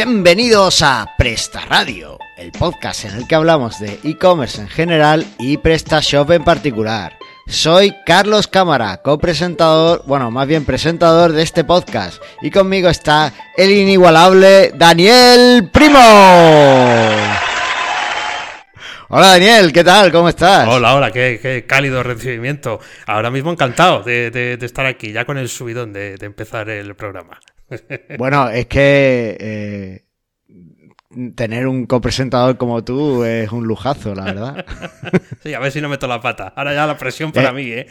Bienvenidos 0.00 0.80
a 0.82 1.12
Presta 1.18 1.62
Radio, 1.62 2.20
el 2.36 2.52
podcast 2.52 3.04
en 3.04 3.16
el 3.16 3.26
que 3.26 3.34
hablamos 3.34 3.80
de 3.80 3.98
e-commerce 4.04 4.60
en 4.60 4.68
general 4.68 5.26
y 5.40 5.56
PrestaShop 5.56 6.30
en 6.30 6.44
particular. 6.44 7.18
Soy 7.48 7.92
Carlos 8.06 8.46
Cámara, 8.46 8.98
copresentador, 8.98 10.04
bueno, 10.06 10.30
más 10.30 10.46
bien 10.46 10.64
presentador 10.64 11.32
de 11.32 11.42
este 11.42 11.64
podcast. 11.64 12.22
Y 12.42 12.52
conmigo 12.52 12.88
está 12.88 13.32
el 13.56 13.72
inigualable 13.72 14.70
Daniel 14.72 15.68
Primo. 15.72 15.98
Hola 19.08 19.26
Daniel, 19.26 19.72
¿qué 19.72 19.82
tal? 19.82 20.12
¿Cómo 20.12 20.28
estás? 20.28 20.68
Hola, 20.68 20.94
hola, 20.94 21.10
qué, 21.10 21.64
cálido 21.66 22.04
recibimiento. 22.04 22.78
Ahora 23.04 23.32
mismo 23.32 23.50
encantado 23.50 24.04
de, 24.04 24.56
estar 24.62 24.86
aquí, 24.86 25.10
ya 25.10 25.24
con 25.24 25.38
el 25.38 25.48
subidón 25.48 25.92
de, 25.92 26.14
empezar 26.20 26.70
el 26.70 26.94
programa. 26.94 27.40
Bueno, 28.18 28.48
es 28.50 28.66
que 28.66 29.36
eh, 29.40 30.04
tener 31.34 31.66
un 31.66 31.86
copresentador 31.86 32.56
como 32.56 32.84
tú 32.84 33.24
es 33.24 33.50
un 33.50 33.66
lujazo, 33.66 34.14
la 34.14 34.24
verdad. 34.24 34.66
Sí, 35.42 35.54
a 35.54 35.60
ver 35.60 35.70
si 35.70 35.80
no 35.80 35.88
meto 35.88 36.06
la 36.06 36.20
pata. 36.20 36.52
Ahora 36.56 36.74
ya 36.74 36.86
la 36.86 36.98
presión 36.98 37.32
para 37.32 37.50
eh, 37.50 37.52
mí, 37.52 37.70
¿eh? 37.70 37.86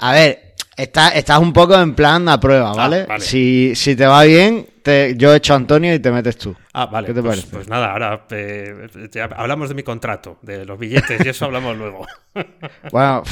A 0.00 0.12
ver, 0.12 0.54
estás 0.76 1.38
un 1.38 1.52
poco 1.52 1.78
en 1.78 1.94
plan 1.94 2.28
a 2.28 2.38
prueba, 2.38 2.70
ah, 2.70 2.74
¿vale? 2.74 3.06
Si, 3.18 3.74
te 3.74 4.06
va 4.06 4.22
bien, 4.22 4.66
te, 4.82 5.16
yo 5.16 5.34
echo 5.34 5.52
a 5.52 5.56
Antonio 5.56 5.92
y 5.92 5.98
te 5.98 6.10
metes 6.10 6.38
tú. 6.38 6.54
Ah, 6.72 6.86
vale. 6.86 7.08
¿Qué 7.08 7.14
te 7.14 7.22
pues, 7.22 7.36
parece? 7.36 7.56
Pues 7.56 7.68
nada, 7.68 7.92
ahora 7.92 8.26
eh, 8.30 8.88
hablamos 9.36 9.68
de 9.68 9.74
mi 9.74 9.82
contrato, 9.82 10.38
de 10.42 10.64
los 10.64 10.78
billetes 10.78 11.24
y 11.24 11.28
eso 11.28 11.46
hablamos 11.46 11.76
luego. 11.76 12.06
Bueno, 12.90 13.22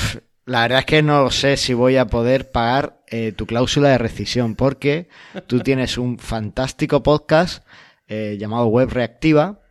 la 0.45 0.63
verdad 0.63 0.81
es 0.81 0.87
que 0.87 1.03
no 1.03 1.31
sé 1.31 1.57
si 1.57 1.75
voy 1.75 1.97
a 1.97 2.07
poder 2.07 2.51
pagar 2.51 3.01
eh, 3.09 3.33
tu 3.33 3.47
cláusula 3.47 3.91
de 3.91 3.99
rescisión 3.99 4.55
porque 4.57 5.09
tú 5.47 5.61
tienes 5.61 5.99
un 5.99 6.19
fantástico 6.19 7.03
podcast 7.03 7.65
eh, 8.09 8.37
llamado 8.39 8.67
Web 8.67 8.91
Reactiva, 8.91 9.62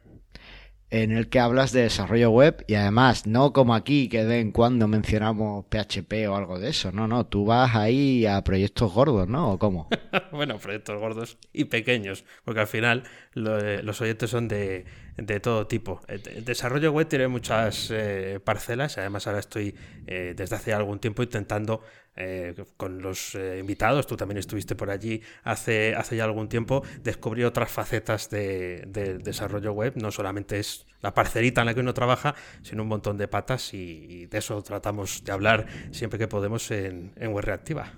en 0.92 1.14
el 1.14 1.30
que 1.30 1.40
hablas 1.40 1.72
de 1.72 1.84
desarrollo 1.84 2.30
web 2.32 2.66
y 2.68 2.76
además 2.76 3.26
no 3.26 3.54
como 3.54 3.74
aquí 3.74 4.10
que 4.10 4.26
de 4.26 4.42
en 4.42 4.52
cuando 4.52 4.90
mencionamos 4.90 5.66
PHP 5.70 6.28
o 6.30 6.36
algo 6.36 6.60
de 6.60 6.70
eso, 6.70 6.92
no, 6.92 7.08
no, 7.08 7.26
tú 7.26 7.46
vas 7.46 7.76
ahí 7.76 8.26
a 8.26 8.44
proyectos 8.44 8.94
gordos, 8.94 9.28
¿no? 9.28 9.54
¿O 9.54 9.58
cómo? 9.58 9.88
bueno, 10.34 10.58
proyectos 10.58 11.00
gordos 11.00 11.38
y 11.54 11.66
pequeños, 11.66 12.26
porque 12.44 12.60
al 12.60 12.68
final 12.68 13.04
eh, 13.36 13.80
los 13.84 13.98
proyectos 13.98 14.30
son 14.30 14.50
de, 14.50 14.84
de, 15.16 15.40
todo 15.40 15.66
tipo. 15.66 16.02
El 16.10 16.44
desarrollo 16.44 16.92
web 16.92 17.08
tiene 17.08 17.30
muchas 17.30 17.90
eh, 17.90 18.42
parcelas, 18.44 18.98
además 18.98 19.28
ahora 19.28 19.40
estoy 19.40 19.74
desde 20.06 20.56
hace 20.56 20.74
algún 20.74 21.00
tiempo 21.00 21.24
intentando 21.24 21.82
eh, 22.18 22.54
con 22.76 23.02
los 23.02 23.36
eh, 23.36 23.58
invitados, 23.60 24.06
tú 24.06 24.18
también 24.18 24.38
estuviste 24.38 24.76
por 24.76 24.90
allí 24.90 25.22
hace, 25.44 25.96
hace 25.96 26.18
ya 26.18 26.26
algún 26.26 26.50
tiempo, 26.50 26.84
descubrí 27.02 27.46
otras 27.46 27.72
facetas 27.72 28.30
de, 28.30 28.86
desarrollo 29.24 29.72
web, 29.72 29.94
no 29.96 30.12
solamente 30.12 30.60
es 30.60 30.86
la 31.00 31.14
parcerita 31.14 31.62
en 31.62 31.68
la 31.68 31.74
que 31.74 31.80
uno 31.80 31.94
trabaja, 31.94 32.36
sino 32.64 32.84
un 32.84 32.90
montón 32.90 33.18
de 33.18 33.30
patas 33.30 33.74
y, 33.74 34.26
de 34.26 34.38
eso 34.38 34.62
tratamos 34.62 35.24
de 35.24 35.32
hablar 35.32 35.68
siempre 35.92 36.20
que 36.20 36.28
podemos 36.28 36.70
en, 36.72 37.14
Web 37.16 37.46
Reactiva. 37.46 37.94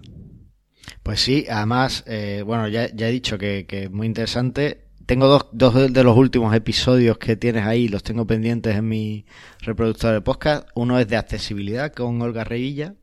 Pues 1.02 1.20
sí, 1.20 1.48
además, 1.50 2.04
eh, 2.06 2.44
bueno, 2.46 2.68
ya, 2.68 2.86
he 2.86 3.12
dicho 3.12 3.40
que, 3.40 3.66
es 3.68 3.90
muy 3.90 4.06
interesante. 4.06 4.86
Tengo 5.08 5.28
dos, 5.28 5.48
dos, 5.52 5.92
de 5.92 6.04
los 6.04 6.16
últimos 6.16 6.56
episodios 6.56 7.18
que 7.18 7.36
tienes 7.36 7.66
ahí, 7.66 7.88
los 7.88 8.04
tengo 8.04 8.28
pendientes 8.28 8.76
en 8.76 8.88
mi 8.88 9.26
reproductor 9.60 10.14
de 10.14 10.22
podcast. 10.22 10.68
Uno 10.76 11.00
es 11.00 11.08
de 11.08 11.18
accesibilidad 11.18 11.92
con 11.92 12.22
Olga 12.22 12.44
Revilla 12.44 12.96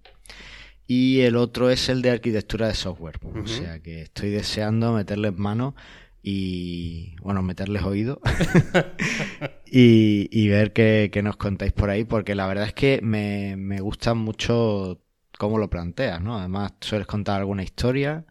y 0.92 1.20
el 1.20 1.36
otro 1.36 1.70
es 1.70 1.88
el 1.88 2.02
de 2.02 2.10
arquitectura 2.10 2.66
de 2.66 2.74
software. 2.74 3.20
O 3.40 3.46
sea 3.46 3.78
que 3.78 4.02
estoy 4.02 4.30
deseando 4.30 4.92
meterles 4.92 5.38
mano 5.38 5.76
y, 6.20 7.14
bueno, 7.22 7.42
meterles 7.42 7.84
oído 7.84 8.20
y, 9.66 10.48
ver 10.48 10.72
qué, 10.72 11.08
nos 11.22 11.36
contáis 11.36 11.72
por 11.72 11.90
ahí, 11.90 12.02
porque 12.02 12.34
la 12.34 12.48
verdad 12.48 12.66
es 12.66 12.74
que 12.74 12.98
me, 13.04 13.54
me 13.56 13.78
gusta 13.78 14.14
mucho 14.14 15.00
cómo 15.38 15.58
lo 15.58 15.70
planteas, 15.70 16.20
¿no? 16.20 16.36
Además, 16.36 16.72
sueles 16.80 17.06
contar 17.06 17.38
alguna 17.38 17.62
historia 17.62 18.24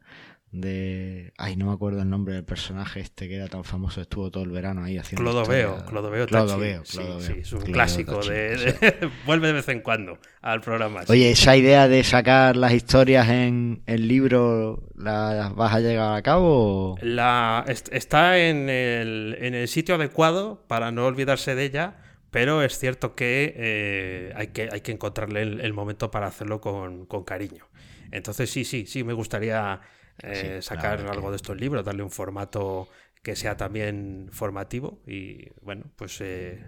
de 0.51 1.31
ay 1.37 1.55
no 1.55 1.67
me 1.67 1.73
acuerdo 1.73 2.01
el 2.01 2.09
nombre 2.09 2.33
del 2.33 2.43
personaje 2.43 3.01
este 3.01 3.27
que 3.27 3.35
era 3.35 3.47
tan 3.47 3.63
famoso 3.63 4.01
estuvo 4.01 4.31
todo 4.31 4.43
el 4.43 4.49
verano 4.49 4.83
ahí 4.83 4.97
haciendo 4.97 5.23
Clodoveo 5.23 5.85
Clodoveo 5.85 6.25
Clodoveo, 6.25 6.83
sí, 6.85 7.01
sí, 7.19 7.33
es 7.41 7.53
un 7.53 7.61
clásico 7.61 8.19
de, 8.23 9.09
vuelve 9.27 9.47
de 9.47 9.53
vez 9.53 9.69
en 9.69 9.81
cuando 9.81 10.17
al 10.41 10.61
programa 10.61 11.01
oye 11.07 11.29
esa 11.29 11.55
idea 11.55 11.87
de 11.87 12.03
sacar 12.03 12.57
las 12.57 12.73
historias 12.73 13.29
en 13.29 13.83
el 13.85 14.07
libro 14.07 14.81
¿la 14.95 15.53
vas 15.55 15.75
a 15.75 15.81
llegar 15.81 16.15
a 16.17 16.21
cabo 16.23 16.97
la 17.01 17.63
está 17.67 18.39
en 18.39 18.69
el, 18.69 19.37
en 19.39 19.53
el 19.53 19.67
sitio 19.67 19.95
adecuado 19.95 20.65
para 20.67 20.91
no 20.91 21.05
olvidarse 21.05 21.53
de 21.53 21.65
ella 21.65 21.97
pero 22.31 22.63
es 22.63 22.77
cierto 22.77 23.15
que, 23.15 23.53
eh, 23.55 24.33
hay, 24.35 24.47
que 24.47 24.69
hay 24.71 24.81
que 24.81 24.91
encontrarle 24.91 25.41
el, 25.41 25.73
momento 25.73 26.11
para 26.11 26.27
hacerlo 26.27 26.61
con, 26.61 27.07
con 27.07 27.23
cariño. 27.23 27.67
Entonces 28.11 28.51
sí 28.51 28.65
sí 28.65 28.85
sí 28.85 29.03
me 29.03 29.13
gustaría 29.13 29.81
eh, 30.23 30.61
sacar 30.61 31.05
algo 31.07 31.29
de 31.29 31.37
estos 31.37 31.59
libros, 31.59 31.85
darle 31.85 32.03
un 32.03 32.11
formato 32.11 32.87
que 33.21 33.35
sea 33.35 33.57
también 33.57 34.29
formativo 34.31 35.01
y 35.05 35.49
bueno, 35.61 35.85
pues 35.97 36.21
eh, 36.21 36.65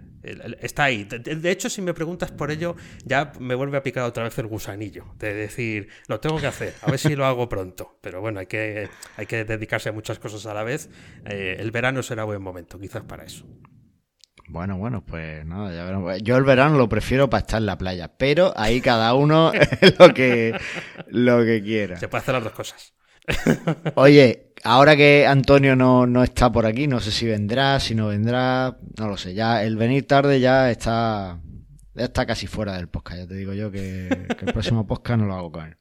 está 0.60 0.84
ahí. 0.84 1.04
De, 1.04 1.50
hecho, 1.50 1.70
si 1.70 1.80
me 1.80 1.94
preguntas 1.94 2.30
por 2.30 2.50
ello, 2.50 2.76
ya 3.04 3.32
me 3.40 3.54
vuelve 3.54 3.78
a 3.78 3.82
picar 3.82 4.04
otra 4.04 4.24
vez 4.24 4.36
el 4.38 4.46
gusanillo 4.46 5.06
de 5.18 5.32
decir, 5.32 5.88
lo 6.08 6.20
tengo 6.20 6.38
que 6.38 6.46
hacer, 6.46 6.74
a 6.82 6.90
ver 6.90 6.98
si 6.98 7.16
lo 7.16 7.24
hago 7.24 7.48
pronto. 7.48 7.98
Pero 8.02 8.20
bueno, 8.20 8.40
hay 8.40 8.46
que, 8.46 8.90
hay 9.16 9.26
que 9.26 9.44
dedicarse 9.44 9.88
a 9.88 9.92
muchas 9.92 10.18
cosas 10.18 10.44
a 10.44 10.52
la 10.52 10.62
vez. 10.62 10.90
Eh, 11.24 11.56
el 11.58 11.70
verano 11.70 12.02
será 12.02 12.24
buen 12.24 12.42
momento, 12.42 12.78
quizás 12.78 13.02
para 13.02 13.24
eso. 13.24 13.46
Bueno, 14.48 14.76
bueno, 14.76 15.02
pues 15.06 15.46
nada, 15.46 15.74
ya 15.74 15.84
veremos. 15.84 16.22
Yo 16.22 16.36
el 16.36 16.44
verano 16.44 16.76
lo 16.76 16.88
prefiero 16.88 17.30
para 17.30 17.40
estar 17.40 17.60
en 17.60 17.66
la 17.66 17.78
playa, 17.78 18.08
pero 18.18 18.52
ahí 18.56 18.82
cada 18.82 19.14
uno 19.14 19.52
lo 19.98 20.12
que, 20.12 20.54
lo 21.06 21.42
que 21.44 21.62
quiera. 21.62 21.96
Se 21.96 22.08
puede 22.08 22.20
hacer 22.20 22.34
las 22.34 22.44
dos 22.44 22.52
cosas. 22.52 22.92
Oye, 23.94 24.52
ahora 24.64 24.96
que 24.96 25.26
Antonio 25.26 25.76
no, 25.76 26.22
está 26.22 26.50
por 26.50 26.66
aquí, 26.66 26.86
no 26.86 27.00
sé 27.00 27.10
si 27.10 27.26
vendrá, 27.26 27.80
si 27.80 27.94
no 27.94 28.08
vendrá, 28.08 28.76
no 28.98 29.08
lo 29.08 29.16
sé. 29.16 29.34
Ya 29.34 29.62
el 29.62 29.76
venir 29.76 30.06
tarde 30.06 30.40
ya 30.40 30.70
está, 30.70 31.40
ya 31.94 32.04
está 32.04 32.26
casi 32.26 32.46
fuera 32.46 32.76
del 32.76 32.88
podcast. 32.88 33.20
Ya 33.20 33.26
te 33.26 33.34
digo 33.34 33.52
yo 33.52 33.70
que, 33.70 34.08
el 34.08 34.52
próximo 34.52 34.86
podcast 34.86 35.20
no 35.20 35.26
lo 35.26 35.34
hago 35.34 35.52
con 35.52 35.66
él. 35.66 35.76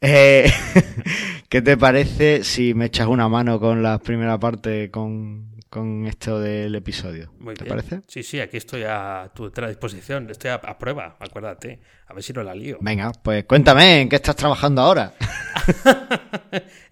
Eh, 0.00 0.50
¿Qué 1.48 1.62
te 1.62 1.76
parece 1.76 2.44
si 2.44 2.74
me 2.74 2.86
echas 2.86 3.06
una 3.06 3.28
mano 3.28 3.60
con 3.60 3.82
la 3.82 3.98
primera 3.98 4.38
parte 4.38 4.90
con, 4.90 5.53
con 5.74 6.06
esto 6.06 6.38
del 6.38 6.72
episodio. 6.76 7.32
¿Te 7.58 7.64
parece? 7.64 8.02
Sí, 8.06 8.22
sí, 8.22 8.38
aquí 8.38 8.58
estoy 8.58 8.84
a 8.86 9.32
tu 9.34 9.50
disposición. 9.50 10.30
Estoy 10.30 10.52
a, 10.52 10.78
prueba, 10.78 11.16
acuérdate. 11.18 11.80
A 12.06 12.14
ver 12.14 12.22
si 12.22 12.32
no 12.32 12.44
la 12.44 12.54
lío. 12.54 12.78
Venga, 12.80 13.10
pues 13.10 13.44
cuéntame, 13.44 14.02
¿en 14.02 14.08
qué 14.08 14.14
estás 14.16 14.36
trabajando 14.36 14.82
ahora? 14.82 15.14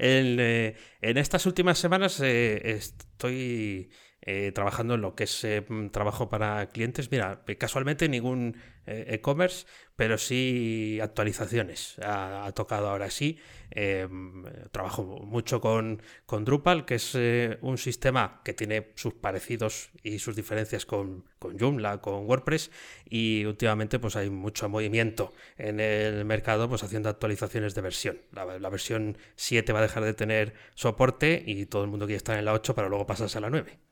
Eh, 0.04 0.74
en, 1.00 1.18
estas 1.18 1.46
últimas 1.46 1.78
semanas 1.78 2.18
eh, 2.20 2.60
estoy 2.64 3.88
eh, 4.22 4.52
trabajando 4.54 4.94
en 4.94 5.00
lo 5.02 5.14
que 5.14 5.24
es 5.24 5.46
trabajo 5.90 6.28
para 6.28 6.66
clientes. 6.68 7.10
Mira, 7.10 7.42
casualmente 7.58 8.08
ningún 8.08 8.56
e-commerce, 8.86 9.66
pero 9.96 10.18
sí 10.18 10.98
actualizaciones. 11.02 11.96
Ha, 12.02 12.50
tocado 12.54 12.88
ahora 12.88 13.10
sí. 13.10 13.38
Em, 13.70 14.44
trabajo 14.70 15.04
mucho 15.04 15.60
con, 15.60 16.02
con, 16.26 16.44
Drupal, 16.44 16.84
que 16.84 16.96
es 16.96 17.14
eh, 17.14 17.58
un 17.62 17.78
sistema 17.78 18.42
que 18.44 18.52
tiene 18.52 18.92
sus 18.96 19.14
parecidos 19.14 19.90
y 20.02 20.18
sus 20.18 20.36
diferencias 20.36 20.84
con, 20.84 21.24
con, 21.38 21.58
Joomla, 21.58 22.00
con 22.02 22.26
WordPress, 22.26 22.70
y 23.08 23.44
últimamente 23.46 23.98
pues 23.98 24.16
hay 24.16 24.28
mucho 24.28 24.68
movimiento 24.68 25.32
en 25.56 25.80
el 25.80 26.24
mercado 26.24 26.68
pues 26.68 26.82
haciendo 26.82 27.08
actualizaciones 27.08 27.74
de 27.74 27.80
versión. 27.80 28.18
La, 28.32 28.58
la 28.58 28.68
versión 28.68 29.16
7 29.36 29.72
va 29.72 29.78
a 29.78 29.82
dejar 29.82 30.04
de 30.04 30.14
tener 30.14 30.54
soporte 30.74 31.42
y 31.46 31.66
todo 31.66 31.84
el 31.84 31.90
mundo 31.90 32.06
quiere 32.06 32.18
estar 32.18 32.38
en 32.38 32.44
la 32.44 32.52
8 32.52 32.74
para 32.74 32.88
luego 32.88 33.06
pasarse 33.06 33.38
a 33.38 33.40
la 33.40 33.50
9. 33.50 33.91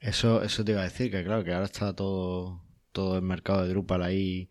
Eso, 0.00 0.42
eso 0.42 0.64
te 0.64 0.72
iba 0.72 0.82
a 0.82 0.84
decir, 0.84 1.10
que 1.10 1.24
claro, 1.24 1.44
que 1.44 1.52
ahora 1.52 1.66
está 1.66 1.94
todo 1.94 2.66
todo 2.96 3.16
el 3.16 3.22
mercado 3.22 3.62
de 3.62 3.68
Drupal 3.68 4.02
ahí. 4.02 4.48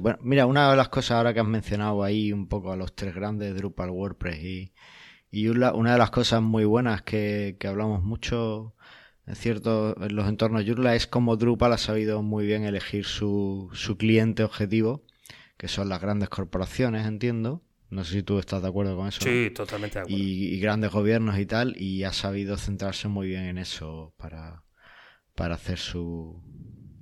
Bueno, 0.00 0.18
mira, 0.20 0.46
una 0.46 0.68
de 0.72 0.76
las 0.76 0.88
cosas 0.88 1.12
ahora 1.12 1.32
que 1.32 1.38
has 1.38 1.46
mencionado 1.46 2.02
ahí 2.02 2.32
un 2.32 2.48
poco 2.48 2.72
a 2.72 2.76
los 2.76 2.96
tres 2.96 3.14
grandes, 3.14 3.54
Drupal, 3.54 3.90
WordPress 3.90 4.42
y, 4.42 4.74
y 5.30 5.46
una, 5.46 5.70
de 5.70 5.98
las 5.98 6.10
cosas 6.10 6.42
muy 6.42 6.64
buenas 6.64 7.02
que, 7.02 7.56
hablamos 7.64 8.02
mucho 8.02 8.74
en 9.24 9.36
cierto 9.36 9.96
en 10.02 10.16
los 10.16 10.28
entornos 10.28 10.64
Joomla 10.66 10.96
es 10.96 11.06
como 11.06 11.36
Drupal 11.36 11.72
ha 11.72 11.78
sabido 11.78 12.22
muy 12.22 12.44
bien 12.44 12.64
elegir 12.64 13.04
su, 13.04 13.70
su 13.72 13.96
cliente 13.96 14.42
objetivo, 14.42 15.04
que 15.56 15.68
son 15.68 15.88
las 15.88 16.00
grandes 16.00 16.28
corporaciones, 16.28 17.06
entiendo. 17.06 17.62
No 17.88 18.02
sé 18.02 18.14
si 18.14 18.22
tú 18.24 18.40
estás 18.40 18.62
de 18.62 18.68
acuerdo 18.68 18.96
con 18.96 19.06
eso. 19.06 19.20
Sí, 19.20 19.50
totalmente 19.54 20.00
de 20.00 20.04
acuerdo. 20.06 20.18
Y, 20.20 20.58
grandes 20.58 20.90
gobiernos 20.90 21.38
y 21.38 21.46
tal, 21.46 21.80
y 21.80 22.02
ha 22.02 22.12
sabido 22.12 22.56
centrarse 22.56 23.06
muy 23.06 23.28
bien 23.28 23.44
en 23.44 23.58
eso 23.58 24.12
para, 24.16 24.64
para 25.36 25.54
hacer 25.54 25.78
su, 25.78 26.42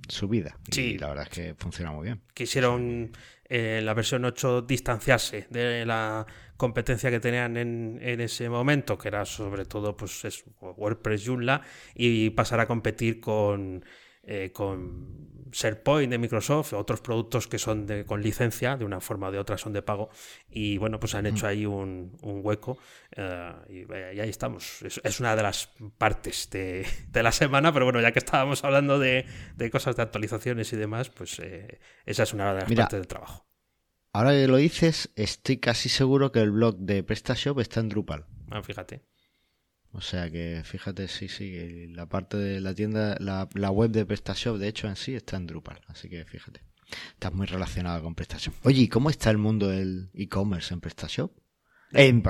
su 0.07 0.27
vida. 0.27 0.57
Sí. 0.69 0.81
Y 0.81 0.97
la 0.99 1.07
verdad 1.07 1.23
es 1.23 1.29
que 1.29 1.55
funciona 1.55 1.91
muy 1.91 2.03
bien. 2.05 2.21
Quisieron 2.33 3.11
eh, 3.49 3.81
la 3.83 3.93
versión 3.93 4.25
8 4.25 4.63
distanciarse 4.63 5.47
de 5.49 5.85
la 5.85 6.27
competencia 6.57 7.09
que 7.09 7.19
tenían 7.19 7.57
en, 7.57 7.99
en 8.01 8.21
ese 8.21 8.49
momento, 8.49 8.97
que 8.97 9.07
era 9.07 9.25
sobre 9.25 9.65
todo 9.65 9.95
pues, 9.95 10.23
es 10.25 10.43
WordPress 10.61 11.25
Joomla, 11.25 11.61
y 11.95 12.29
pasar 12.31 12.59
a 12.59 12.67
competir 12.67 13.19
con, 13.19 13.83
eh, 14.25 14.51
con 14.51 15.25
SharePoint 15.55 16.11
de 16.11 16.17
Microsoft, 16.17 16.73
otros 16.73 16.99
productos 16.99 17.47
que 17.47 17.57
son 17.57 17.85
de, 17.85 18.03
con 18.05 18.21
licencia, 18.21 18.75
de 18.75 18.83
una 18.83 18.99
forma 18.99 19.29
o 19.29 19.31
de 19.31 19.39
otra 19.39 19.57
son 19.57 19.71
de 19.71 19.81
pago, 19.81 20.09
y 20.49 20.77
bueno, 20.77 20.99
pues 20.99 21.15
han 21.15 21.25
hecho 21.25 21.47
ahí 21.47 21.65
un, 21.65 22.17
un 22.21 22.41
hueco 22.43 22.77
eh, 23.15 23.53
y, 23.69 24.17
y, 24.17 24.19
ahí 24.19 24.29
estamos. 24.29 24.81
Es, 24.81 24.99
es, 25.03 25.19
una 25.19 25.35
de 25.35 25.43
las 25.43 25.69
partes 25.97 26.49
de, 26.51 26.85
de, 27.09 27.23
la 27.23 27.31
semana, 27.31 27.71
pero 27.71 27.85
bueno, 27.85 28.01
ya 28.01 28.11
que 28.11 28.19
estábamos 28.19 28.63
hablando 28.63 28.99
de, 28.99 29.25
de 29.55 29.71
cosas 29.71 29.95
de 29.95 30.01
actualizaciones 30.01 30.73
y 30.73 30.75
demás, 30.75 31.09
pues 31.09 31.39
eh, 31.39 31.79
esa 32.05 32.23
es 32.23 32.33
una 32.33 32.53
de 32.53 32.59
las 32.59 32.69
Mira, 32.69 32.83
partes 32.83 32.99
del 32.99 33.07
trabajo. 33.07 33.45
Ahora 34.11 34.31
que 34.31 34.47
lo 34.47 34.57
dices, 34.57 35.11
estoy 35.15 35.57
casi 35.57 35.89
seguro 35.89 36.31
que 36.31 36.39
el 36.39 36.51
blog 36.51 36.77
de 36.77 37.03
PrestaShop 37.03 37.59
está 37.59 37.79
en 37.79 37.89
Drupal. 37.89 38.25
Ah, 38.51 38.61
fíjate. 38.61 39.03
O 39.95 40.01
sea 40.01 40.29
que 40.29 40.61
fíjate, 40.65 41.07
sí, 41.07 41.29
sí, 41.29 41.87
la 41.87 42.05
parte 42.05 42.35
de 42.35 42.59
la 42.59 42.75
tienda, 42.75 43.15
la, 43.21 43.47
la, 43.53 43.71
web 43.71 43.91
de 43.91 44.05
PrestaShop, 44.05 44.57
de 44.57 44.67
hecho, 44.67 44.89
en 44.89 44.97
sí 44.97 45.15
está 45.15 45.37
en 45.37 45.47
Drupal. 45.47 45.79
Así 45.87 46.09
que 46.09 46.25
fíjate, 46.25 46.61
estás 47.13 47.33
muy 47.33 47.47
relacionado 47.47 48.03
con 48.03 48.13
PrestaShop. 48.13 48.53
Oye, 48.63 48.81
¿y 48.81 48.87
cómo 48.89 49.09
está 49.09 49.31
el 49.31 49.37
mundo 49.37 49.69
del 49.69 50.09
e-commerce 50.13 50.73
en 50.73 50.81
PrestaShop? 50.81 51.31
En, 51.91 52.23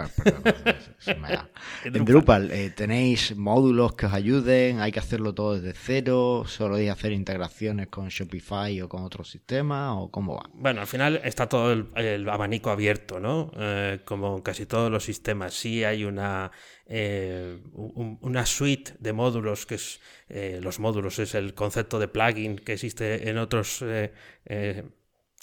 Drupal 2.06 2.52
eh, 2.52 2.69
tenéis 2.69 3.36
módulos 3.36 3.96
que 3.96 4.06
os 4.06 4.13
ayuden, 4.13 4.80
hay 4.80 4.92
que 4.92 5.00
hacerlo 5.00 5.34
todo 5.34 5.60
desde 5.60 5.74
cero, 5.74 6.44
solo 6.46 6.75
hay 6.75 6.86
que 6.86 6.92
hacer 6.92 7.12
integraciones 7.13 7.88
con 7.88 8.10
Shopify 8.10 8.81
o 8.81 8.90
con 8.90 9.04
otro 9.04 9.24
sistema 9.24 10.00
o 10.00 10.12
cómo 10.12 10.36
va. 10.36 10.50
Bueno, 10.54 10.81
al 10.81 10.88
final 10.88 11.19
está 11.24 11.48
todo 11.50 11.74
el, 11.74 11.88
el 11.96 12.30
abanico 12.30 12.69
abierto, 12.69 13.19
¿no? 13.19 13.52
Eh, 13.57 14.02
como 14.06 14.44
casi 14.44 14.66
todos 14.66 14.92
los 14.92 15.04
sistemas, 15.04 15.54
sí 15.54 15.84
hay 15.84 16.04
una 16.04 16.51
eh, 16.88 17.58
un, 17.74 18.19
una 18.22 18.46
suite 18.46 18.94
de 19.00 19.12
módulos 19.12 19.66
que 19.66 19.75
es 19.75 20.00
eh, 20.30 20.60
los 20.62 20.80
módulos 20.80 21.18
es 21.18 21.34
el 21.34 21.56
concepto 21.56 21.98
de 21.98 22.08
plugin 22.08 22.58
que 22.58 22.74
existe 22.74 23.28
en 23.28 23.40
otros 23.40 23.84
eh, 23.84 24.13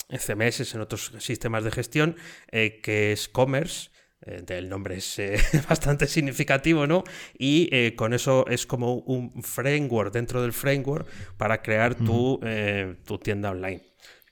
CMS, 0.08 0.75
en 0.75 0.81
otros 0.81 1.12
sistemas 1.19 1.65
de 1.65 1.73
gestión, 1.73 2.17
que 2.50 3.12
es 3.12 3.29
Commerce 3.29 3.91
el 4.23 4.69
nombre 4.69 4.97
es 4.97 5.19
eh, 5.19 5.37
bastante 5.69 6.07
significativo, 6.07 6.87
¿no? 6.87 7.05
Y 7.37 7.69
eh, 7.73 7.95
con 7.97 8.15
eso 8.15 8.47
es 8.49 8.67
como 8.67 8.97
un 8.97 9.43
framework 9.43 10.13
dentro 10.13 10.43
del 10.43 10.53
framework 10.53 11.09
para 11.37 11.63
crear 11.63 11.95
tu, 11.95 12.41
eh, 12.45 12.97
tu 13.05 13.19
tienda 13.19 13.51
online. 13.51 13.83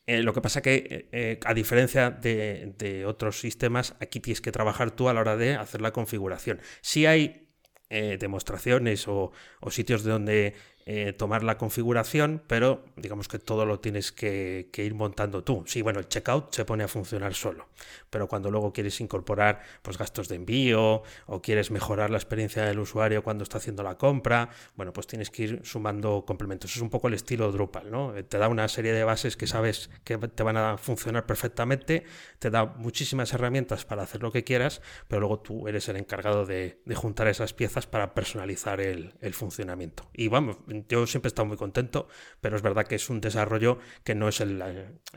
lo 0.06 0.32
que 0.32 0.40
pasa 0.40 0.60
que, 0.60 1.38
a 1.44 1.54
diferencia 1.54 2.10
de, 2.10 2.74
de, 2.78 3.06
otros 3.06 3.38
sistemas, 3.40 3.94
aquí 4.00 4.20
tienes 4.20 4.40
que 4.40 4.52
trabajar 4.52 4.90
tú 4.90 5.08
a 5.08 5.14
la 5.14 5.20
hora 5.20 5.36
de 5.36 5.54
hacer 5.54 5.80
la 5.80 5.92
configuración. 5.92 6.60
Si 6.80 7.06
hay 7.06 7.48
demostraciones 7.88 9.08
o, 9.08 9.32
o, 9.60 9.70
sitios 9.72 10.04
de 10.04 10.10
donde 10.12 10.54
eh, 10.92 11.12
tomar 11.12 11.44
la 11.44 11.56
configuración, 11.56 12.42
pero 12.48 12.84
digamos 12.96 13.28
que 13.28 13.38
todo 13.38 13.64
lo 13.64 13.78
tienes 13.78 14.10
que, 14.10 14.68
ir 14.74 14.94
montando 14.94 15.44
tú. 15.44 15.62
Sí, 15.64 15.82
bueno, 15.82 16.00
el 16.00 16.08
checkout 16.08 16.52
se 16.52 16.64
pone 16.64 16.82
a 16.82 16.88
funcionar 16.88 17.32
solo, 17.34 17.68
pero 18.10 18.26
cuando 18.26 18.50
luego 18.50 18.72
quieres 18.72 19.00
incorporar 19.00 19.60
pues, 19.82 19.98
gastos 19.98 20.26
de 20.26 20.34
envío 20.34 21.04
o 21.26 21.40
quieres 21.40 21.70
mejorar 21.70 22.10
la 22.10 22.16
experiencia 22.16 22.64
del 22.64 22.80
usuario 22.80 23.22
cuando 23.22 23.44
está 23.44 23.58
haciendo 23.58 23.84
la 23.84 23.96
compra, 23.98 24.50
bueno, 24.74 24.92
pues 24.92 25.06
tienes 25.06 25.30
que 25.30 25.44
ir 25.44 25.60
sumando 25.62 26.24
complementos. 26.26 26.74
Es 26.74 26.82
un 26.82 26.90
poco 26.90 27.06
el 27.06 27.14
estilo 27.14 27.52
Drupal, 27.52 27.88
¿no? 27.88 28.12
Te 28.24 28.38
da 28.38 28.48
una 28.48 28.66
serie 28.66 28.92
de 28.92 29.04
bases 29.04 29.36
que 29.36 29.46
sabes 29.46 29.90
que 30.02 30.18
te 30.18 30.42
van 30.42 30.56
a 30.56 30.76
funcionar 30.76 31.24
perfectamente, 31.24 32.02
te 32.40 32.50
da 32.50 32.64
muchísimas 32.64 33.32
herramientas 33.32 33.84
para 33.84 34.02
hacer 34.02 34.22
lo 34.22 34.32
que 34.32 34.42
quieras, 34.42 34.82
pero 35.06 35.20
luego 35.20 35.38
tú 35.38 35.68
eres 35.68 35.88
el 35.88 35.98
encargado 35.98 36.46
de, 36.46 36.80
juntar 36.96 37.28
esas 37.28 37.54
piezas 37.54 37.86
para 37.86 38.12
personalizar 38.12 38.80
el 38.80 39.34
funcionamiento. 39.34 40.10
Y 40.12 40.26
vamos, 40.26 40.58
yo 40.88 41.06
siempre 41.06 41.28
he 41.28 41.30
estado 41.30 41.46
muy 41.46 41.56
contento, 41.56 42.08
pero 42.40 42.56
es 42.56 42.62
verdad 42.62 42.86
que 42.86 42.94
es 42.94 43.10
un 43.10 43.20
desarrollo 43.20 43.78
que 44.04 44.14
no 44.14 44.28
es 44.28 44.40
el, 44.40 44.62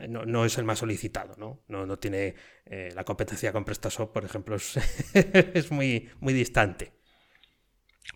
no, 0.08 0.24
no 0.24 0.44
es 0.44 0.58
el 0.58 0.64
más 0.64 0.78
solicitado, 0.80 1.34
¿no? 1.38 1.62
No, 1.68 1.86
no 1.86 1.98
tiene 1.98 2.34
eh, 2.66 2.90
la 2.94 3.04
competencia 3.04 3.52
con 3.52 3.64
PrestaShop, 3.64 4.12
por 4.12 4.24
ejemplo, 4.24 4.56
es, 4.56 4.76
es, 5.14 5.70
muy, 5.70 6.10
muy 6.20 6.32
distante. 6.32 6.92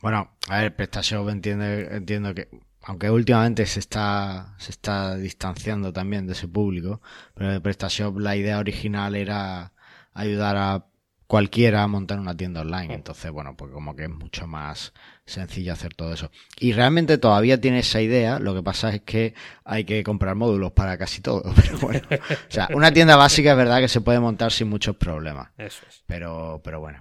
Bueno, 0.03 0.37
a 0.49 0.61
ver, 0.61 0.77
PrestaShop 0.77 1.29
entiende, 1.29 1.89
entiendo 1.91 2.35
que, 2.35 2.49
aunque 2.83 3.11
últimamente 3.11 3.67
se 3.67 3.81
está, 3.81 4.55
se 4.59 4.71
está 4.71 5.17
distanciando 5.17 5.93
también 5.93 6.27
de 6.27 6.33
ese 6.33 6.49
público, 6.49 7.01
pero 7.35 7.53
de 7.53 7.61
PrestaShop 7.61 8.19
la 8.19 8.37
idea 8.37 8.59
original 8.59 9.17
era 9.17 9.73
ayudar 10.13 10.57
a 10.57 10.87
cualquiera 11.29 11.83
a 11.83 11.87
montar 11.87 12.19
una 12.19 12.37
tienda 12.37 12.63
online. 12.63 12.95
Entonces, 12.95 13.31
bueno, 13.31 13.57
pues 13.57 13.71
como 13.71 13.95
que 13.95 14.05
es 14.05 14.11
mucho 14.11 14.49
más 14.49 14.93
sencillo 15.29 15.73
hacer 15.73 15.95
todo 15.95 16.13
eso. 16.13 16.31
Y 16.59 16.73
realmente 16.73 17.19
todavía 17.19 17.61
tiene 17.61 17.81
esa 17.81 18.01
idea, 18.01 18.39
lo 18.39 18.55
que 18.55 18.63
pasa 18.63 18.95
es 18.95 19.03
que 19.03 19.35
hay 19.65 19.85
que 19.85 20.03
comprar 20.03 20.35
módulos 20.35 20.73
para 20.73 20.97
casi 20.99 21.21
todo. 21.21 21.43
Pero 21.57 21.79
bueno, 21.79 22.07
o 22.11 22.51
sea, 22.53 22.69
una 22.75 22.93
tienda 22.93 23.17
básica 23.17 23.53
es 23.53 23.57
verdad 23.57 23.81
que 23.81 23.89
se 23.89 24.01
puede 24.01 24.21
montar 24.21 24.53
sin 24.53 24.69
muchos 24.69 24.97
problemas. 24.97 25.49
Eso 25.59 25.83
es. 25.89 26.03
Pero, 26.07 26.61
pero 26.65 26.81
bueno. 26.81 26.99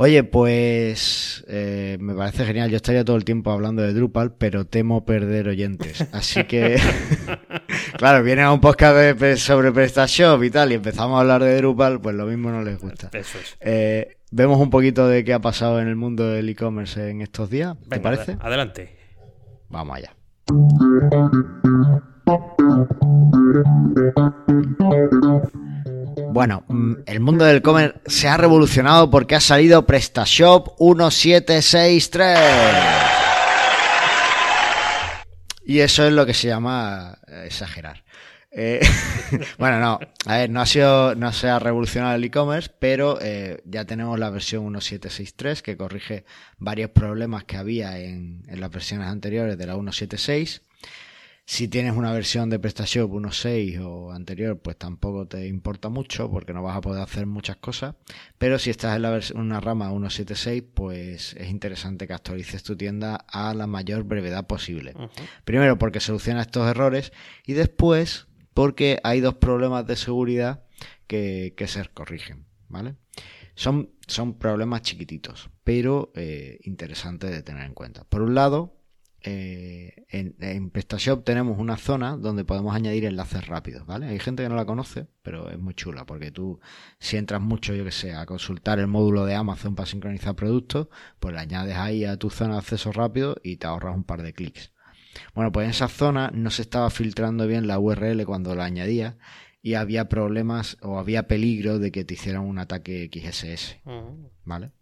Oye, 0.00 0.22
pues 0.22 1.44
eh, 1.48 1.96
me 1.98 2.14
parece 2.14 2.44
genial. 2.44 2.70
Yo 2.70 2.76
estaría 2.76 3.04
todo 3.04 3.16
el 3.16 3.24
tiempo 3.24 3.50
hablando 3.50 3.82
de 3.82 3.92
Drupal, 3.92 4.32
pero 4.32 4.64
temo 4.64 5.04
perder 5.04 5.48
oyentes. 5.48 6.06
Así 6.12 6.44
que, 6.44 6.80
claro, 7.96 8.22
viene 8.22 8.42
a 8.42 8.52
un 8.52 8.60
podcast 8.60 8.96
de, 8.96 9.36
sobre 9.36 9.72
PrestaShop 9.72 10.40
y 10.44 10.50
tal, 10.50 10.70
y 10.70 10.76
empezamos 10.76 11.16
a 11.16 11.20
hablar 11.22 11.42
de 11.42 11.56
Drupal, 11.56 12.00
pues 12.00 12.14
lo 12.14 12.26
mismo 12.26 12.48
no 12.52 12.62
les 12.62 12.78
gusta. 12.78 13.10
Eso 13.12 13.38
es. 13.38 13.56
Eh, 13.58 14.17
Vemos 14.30 14.60
un 14.60 14.70
poquito 14.70 15.08
de 15.08 15.24
qué 15.24 15.32
ha 15.32 15.40
pasado 15.40 15.80
en 15.80 15.88
el 15.88 15.96
mundo 15.96 16.28
del 16.28 16.48
e-commerce 16.48 17.10
en 17.10 17.22
estos 17.22 17.48
días. 17.48 17.76
¿Te 17.78 17.96
Venga, 17.96 18.02
parece? 18.02 18.32
ad 18.32 18.46
adelante. 18.46 18.96
Vamos 19.68 19.96
allá. 19.96 20.14
Bueno, 26.30 26.62
mm, 26.68 26.92
el 27.06 27.20
mundo 27.20 27.44
del 27.44 27.58
e-commerce 27.58 27.98
se 28.06 28.28
ha 28.28 28.36
revolucionado 28.36 29.10
porque 29.10 29.34
ha 29.34 29.40
salido 29.40 29.86
PrestaShop 29.86 30.78
1763. 30.78 32.38
Y 35.64 35.80
eso 35.80 36.06
es 36.06 36.12
lo 36.12 36.26
que 36.26 36.34
se 36.34 36.48
llama 36.48 37.18
exagerar. 37.44 38.04
Eh, 38.50 38.80
bueno, 39.58 39.78
no, 39.78 40.00
a 40.26 40.36
ver, 40.38 40.50
no 40.50 40.60
ha 40.60 40.66
sido, 40.66 41.14
no 41.14 41.32
se 41.32 41.48
ha 41.48 41.58
revolucionado 41.58 42.14
el 42.14 42.24
e-commerce, 42.24 42.70
pero 42.78 43.18
eh, 43.20 43.62
ya 43.64 43.84
tenemos 43.84 44.18
la 44.18 44.30
versión 44.30 44.64
1763 44.64 45.62
que 45.62 45.76
corrige 45.76 46.24
varios 46.58 46.90
problemas 46.90 47.44
que 47.44 47.56
había 47.56 47.98
en, 47.98 48.44
en, 48.48 48.60
las 48.60 48.70
versiones 48.70 49.08
anteriores 49.08 49.58
de 49.58 49.66
la 49.66 49.74
176. 49.74 50.62
Si 51.50 51.66
tienes 51.66 51.94
una 51.96 52.12
versión 52.12 52.50
de 52.50 52.58
PrestaShop 52.58 53.10
1.6 53.10 53.80
o 53.82 54.12
anterior, 54.12 54.58
pues 54.58 54.76
tampoco 54.76 55.26
te 55.26 55.46
importa 55.46 55.88
mucho 55.88 56.30
porque 56.30 56.52
no 56.52 56.62
vas 56.62 56.76
a 56.76 56.82
poder 56.82 57.02
hacer 57.02 57.24
muchas 57.24 57.56
cosas. 57.56 57.94
Pero 58.36 58.58
si 58.58 58.68
estás 58.68 58.96
en 58.96 59.02
la 59.02 59.18
una 59.34 59.58
rama 59.58 59.90
1.7.6, 59.90 60.62
pues 60.74 61.32
es 61.38 61.48
interesante 61.48 62.06
que 62.06 62.12
actualices 62.12 62.62
tu 62.62 62.76
tienda 62.76 63.24
a 63.26 63.54
la 63.54 63.66
mayor 63.66 64.04
brevedad 64.04 64.46
posible. 64.46 64.92
Uh 64.94 65.04
-huh. 65.04 65.10
Primero 65.46 65.78
porque 65.78 66.00
soluciona 66.00 66.42
estos 66.42 66.68
errores 66.68 67.14
y 67.46 67.54
después 67.54 68.27
porque 68.58 68.98
hay 69.04 69.20
dos 69.20 69.34
problemas 69.34 69.86
de 69.86 69.94
seguridad 69.94 70.64
que, 71.06 71.54
se 71.68 71.84
corrigen, 71.94 72.44
¿vale? 72.66 72.96
Son, 73.54 73.90
son 74.08 74.36
problemas 74.36 74.82
chiquititos, 74.82 75.48
pero 75.62 76.10
eh, 76.16 76.58
interesantes 76.64 77.30
de 77.30 77.44
tener 77.44 77.64
en 77.64 77.74
cuenta. 77.74 78.02
Por 78.02 78.20
un 78.20 78.34
lado, 78.34 78.82
eh, 79.20 80.06
en, 80.08 80.34
en, 80.40 80.70
PrestaShop 80.70 81.22
tenemos 81.22 81.60
una 81.60 81.76
zona 81.76 82.16
donde 82.16 82.44
podemos 82.44 82.74
añadir 82.74 83.04
enlaces 83.04 83.46
rápidos, 83.46 83.86
¿vale? 83.86 84.08
Hay 84.08 84.18
gente 84.18 84.42
que 84.42 84.48
no 84.48 84.56
la 84.56 84.66
conoce, 84.66 85.06
pero 85.22 85.50
es 85.50 85.58
muy 85.60 85.74
chula, 85.74 86.04
porque 86.04 86.32
tú, 86.32 86.58
si 86.98 87.16
entras 87.16 87.40
mucho, 87.40 87.76
yo 87.76 87.84
que 87.84 87.92
sé, 87.92 88.12
a 88.12 88.26
consultar 88.26 88.80
el 88.80 88.88
módulo 88.88 89.24
de 89.24 89.36
Amazon 89.36 89.76
para 89.76 89.86
sincronizar 89.86 90.34
productos, 90.34 90.88
pues 91.20 91.32
le 91.32 91.38
añades 91.38 91.76
ahí 91.76 92.04
a 92.04 92.16
tu 92.16 92.28
zona 92.28 92.54
de 92.54 92.58
acceso 92.58 92.90
rápido 92.90 93.36
y 93.40 93.58
te 93.58 93.68
ahorras 93.68 93.94
un 93.94 94.02
par 94.02 94.22
de 94.22 94.32
clics. 94.32 94.72
Bueno, 95.34 95.52
pues 95.52 95.64
en 95.64 95.70
esa 95.70 95.88
zona 95.88 96.30
no 96.32 96.50
se 96.50 96.62
estaba 96.62 96.90
filtrando 96.90 97.46
bien 97.46 97.66
la 97.66 97.78
URL 97.78 98.24
cuando 98.24 98.54
la 98.54 98.64
añadía 98.64 99.16
y 99.62 99.74
había 99.74 100.08
problemas 100.08 100.76
o 100.82 100.98
había 100.98 101.26
peligro 101.26 101.78
de 101.78 101.90
que 101.90 102.04
te 102.04 102.14
hicieran 102.14 102.42
un 102.42 102.58
ataque 102.58 103.10
XSS, 103.12 103.78
¿vale? 104.44 104.72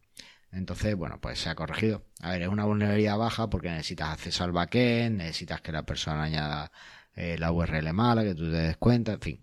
Entonces, 0.53 0.97
bueno, 0.97 1.21
pues 1.21 1.39
se 1.39 1.51
ha 1.51 1.55
corregido. 1.55 2.07
A 2.21 2.31
ver, 2.31 2.43
es 2.43 2.49
una 2.49 2.65
vulnerabilidad 2.65 3.19
baja 3.19 3.51
porque 3.51 3.71
necesitas 3.71 4.11
acceso 4.11 4.45
al 4.45 4.53
backend, 4.53 5.19
necesitas 5.19 5.61
que 5.61 5.73
la 5.73 5.85
persona 5.85 6.23
añada 6.23 6.73
eh, 7.15 7.37
la 7.39 7.53
URL 7.53 7.93
mala, 7.93 8.23
que 8.23 8.35
tú 8.35 8.51
te 8.51 8.57
des 8.57 8.77
cuenta, 8.77 9.15
en 9.15 9.21
fin. 9.21 9.41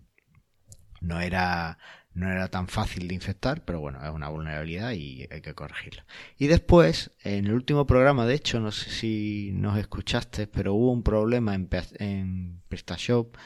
No 1.00 1.20
era, 1.20 1.78
no 2.14 2.30
era 2.30 2.48
tan 2.48 2.68
fácil 2.68 3.08
de 3.08 3.14
infectar, 3.14 3.64
pero 3.64 3.80
bueno, 3.80 4.02
es 4.04 4.10
una 4.10 4.28
vulnerabilidad 4.28 4.92
y 4.92 5.26
hay 5.30 5.40
que 5.40 5.54
corregirla. 5.54 6.06
Y 6.38 6.46
después, 6.46 7.10
en 7.22 7.46
el 7.46 7.52
último 7.52 7.86
programa, 7.86 8.24
de 8.24 8.34
hecho, 8.34 8.60
no 8.60 8.70
sé 8.70 8.90
si 8.90 9.50
nos 9.52 9.76
escuchaste, 9.78 10.46
pero 10.46 10.74
hubo 10.74 10.92
un 10.92 11.02
problema 11.02 11.54
en, 11.54 11.68
en 11.98 12.62
PrestaShop, 12.68 13.36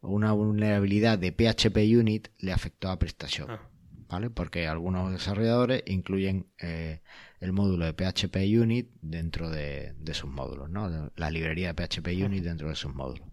una 0.00 0.32
vulnerabilidad 0.32 1.18
de 1.18 1.32
PHP 1.32 1.76
Unit 1.98 2.28
le 2.38 2.52
afectó 2.52 2.88
a 2.90 2.98
PrestaShop. 2.98 3.50
Ah. 3.50 3.68
¿Vale? 4.08 4.30
Porque 4.30 4.68
algunos 4.68 5.10
desarrolladores 5.10 5.82
incluyen 5.86 6.46
eh, 6.60 7.00
el 7.40 7.52
módulo 7.52 7.84
de 7.84 7.94
PHP 7.94 8.36
Unit 8.60 8.90
dentro 9.00 9.50
de, 9.50 9.94
sus 10.12 10.30
módulos, 10.30 10.70
¿no? 10.70 11.10
La 11.16 11.30
librería 11.30 11.72
de 11.72 11.86
PHP 11.86 12.08
Unit 12.24 12.44
dentro 12.44 12.68
de 12.68 12.76
sus 12.76 12.94
módulos. 12.94 13.26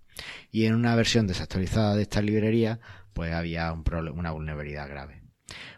Y 0.51 0.65
en 0.65 0.73
una 0.73 0.95
versión 0.95 1.27
desactualizada 1.27 1.95
de 1.95 2.01
esta 2.03 2.21
librería, 2.21 2.79
pues 3.13 3.33
había 3.33 3.71
un 3.71 3.83
una 4.17 4.31
vulnerabilidad 4.31 4.89
grave. 4.89 5.21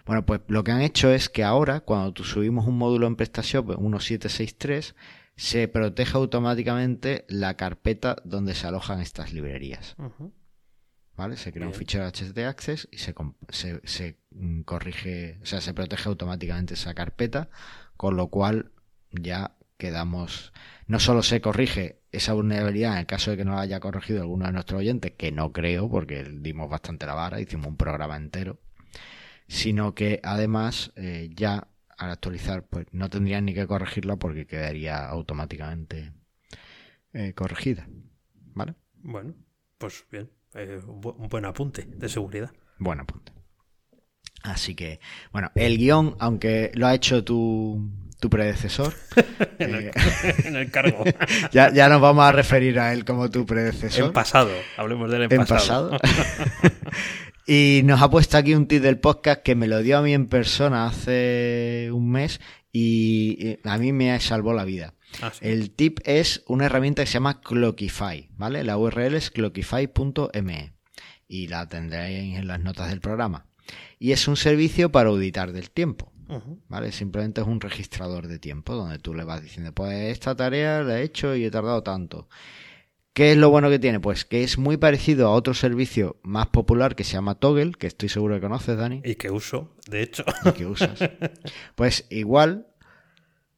Bueno, 0.05 0.25
pues 0.25 0.41
lo 0.47 0.63
que 0.63 0.71
han 0.71 0.81
hecho 0.81 1.11
es 1.11 1.29
que 1.29 1.43
ahora, 1.43 1.81
cuando 1.81 2.13
tú 2.13 2.23
subimos 2.23 2.67
un 2.67 2.77
módulo 2.77 3.07
en 3.07 3.15
PrestaShop 3.15 3.79
1763, 3.79 4.95
se 5.35 5.67
protege 5.67 6.17
automáticamente 6.17 7.25
la 7.27 7.55
carpeta 7.55 8.17
donde 8.23 8.53
se 8.53 8.67
alojan 8.67 9.01
estas 9.01 9.33
librerías. 9.33 9.95
¿Vale? 11.15 11.37
Se 11.37 11.51
crea 11.53 11.67
un 11.67 11.73
fichero 11.73 12.09
htaccess 12.09 12.87
y 12.91 12.97
se, 12.97 13.13
se, 13.49 13.81
se, 13.83 14.19
mm, 14.31 14.61
corrige, 14.61 15.39
o 15.43 15.45
sea, 15.45 15.61
se 15.61 15.73
protege 15.73 16.09
automáticamente 16.09 16.73
esa 16.73 16.93
carpeta, 16.93 17.49
con 17.97 18.15
lo 18.15 18.27
cual 18.27 18.71
ya 19.11 19.55
quedamos, 19.77 20.53
no 20.87 20.99
solo 20.99 21.21
se 21.21 21.39
corrige 21.39 22.02
esa 22.13 22.33
vulnerabilidad 22.33 22.93
en 22.93 22.99
el 22.99 23.05
caso 23.05 23.31
de 23.31 23.37
que 23.37 23.43
no 23.43 23.55
la 23.55 23.61
haya 23.61 23.79
corregido 23.79 24.21
alguno 24.21 24.45
de 24.45 24.53
nuestros 24.53 24.79
oyentes, 24.79 25.13
que 25.17 25.31
no 25.31 25.51
creo 25.51 25.89
porque 25.89 26.23
dimos 26.23 26.69
bastante 26.69 27.05
la 27.05 27.15
vara, 27.15 27.41
hicimos 27.41 27.67
un 27.67 27.75
programa 27.75 28.15
entero, 28.15 28.59
sino 29.47 29.95
que 29.95 30.19
además 30.23 30.93
eh, 30.95 31.29
ya 31.33 31.67
al 31.97 32.11
actualizar 32.11 32.65
pues 32.67 32.85
no 32.91 33.09
tendrían 33.09 33.45
ni 33.45 33.53
que 33.53 33.67
corregirla 33.67 34.15
porque 34.15 34.45
quedaría 34.45 35.05
automáticamente 35.07 36.13
eh, 37.13 37.33
corregida. 37.33 37.87
¿Vale? 38.53 38.75
Bueno, 39.01 39.33
pues 39.79 40.05
bien, 40.11 40.29
eh, 40.53 40.79
un 40.85 41.01
buen 41.01 41.45
apunte 41.45 41.83
de 41.83 42.09
seguridad. 42.09 42.51
Buen 42.77 42.99
apunte. 42.99 43.31
Así 44.43 44.75
que, 44.75 44.99
bueno, 45.31 45.51
el 45.55 45.77
guion, 45.77 46.15
aunque 46.19 46.71
lo 46.75 46.85
ha 46.85 46.93
hecho 46.93 47.23
tu, 47.23 47.89
tu 48.23 48.29
predecesor. 48.29 48.93
Eh, 49.59 49.91
en, 50.45 50.55
el, 50.55 50.71
cargo. 50.71 51.03
ya, 51.51 51.71
ya, 51.71 51.87
nos 51.87 52.01
vamos 52.01 52.25
a 52.25 52.31
referir 52.31 52.79
a 52.79 52.91
él 52.91 53.05
como 53.05 53.29
tu 53.29 53.45
predecesor. 53.45 54.07
En 54.07 54.13
pasado, 54.13 54.51
hablemos 54.77 55.09
de 55.09 55.17
él 55.17 55.27
en, 55.29 55.45
pasado. 55.45 55.97
y 57.45 57.81
nos 57.83 58.01
ha 58.01 58.09
puesto 58.09 58.37
aquí 58.37 58.55
un 58.55 58.67
tip 58.67 58.81
del 58.81 58.99
podcast 58.99 59.41
que 59.41 59.55
me 59.55 59.67
lo 59.67 59.81
dio 59.81 59.97
a 59.97 60.01
mí 60.01 60.13
en 60.13 60.27
persona 60.27 60.87
hace 60.87 61.89
un 61.93 62.11
mes 62.11 62.41
y 62.71 63.57
a 63.63 63.77
mí 63.77 63.93
me 63.93 64.19
salvó 64.19 64.53
la 64.53 64.65
vida. 64.65 64.95
Ah, 65.21 65.31
el 65.41 65.71
tip 65.71 65.99
es 66.03 66.43
una 66.47 66.65
herramienta 66.65 67.03
que 67.03 67.07
se 67.07 67.13
llama 67.13 67.41
Clockify, 67.41 68.29
¿vale? 68.35 68.63
La 68.63 68.77
URL 68.77 69.15
es 69.15 69.31
clockify.me 69.31 70.73
y 71.27 71.47
la 71.47 71.67
tendréis 71.67 72.37
en 72.37 72.47
las 72.47 72.59
notas 72.59 72.89
del 72.89 73.01
programa. 73.01 73.45
Y 73.99 74.11
es 74.11 74.27
un 74.27 74.35
servicio 74.35 74.91
para 74.91 75.09
auditar 75.09 75.53
del 75.53 75.69
tiempo. 75.69 76.12
¿Vale? 76.69 76.91
Simplemente 76.91 77.41
es 77.41 77.47
un 77.47 77.61
registrador 77.61 78.27
de 78.27 78.39
tiempo 78.39 78.75
donde 78.75 78.99
tú 78.99 79.13
le 79.13 79.23
vas 79.23 79.41
diciendo, 79.41 79.71
pues 79.73 80.11
esta 80.11 80.35
tarea 80.35 80.83
la 80.83 80.99
he 80.99 81.03
hecho 81.03 81.35
y 81.35 81.45
he 81.45 81.51
tardado 81.51 81.83
tanto. 81.83 82.27
¿Qué 83.13 83.31
es 83.31 83.37
lo 83.37 83.51
bueno 83.51 83.69
que 83.69 83.77
tiene? 83.77 83.99
Pues 83.99 84.25
que 84.25 84.43
es 84.43 84.57
muy 84.57 84.77
parecido 84.77 85.27
a 85.27 85.33
otro 85.33 85.53
servicio 85.53 86.17
más 86.23 86.47
popular 86.47 86.95
que 86.95 87.03
se 87.03 87.13
llama 87.13 87.35
Toggle, 87.35 87.73
que 87.73 87.85
estoy 87.85 88.09
seguro 88.09 88.33
que 88.33 88.41
conoces, 88.41 88.75
Dani. 88.75 89.01
Y 89.05 89.15
que 89.15 89.29
uso, 89.29 89.75
de 89.87 90.01
hecho. 90.01 90.25
Y 90.45 90.51
que 90.51 90.65
usas. 90.65 90.99
Pues 91.75 92.07
igual, 92.09 92.65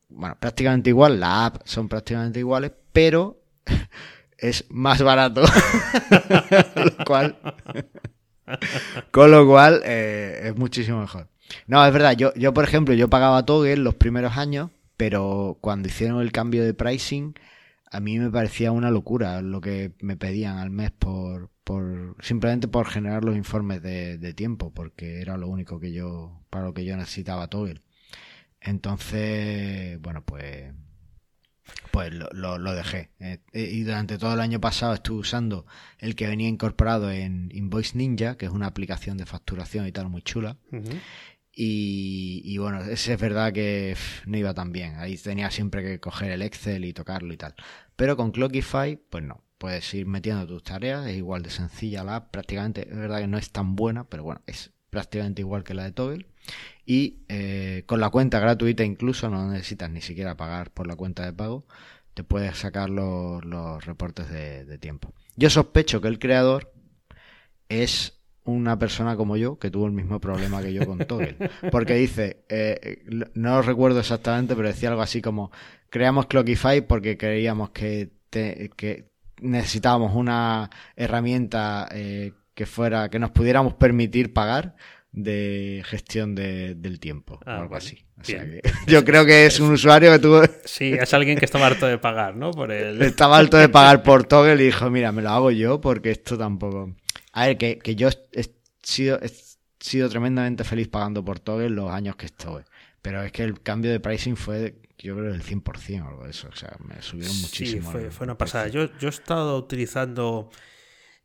bueno, 0.10 0.36
prácticamente 0.42 0.90
igual, 0.90 1.22
la 1.22 1.46
app 1.46 1.62
son 1.66 1.88
prácticamente 1.88 2.40
iguales, 2.40 2.74
pero 2.92 3.42
es 4.38 4.66
más 4.70 5.02
barato. 5.02 5.42
lo 6.76 7.06
cual, 7.06 7.38
con 9.12 9.32
lo 9.32 9.48
cual 9.48 9.82
eh, 9.86 10.42
es 10.48 10.56
muchísimo 10.58 11.00
mejor. 11.00 11.30
No, 11.68 11.86
es 11.86 11.94
verdad, 11.94 12.16
yo, 12.18 12.34
yo 12.36 12.54
por 12.54 12.64
ejemplo, 12.64 12.94
yo 12.94 13.10
pagaba 13.10 13.46
Toggle 13.46 13.78
los 13.78 13.96
primeros 13.96 14.38
años, 14.38 14.72
pero 14.98 15.58
cuando 15.62 15.88
hicieron 15.88 16.22
el 16.22 16.32
cambio 16.32 16.64
de 16.64 16.74
pricing, 16.74 17.36
a 17.92 18.00
mí 18.00 18.20
me 18.20 18.30
parecía 18.30 18.72
una 18.72 18.92
locura 18.92 19.42
lo 19.42 19.62
que 19.62 19.94
me 20.00 20.18
pedían 20.18 20.58
al 20.58 20.70
mes 20.70 20.92
por, 20.92 21.50
por 21.64 22.16
simplemente 22.22 22.68
por 22.68 22.88
generar 22.88 23.24
los 23.24 23.36
informes 23.36 23.82
de, 23.82 24.18
de 24.18 24.34
tiempo, 24.34 24.74
porque 24.74 25.22
era 25.22 25.38
lo 25.38 25.48
único 25.48 25.80
que 25.80 25.92
yo, 25.92 26.42
para 26.50 26.66
lo 26.66 26.74
que 26.74 26.86
yo 26.86 26.98
necesitaba 26.98 27.48
Toggle. 27.48 27.82
Entonces, 28.62 30.02
bueno, 30.02 30.24
pues 30.26 30.74
pues 31.92 32.14
lo, 32.14 32.58
lo, 32.58 32.74
dejé. 32.74 33.10
Eh, 33.20 33.40
y 33.54 33.84
durante 33.84 34.18
todo 34.18 34.34
el 34.34 34.40
año 34.40 34.60
pasado 34.60 34.94
estuve 34.94 35.20
usando 35.20 35.66
el 36.00 36.16
que 36.16 36.28
venía 36.28 36.48
incorporado 36.48 37.10
en 37.10 37.50
Invoice 37.54 37.98
Ninja, 37.98 38.38
que 38.38 38.46
es 38.46 38.52
una 38.52 38.68
aplicación 38.68 39.18
de 39.18 39.26
facturación 39.26 39.88
y 39.88 39.92
tal 39.92 40.10
muy 40.10 40.22
chula. 40.22 40.58
Y, 41.58 42.58
bueno, 42.58 42.82
ese 42.84 43.14
es 43.14 43.20
verdad 43.20 43.54
que 43.54 43.96
no 44.26 44.38
iba 44.38 44.54
tan 44.54 44.74
bien. 44.74 44.96
Ahí 44.98 45.18
tenía 45.18 45.50
siempre 45.52 45.84
que 45.84 46.00
coger 46.00 46.32
el 46.32 46.42
Excel 46.42 46.84
y 46.84 46.94
tocarlo 46.94 47.34
y 47.34 47.38
tal. 47.38 47.56
Pero 47.96 48.18
con 48.18 48.32
Clockify, 48.32 48.98
pues 48.98 49.24
no. 49.24 49.42
Puedes 49.58 49.94
ir 49.94 50.06
metiendo 50.06 50.46
tus 50.46 50.64
tareas, 50.64 51.08
es 51.08 51.16
igual 51.16 51.42
de 51.42 51.50
sencilla 51.50 52.04
la 52.04 52.18
app. 52.18 52.32
Prácticamente, 52.32 52.90
es 52.90 52.98
verdad 52.98 53.20
que 53.20 53.28
no 53.28 53.38
es 53.38 53.52
tan 53.52 53.76
buena, 53.78 54.04
pero 54.04 54.24
bueno, 54.24 54.42
es 54.46 54.72
prácticamente 54.90 55.42
igual 55.42 55.64
que 55.64 55.74
la 55.74 55.86
de 55.86 55.94
Toggle. 55.94 56.26
Y 56.86 57.24
eh, 57.30 57.84
con 57.86 58.02
la 58.02 58.10
cuenta 58.10 58.40
gratuita 58.40 58.84
incluso, 58.84 59.30
no 59.30 59.50
necesitas 59.50 59.90
ni 59.90 60.02
siquiera 60.02 60.36
pagar 60.36 60.72
por 60.72 60.88
la 60.88 60.98
cuenta 60.98 61.24
de 61.26 61.32
pago, 61.32 61.66
te 62.14 62.26
puedes 62.26 62.58
sacar 62.58 62.90
los, 62.90 63.86
reportes 63.86 64.30
de 64.30 64.78
tiempo. 64.78 65.14
Yo 65.38 65.50
sospecho 65.50 66.02
que 66.02 66.10
el 66.10 66.20
creador 66.20 66.74
es 67.70 68.15
una 68.46 68.78
persona 68.78 69.16
como 69.16 69.38
yo 69.38 69.58
que 69.58 69.72
tuvo 69.72 69.88
el 69.88 69.92
mismo 69.92 70.20
problema 70.20 70.62
que 70.62 70.74
yo 70.74 70.86
con 70.86 71.00
Toggle. 71.00 71.36
Porque 71.72 71.96
dice, 71.96 72.44
eh, 72.48 73.04
no 73.34 73.56
lo 73.56 73.62
recuerdo 73.62 74.00
exactamente, 74.00 74.56
pero 74.56 74.68
decía 74.68 74.90
algo 74.90 75.02
así 75.02 75.22
como, 75.22 75.52
creamos 75.90 76.28
Clockify 76.28 76.82
porque 76.82 77.18
creíamos 77.18 77.72
que, 77.72 78.12
que 78.30 79.10
necesitábamos 79.42 80.16
una 80.16 80.70
herramienta 80.96 81.88
eh, 81.92 82.34
que 82.54 82.66
fuera, 82.66 83.10
que 83.10 83.20
nos 83.20 83.32
pudiéramos 83.32 83.74
permitir 83.74 84.34
pagar 84.34 84.76
de 85.12 85.82
gestión 85.86 86.36
del 86.36 87.00
tiempo 87.00 87.36
o 87.36 87.50
ah, 87.50 87.62
algo 87.62 87.76
así. 87.76 88.06
yo 88.88 89.06
creo 89.06 89.26
que 89.26 89.46
es 89.46 89.60
un 89.60 89.72
usuario 89.72 90.12
que 90.12 90.20
tuvo... 90.20 90.42
Sí, 90.66 90.94
es 90.94 91.14
alguien 91.14 91.38
que 91.38 91.46
estaba 91.46 91.68
harto 91.68 91.88
de 91.88 91.98
pagar, 91.98 92.36
¿no? 92.36 92.52
Por 92.52 92.72
el... 92.72 93.02
Estaba 93.02 93.38
harto 93.38 93.58
de 93.58 93.70
pagar 93.70 94.04
por 94.04 94.26
Toggle 94.26 94.62
y 94.62 94.68
dijo, 94.68 94.90
mira, 94.90 95.12
me 95.12 95.22
lo 95.22 95.30
hago 95.30 95.52
yo 95.52 95.82
porque 95.82 96.12
esto 96.12 96.38
tampoco... 96.38 96.96
A 97.36 97.48
ver, 97.48 97.58
que, 97.58 97.80
que 97.80 97.96
yo 97.96 98.08
he 98.32 98.46
sido, 98.82 99.20
he 99.22 99.30
sido 99.78 100.10
tremendamente 100.10 100.64
feliz 100.64 100.88
pagando 100.88 101.24
por 101.24 101.40
Toggle 101.40 101.70
los 101.70 101.92
años 101.92 102.16
que 102.16 102.28
estuve. 102.28 102.64
Pero 103.02 103.22
es 103.22 103.34
que 103.34 103.44
el 103.44 103.62
cambio 103.62 103.92
de 103.92 104.00
pricing 104.00 104.38
fue, 104.38 104.82
yo 104.98 105.18
creo, 105.18 105.34
del 105.34 105.44
100% 105.44 106.02
o 106.02 106.08
algo 106.08 106.24
de 106.24 106.30
eso. 106.30 106.48
O 106.48 106.56
sea, 106.56 106.78
me 106.80 107.02
subieron 107.02 107.36
muchísimo. 107.42 107.92
Sí, 107.92 108.08
fue, 108.10 108.24
una 108.26 108.38
pasada. 108.38 108.70
Yo, 108.70 108.90
yo 108.98 109.10
he 109.10 109.12
estado 109.12 109.58
utilizando. 109.58 110.50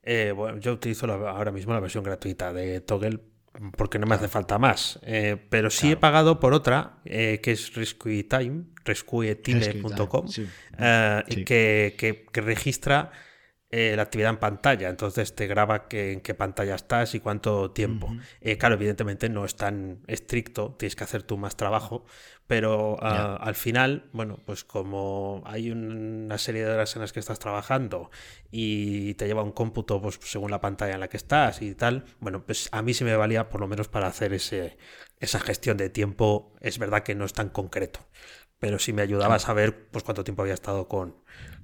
Eh, 0.02 0.33
bueno, 0.35 0.59
yo 0.59 0.73
utilizo 0.73 1.07
ahora 1.07 1.52
mismo 1.52 1.75
la 1.75 1.81
versión 1.81 2.02
gratuita 2.02 2.52
de 2.52 2.81
Toggle 2.81 3.21
porque 3.76 4.00
no 4.00 4.09
me 4.09 4.17
hace 4.17 4.26
falta 4.26 4.59
más. 4.59 4.99
Eh, 5.02 5.37
pero 5.49 5.71
sí 5.71 5.93
he 5.93 5.97
pagado 5.97 6.40
por 6.40 6.55
otra, 6.55 6.99
eh, 7.05 7.38
que 7.40 7.52
es 7.52 7.73
RescueTime, 7.73 8.64
rescuetime.com, 8.85 10.26
y 11.29 11.45
que, 11.45 11.95
que, 11.97 12.26
que, 12.33 12.40
registra 12.40 13.12
eh, 13.73 13.95
la 13.95 14.03
actividad 14.03 14.31
en 14.31 14.39
pantalla, 14.39 14.89
entonces 14.89 15.37
te 15.37 15.47
graba 15.47 15.87
en 15.91 16.21
qué 16.23 16.35
pantalla 16.35 16.75
estás 16.75 17.15
y 17.15 17.21
cuánto 17.21 17.71
tiempo. 17.71 18.12
Eh, 18.41 18.59
claro, 18.59 18.75
evidentemente 18.75 19.29
no 19.29 19.45
es 19.45 19.55
tan 19.55 20.00
estricto, 20.09 20.75
tienes 20.77 20.97
que 20.97 21.05
hacer 21.05 21.23
tú 21.23 21.39
más 21.39 21.57
trabajo, 21.57 22.05
pero 22.49 22.97
ah, 23.00 23.39
al 23.41 23.55
final, 23.55 24.11
bueno, 24.12 24.41
pues 24.45 24.65
como 24.65 25.45
hay 25.47 25.71
una 25.71 26.37
serie 26.37 26.65
de 26.65 26.73
horas 26.73 26.97
en 26.97 27.03
las 27.03 27.12
que 27.12 27.21
estás 27.21 27.39
trabajando 27.39 28.11
y 28.50 29.15
te 29.15 29.29
lleva 29.29 29.45
un 29.45 29.53
cómputo 29.53 30.03
pues, 30.03 30.19
según 30.21 30.50
la 30.50 30.61
pantalla 30.61 30.95
en 30.95 31.00
la 31.00 31.09
que 31.09 31.17
estás 31.17 31.62
y 31.62 31.77
tal, 31.77 32.07
bueno, 32.19 32.45
pues 32.45 32.69
a 32.73 32.83
mí 32.83 32.93
sí 32.93 33.05
me 33.05 33.15
valía 33.15 33.50
por 33.50 33.61
lo 33.61 33.69
menos 33.69 33.87
para 33.87 34.09
hacer 34.09 34.33
ese, 34.33 34.79
esa 35.21 35.39
gestión 35.39 35.77
de 35.77 35.91
tiempo. 35.91 36.57
Es 36.61 36.81
verdad 36.81 37.05
que 37.05 37.15
no 37.15 37.25
es 37.25 37.35
tan 37.35 37.50
concreto, 37.50 38.00
pero 38.59 38.81
sí 38.81 38.93
me 38.93 39.03
ayudaba 39.03 39.37
a 39.37 39.39
saber 39.39 39.89
pues 39.91 40.03
cuánto 40.03 40.25
tiempo 40.25 40.43
había 40.43 40.55
estado 40.55 40.89
con 40.89 41.15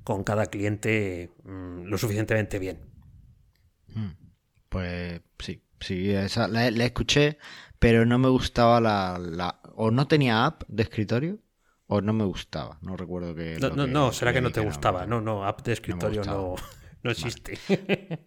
con 0.06 0.22
cada 0.22 0.46
cliente 0.46 1.32
mm, 1.42 1.86
lo 1.86 1.98
suficientemente 1.98 2.60
bien. 2.60 2.78
Hmm. 3.92 4.12
Pues 4.68 5.20
sí, 5.40 5.64
sí, 5.80 6.12
esa, 6.12 6.46
la, 6.46 6.68
escuché, 6.68 7.38
pero 7.80 8.06
no 8.06 8.16
me 8.16 8.28
gustaba 8.28 8.80
la, 8.80 9.18
la, 9.18 9.60
O 9.74 9.90
no 9.90 10.06
tenía 10.06 10.46
app 10.46 10.62
de 10.68 10.84
escritorio, 10.84 11.40
o 11.88 12.00
no 12.02 12.12
me 12.12 12.24
gustaba. 12.24 12.78
No 12.82 12.96
recuerdo 12.96 13.34
que. 13.34 13.58
No, 13.58 13.88
no, 13.88 14.12
será 14.12 14.32
que 14.32 14.40
no 14.40 14.52
te 14.52 14.60
gustaba. 14.60 15.06
No, 15.06 15.20
no, 15.20 15.44
app 15.44 15.62
de 15.62 15.72
escritorio 15.72 16.22
no, 16.22 16.54
no 17.02 17.10
existe. 17.10 17.58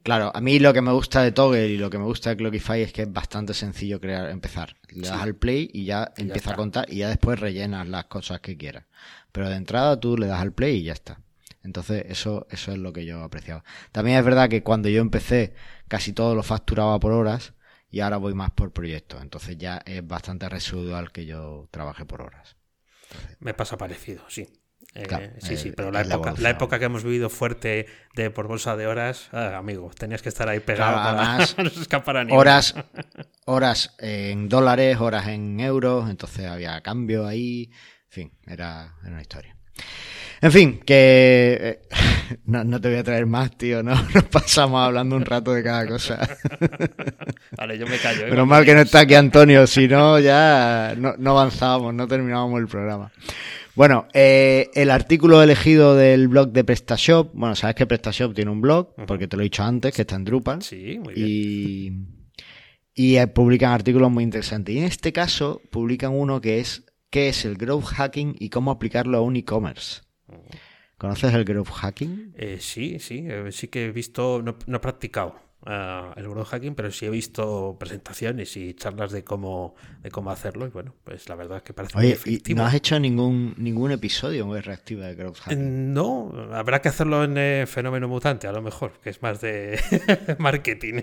Claro, 0.03 0.33
a 0.35 0.41
mí 0.41 0.59
lo 0.59 0.73
que 0.73 0.81
me 0.81 0.91
gusta 0.91 1.23
de 1.23 1.31
Toggle 1.31 1.69
y 1.69 1.77
lo 1.77 1.89
que 1.89 1.97
me 1.97 2.03
gusta 2.03 2.31
de 2.31 2.35
Clockify 2.35 2.81
es 2.81 2.91
que 2.91 3.03
es 3.03 3.13
bastante 3.13 3.53
sencillo 3.53 4.01
crear, 4.01 4.29
empezar. 4.29 4.75
Le 4.89 5.07
das 5.07 5.21
al 5.21 5.35
play 5.35 5.69
y 5.71 5.85
ya 5.85 6.11
Y 6.17 6.23
ya 6.23 6.23
empieza 6.25 6.51
a 6.51 6.55
contar 6.57 6.91
y 6.91 6.97
ya 6.97 7.07
después 7.07 7.39
rellenas 7.39 7.87
las 7.87 8.07
cosas 8.07 8.41
que 8.41 8.57
quieras. 8.57 8.83
Pero 9.31 9.47
de 9.47 9.55
entrada 9.55 9.97
tú 9.97 10.17
le 10.17 10.27
das 10.27 10.41
al 10.41 10.51
play 10.51 10.79
y 10.79 10.83
ya 10.83 10.93
está. 10.93 11.21
Entonces 11.63 12.05
eso, 12.07 12.47
eso 12.49 12.71
es 12.71 12.77
lo 12.77 12.93
que 12.93 13.05
yo 13.05 13.23
apreciaba. 13.23 13.63
También 13.91 14.17
es 14.17 14.25
verdad 14.25 14.49
que 14.49 14.63
cuando 14.63 14.89
yo 14.89 15.01
empecé 15.01 15.53
casi 15.87 16.13
todo 16.13 16.35
lo 16.35 16.43
facturaba 16.43 16.99
por 16.99 17.11
horas 17.11 17.53
y 17.91 17.99
ahora 18.01 18.17
voy 18.17 18.33
más 18.33 18.51
por 18.51 18.71
proyectos. 18.71 19.21
Entonces 19.21 19.57
ya 19.57 19.81
es 19.85 20.05
bastante 20.05 20.47
residual 20.47 21.11
que 21.11 21.25
yo 21.25 21.67
trabaje 21.71 22.05
por 22.05 22.21
horas. 22.21 22.55
Me 23.39 23.53
pasa 23.53 23.77
parecido, 23.77 24.23
sí. 24.29 24.47
Eh, 24.95 25.03
Claro, 25.03 25.25
sí, 25.39 25.57
sí, 25.57 25.69
eh, 25.69 25.73
pero 25.75 25.91
la 25.91 26.01
época, 26.01 26.33
la 26.39 26.49
época 26.51 26.79
que 26.79 26.85
hemos 26.85 27.03
vivido 27.03 27.29
fuerte 27.29 27.85
de 28.15 28.31
por 28.31 28.47
bolsa 28.47 28.75
de 28.75 28.87
horas, 28.87 29.29
ah, 29.33 29.57
amigo, 29.57 29.91
tenías 29.97 30.21
que 30.21 30.29
estar 30.29 30.49
ahí 30.49 30.59
pegado 30.61 30.93
Claro, 30.93 31.17
para 31.17 31.31
además, 31.33 31.55
no 31.63 31.69
se 31.69 31.81
escapara 31.81 32.23
ni 32.23 32.31
una. 32.31 32.39
Horas, 32.39 32.75
horas 33.45 33.95
en 33.99 34.49
dólares, 34.49 34.97
horas 34.99 35.27
en 35.27 35.59
euros, 35.59 36.09
entonces 36.09 36.45
había 36.47 36.81
cambio 36.81 37.27
ahí. 37.27 37.69
En 38.05 38.11
fin, 38.11 38.31
era, 38.47 38.95
era 39.03 39.11
una 39.11 39.21
historia. 39.21 39.55
En 40.41 40.51
fin, 40.51 40.79
que 40.85 41.57
eh, 41.61 41.79
no, 42.45 42.63
no 42.63 42.79
te 42.79 42.89
voy 42.89 42.97
a 42.97 43.03
traer 43.03 43.25
más, 43.25 43.57
tío, 43.57 43.83
¿no? 43.83 43.93
Nos 44.13 44.23
pasamos 44.25 44.81
hablando 44.81 45.15
un 45.15 45.25
rato 45.25 45.53
de 45.53 45.63
cada 45.63 45.85
cosa. 45.87 46.19
Vale, 47.57 47.77
yo 47.77 47.87
me 47.87 47.97
callo. 47.97 48.27
¿eh? 48.27 48.29
Menos 48.31 48.47
mal 48.47 48.63
que 48.65 48.73
no 48.73 48.81
está 48.81 49.01
aquí 49.01 49.15
Antonio, 49.15 49.67
si 49.67 49.87
no 49.87 50.19
ya 50.19 50.93
no, 50.97 51.15
no 51.17 51.31
avanzábamos, 51.31 51.93
no 51.93 52.07
terminábamos 52.07 52.59
el 52.59 52.67
programa. 52.67 53.11
Bueno, 53.75 54.07
eh, 54.13 54.69
el 54.73 54.91
artículo 54.91 55.41
elegido 55.41 55.95
del 55.95 56.27
blog 56.27 56.51
de 56.51 56.63
PrestaShop, 56.63 57.31
bueno, 57.33 57.55
sabes 57.55 57.75
que 57.75 57.85
PrestaShop 57.85 58.33
tiene 58.33 58.51
un 58.51 58.61
blog, 58.61 58.93
porque 59.07 59.27
te 59.27 59.37
lo 59.37 59.41
he 59.41 59.45
dicho 59.45 59.63
antes, 59.63 59.93
que 59.93 60.01
está 60.01 60.15
en 60.15 60.25
Drupal. 60.25 60.61
Sí, 60.61 60.99
muy 61.01 61.13
bien. 61.13 61.27
y, 61.27 61.91
y 62.93 63.17
eh, 63.17 63.27
publican 63.27 63.71
artículos 63.71 64.11
muy 64.11 64.23
interesantes. 64.23 64.75
Y 64.75 64.79
en 64.79 64.83
este 64.85 65.13
caso 65.13 65.61
publican 65.71 66.13
uno 66.13 66.41
que 66.41 66.59
es 66.59 66.83
qué 67.09 67.29
es 67.29 67.45
el 67.45 67.55
growth 67.55 67.85
hacking 67.85 68.35
y 68.37 68.49
cómo 68.49 68.71
aplicarlo 68.71 69.17
a 69.17 69.21
un 69.21 69.37
e-commerce. 69.37 70.01
¿Conoces 70.97 71.33
el 71.33 71.45
growth 71.45 71.69
hacking? 71.69 72.33
Eh, 72.33 72.57
sí, 72.59 72.99
sí, 72.99 73.25
eh, 73.27 73.51
sí 73.51 73.67
que 73.67 73.85
he 73.85 73.91
visto, 73.91 74.41
no, 74.41 74.57
no 74.67 74.77
he 74.77 74.79
practicado 74.79 75.35
ah, 75.65 76.13
el 76.17 76.27
growth 76.29 76.47
hacking, 76.47 76.75
pero 76.75 76.91
sí 76.91 77.05
he 77.05 77.09
visto 77.09 77.77
presentaciones 77.79 78.55
y 78.57 78.73
charlas 78.75 79.11
de 79.11 79.23
cómo, 79.23 79.75
de 80.01 80.11
cómo 80.11 80.31
hacerlo. 80.31 80.65
Y 80.67 80.69
bueno, 80.69 80.95
pues 81.03 81.27
la 81.29 81.35
verdad 81.35 81.57
es 81.57 81.63
que 81.63 81.73
parece 81.73 81.97
muy 81.97 82.07
Oye, 82.07 82.21
y 82.25 82.41
efectivo. 82.41 82.57
no 82.57 82.65
has 82.65 82.73
hecho 82.73 82.99
ningún, 82.99 83.53
ningún 83.57 83.91
episodio 83.91 84.45
muy 84.45 84.61
reactiva 84.61 85.05
de 85.07 85.15
growth 85.15 85.37
Eh, 85.47 85.55
hacking. 85.55 85.93
No, 85.93 86.31
habrá 86.53 86.81
que 86.81 86.89
hacerlo 86.89 87.23
en 87.23 87.37
eh, 87.37 87.65
Fenómeno 87.67 88.07
Mutante, 88.07 88.47
a 88.47 88.51
lo 88.51 88.61
mejor, 88.61 88.99
que 89.01 89.09
es 89.09 89.21
más 89.21 89.41
de 89.41 89.79
marketing. 90.39 91.01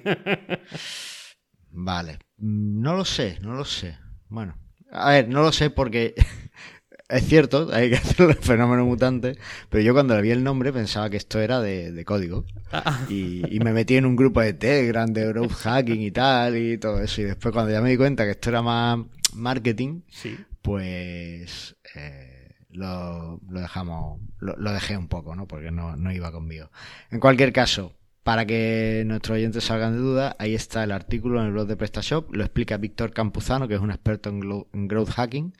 Vale, 1.70 2.18
Mm, 2.38 2.82
no 2.82 2.94
lo 2.94 3.04
sé, 3.04 3.38
no 3.40 3.54
lo 3.54 3.64
sé. 3.64 3.96
Bueno, 4.28 4.58
a 4.90 5.10
ver, 5.12 5.28
no 5.28 5.40
lo 5.42 5.52
sé 5.52 5.70
porque 5.70 6.14
es 7.08 7.24
cierto, 7.26 7.68
hay 7.72 7.90
que 7.90 7.96
hacerlo 7.96 8.30
en 8.30 8.38
fenómeno 8.38 8.84
mutante, 8.84 9.36
pero 9.68 9.82
yo 9.82 9.92
cuando 9.94 10.14
le 10.16 10.22
vi 10.22 10.30
el 10.30 10.44
nombre 10.44 10.72
pensaba 10.72 11.10
que 11.10 11.16
esto 11.16 11.40
era 11.40 11.60
de, 11.60 11.92
de 11.92 12.04
código. 12.04 12.44
Ah, 12.72 13.04
Y, 13.08 13.42
y 13.54 13.60
me 13.60 13.72
metí 13.72 13.96
en 13.96 14.06
un 14.06 14.16
grupo 14.16 14.40
de 14.40 14.52
Telegram 14.54 15.12
de 15.12 15.26
growth 15.28 15.52
hacking 15.52 16.00
y 16.02 16.10
tal 16.10 16.56
y 16.56 16.78
todo 16.78 17.00
eso. 17.00 17.20
Y 17.20 17.24
después 17.24 17.52
cuando 17.52 17.72
ya 17.72 17.80
me 17.80 17.90
di 17.90 17.96
cuenta 17.96 18.24
que 18.24 18.32
esto 18.32 18.50
era 18.50 18.62
más 18.62 18.98
marketing, 19.34 20.02
sí. 20.10 20.36
pues 20.62 21.76
eh, 21.94 22.54
lo, 22.70 23.40
lo 23.48 23.60
dejamos, 23.60 24.20
lo, 24.38 24.56
lo 24.56 24.72
dejé 24.72 24.96
un 24.96 25.08
poco, 25.08 25.34
¿no? 25.36 25.46
Porque 25.46 25.70
no, 25.70 25.96
no 25.96 26.12
iba 26.12 26.32
conmigo. 26.32 26.70
En 27.10 27.20
cualquier 27.20 27.52
caso, 27.52 27.92
para 28.22 28.44
que 28.44 29.04
nuestros 29.06 29.36
oyentes 29.36 29.62
salgan 29.64 29.92
de 29.92 29.98
duda, 30.00 30.36
ahí 30.40 30.54
está 30.54 30.82
el 30.82 30.90
artículo 30.90 31.40
en 31.40 31.46
el 31.46 31.52
blog 31.52 31.68
de 31.68 31.76
PrestaShop, 31.76 32.34
lo 32.34 32.42
explica 32.42 32.76
Víctor 32.76 33.12
Campuzano, 33.12 33.68
que 33.68 33.74
es 33.74 33.80
un 33.80 33.90
experto 33.92 34.30
en 34.30 34.88
growth 34.88 35.10
hacking, 35.10 35.54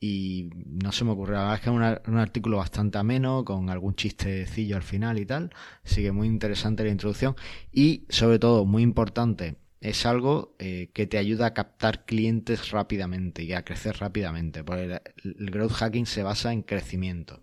y 0.00 0.50
no 0.66 0.92
se 0.92 1.04
me 1.04 1.12
ocurrió, 1.12 1.34
la 1.34 1.40
verdad 1.42 1.54
es 1.56 1.60
que 1.62 1.70
es 1.70 1.76
un 1.76 1.82
ar- 1.82 2.02
un 2.08 2.16
artículo 2.18 2.56
bastante 2.58 2.98
ameno, 2.98 3.44
con 3.44 3.70
algún 3.70 3.94
chistecillo 3.94 4.76
al 4.76 4.82
final 4.82 5.18
y 5.18 5.26
tal, 5.26 5.50
así 5.84 6.02
que 6.02 6.12
muy 6.12 6.26
interesante 6.28 6.84
la 6.84 6.90
introducción, 6.90 7.36
y 7.72 8.06
sobre 8.08 8.38
todo, 8.38 8.64
muy 8.64 8.82
importante, 8.82 9.56
es 9.80 10.06
algo 10.06 10.54
eh, 10.58 10.90
que 10.94 11.06
te 11.06 11.18
ayuda 11.18 11.46
a 11.46 11.54
captar 11.54 12.04
clientes 12.04 12.70
rápidamente 12.70 13.42
y 13.44 13.52
a 13.52 13.64
crecer 13.64 13.98
rápidamente, 13.98 14.64
porque 14.64 14.84
el, 14.84 15.00
el 15.38 15.50
growth 15.50 15.72
hacking 15.72 16.06
se 16.06 16.22
basa 16.22 16.52
en 16.52 16.62
crecimiento, 16.62 17.42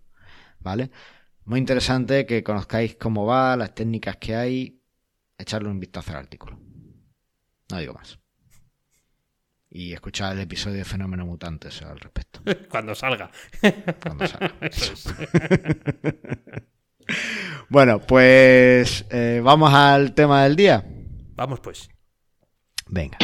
¿vale? 0.60 0.91
Muy 1.45 1.60
interesante 1.60 2.25
que 2.25 2.43
conozcáis 2.43 2.95
cómo 2.95 3.25
va, 3.25 3.58
las 3.58 3.75
técnicas 3.75 4.17
que 4.17 4.36
hay, 4.36 4.82
echarle 5.38 5.69
un 5.69 5.79
vistazo 5.79 6.12
al 6.12 6.17
artículo. 6.19 6.60
No 7.69 7.77
digo 7.79 7.93
más. 7.93 8.19
Y 9.77 9.93
escuchar 9.93 10.33
el 10.33 10.39
episodio 10.39 10.77
de 10.77 10.85
Fenómeno 10.85 11.23
Mutantes 11.23 11.83
al 11.83 11.99
respecto. 11.99 12.41
Cuando 12.71 12.95
salga. 12.95 13.29
Cuando 14.01 14.25
salga. 14.25 14.55
Eso 14.61 14.93
es. 14.93 15.05
Bueno, 17.69 17.99
pues 17.99 19.05
eh, 19.11 19.39
vamos 19.43 19.73
al 19.73 20.13
tema 20.13 20.43
del 20.43 20.55
día. 20.55 20.83
Vamos 21.35 21.59
pues. 21.59 21.89
Venga. 22.87 23.17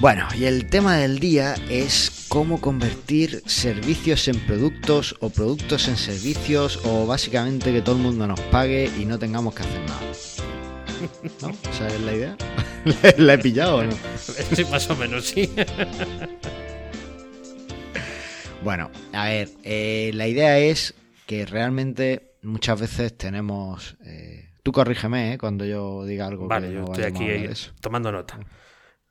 Bueno, 0.00 0.28
y 0.38 0.44
el 0.44 0.70
tema 0.70 0.96
del 0.96 1.18
día 1.18 1.54
es 1.68 2.17
cómo 2.28 2.60
convertir 2.60 3.42
servicios 3.46 4.28
en 4.28 4.38
productos 4.46 5.16
o 5.20 5.30
productos 5.30 5.88
en 5.88 5.96
servicios 5.96 6.80
o 6.84 7.06
básicamente 7.06 7.72
que 7.72 7.80
todo 7.82 7.96
el 7.96 8.02
mundo 8.02 8.26
nos 8.26 8.40
pague 8.40 8.90
y 8.98 9.04
no 9.04 9.18
tengamos 9.18 9.54
que 9.54 9.62
hacer 9.62 9.80
nada. 9.82 10.00
¿No? 11.42 11.50
¿Esa 11.70 11.86
es 11.88 12.00
la 12.00 12.12
idea? 12.14 12.36
¿La 13.18 13.34
he 13.34 13.38
pillado 13.38 13.76
o 13.78 13.84
no? 13.84 13.92
Sí, 14.54 14.64
más 14.64 14.88
o 14.90 14.96
menos, 14.96 15.26
sí. 15.26 15.50
Bueno, 18.62 18.90
a 19.12 19.24
ver, 19.26 19.48
eh, 19.62 20.10
la 20.14 20.26
idea 20.26 20.58
es 20.58 20.94
que 21.26 21.46
realmente 21.46 22.32
muchas 22.42 22.80
veces 22.80 23.16
tenemos... 23.16 23.96
eh, 24.04 24.48
tú 24.62 24.72
corrígeme 24.72 25.34
eh, 25.34 25.38
cuando 25.38 25.64
yo 25.64 26.04
diga 26.04 26.26
algo 26.26 26.48
Vale, 26.48 26.68
que 26.68 26.74
yo 26.74 26.80
no 26.80 26.86
estoy 26.92 27.04
aquí 27.04 27.24
eso. 27.28 27.72
tomando 27.80 28.10
nota. 28.12 28.38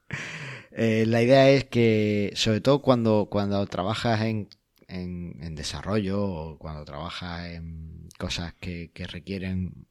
Eh, 0.80 1.08
la 1.08 1.24
idea 1.24 1.50
es 1.50 1.66
que, 1.66 2.32
sobre 2.36 2.62
todo 2.62 2.84
cuando, 2.84 3.28
cuando 3.32 3.66
trabajas 3.66 4.22
en, 4.22 4.48
en, 4.88 5.56
desarrollo 5.56 6.24
o 6.24 6.60
cuando 6.60 6.86
trabajas 6.86 7.48
en 7.48 8.08
cosas 8.20 8.54
que, 8.60 8.92
que 8.94 9.08
requieren 9.08 9.88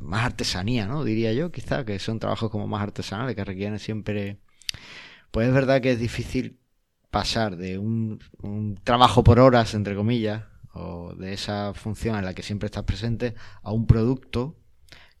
más 0.00 0.24
artesanía, 0.24 0.86
¿no? 0.86 1.02
Diría 1.02 1.32
yo, 1.32 1.50
quizá, 1.50 1.84
que 1.84 1.98
son 1.98 2.20
trabajos 2.20 2.48
como 2.50 2.68
más 2.68 2.82
artesanales, 2.82 3.34
que 3.34 3.44
requieren 3.44 3.80
siempre... 3.80 4.38
Pues 5.32 5.48
es 5.48 5.54
verdad 5.54 5.80
que 5.80 5.92
es 5.92 5.98
difícil 5.98 6.60
pasar 7.10 7.56
de 7.56 7.78
un, 7.78 8.20
un 8.40 8.76
trabajo 8.84 9.24
por 9.24 9.40
horas, 9.40 9.74
entre 9.74 9.96
comillas, 9.96 10.44
o 10.72 11.14
de 11.16 11.32
esa 11.32 11.74
función 11.74 12.16
en 12.16 12.24
la 12.24 12.34
que 12.34 12.42
siempre 12.44 12.66
estás 12.66 12.84
presente, 12.84 13.34
a 13.62 13.72
un 13.72 13.86
producto 13.86 14.56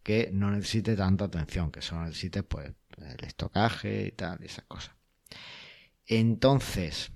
que 0.04 0.30
no 0.32 0.52
necesite 0.52 0.94
tanta 0.96 1.24
atención, 1.26 1.72
que 1.72 1.82
solo 1.82 2.04
necesite 2.04 2.44
pues 2.44 2.72
el 2.98 3.24
estocaje 3.24 4.06
y 4.06 4.12
tal, 4.12 4.42
esas 4.44 4.64
cosas. 4.66 4.99
Entonces, 6.10 7.12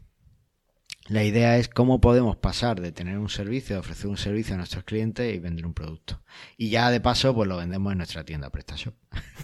la 1.09 1.25
idea 1.25 1.59
es 1.59 1.69
cómo 1.69 2.01
podemos 2.01 2.37
pasar 2.37 2.81
de 2.81 2.93
tener 2.93 3.19
un 3.19 3.29
servicio, 3.29 3.75
de 3.75 3.81
ofrecer 3.81 4.07
un 4.07 4.17
servicio 4.17 4.55
a 4.55 4.59
nuestros 4.59 4.85
clientes 4.85 5.35
y 5.35 5.41
vender 5.41 5.67
un 5.67 5.75
producto. 5.75 6.23
Y 6.57 6.71
ya 6.71 6.93
de 6.93 7.01
paso, 7.01 7.35
pues 7.35 7.49
lo 7.49 7.57
vendemos 7.57 7.91
en 7.91 7.99
nuestra 7.99 8.25
tienda 8.25 8.51
PrestaShop. 8.51 8.95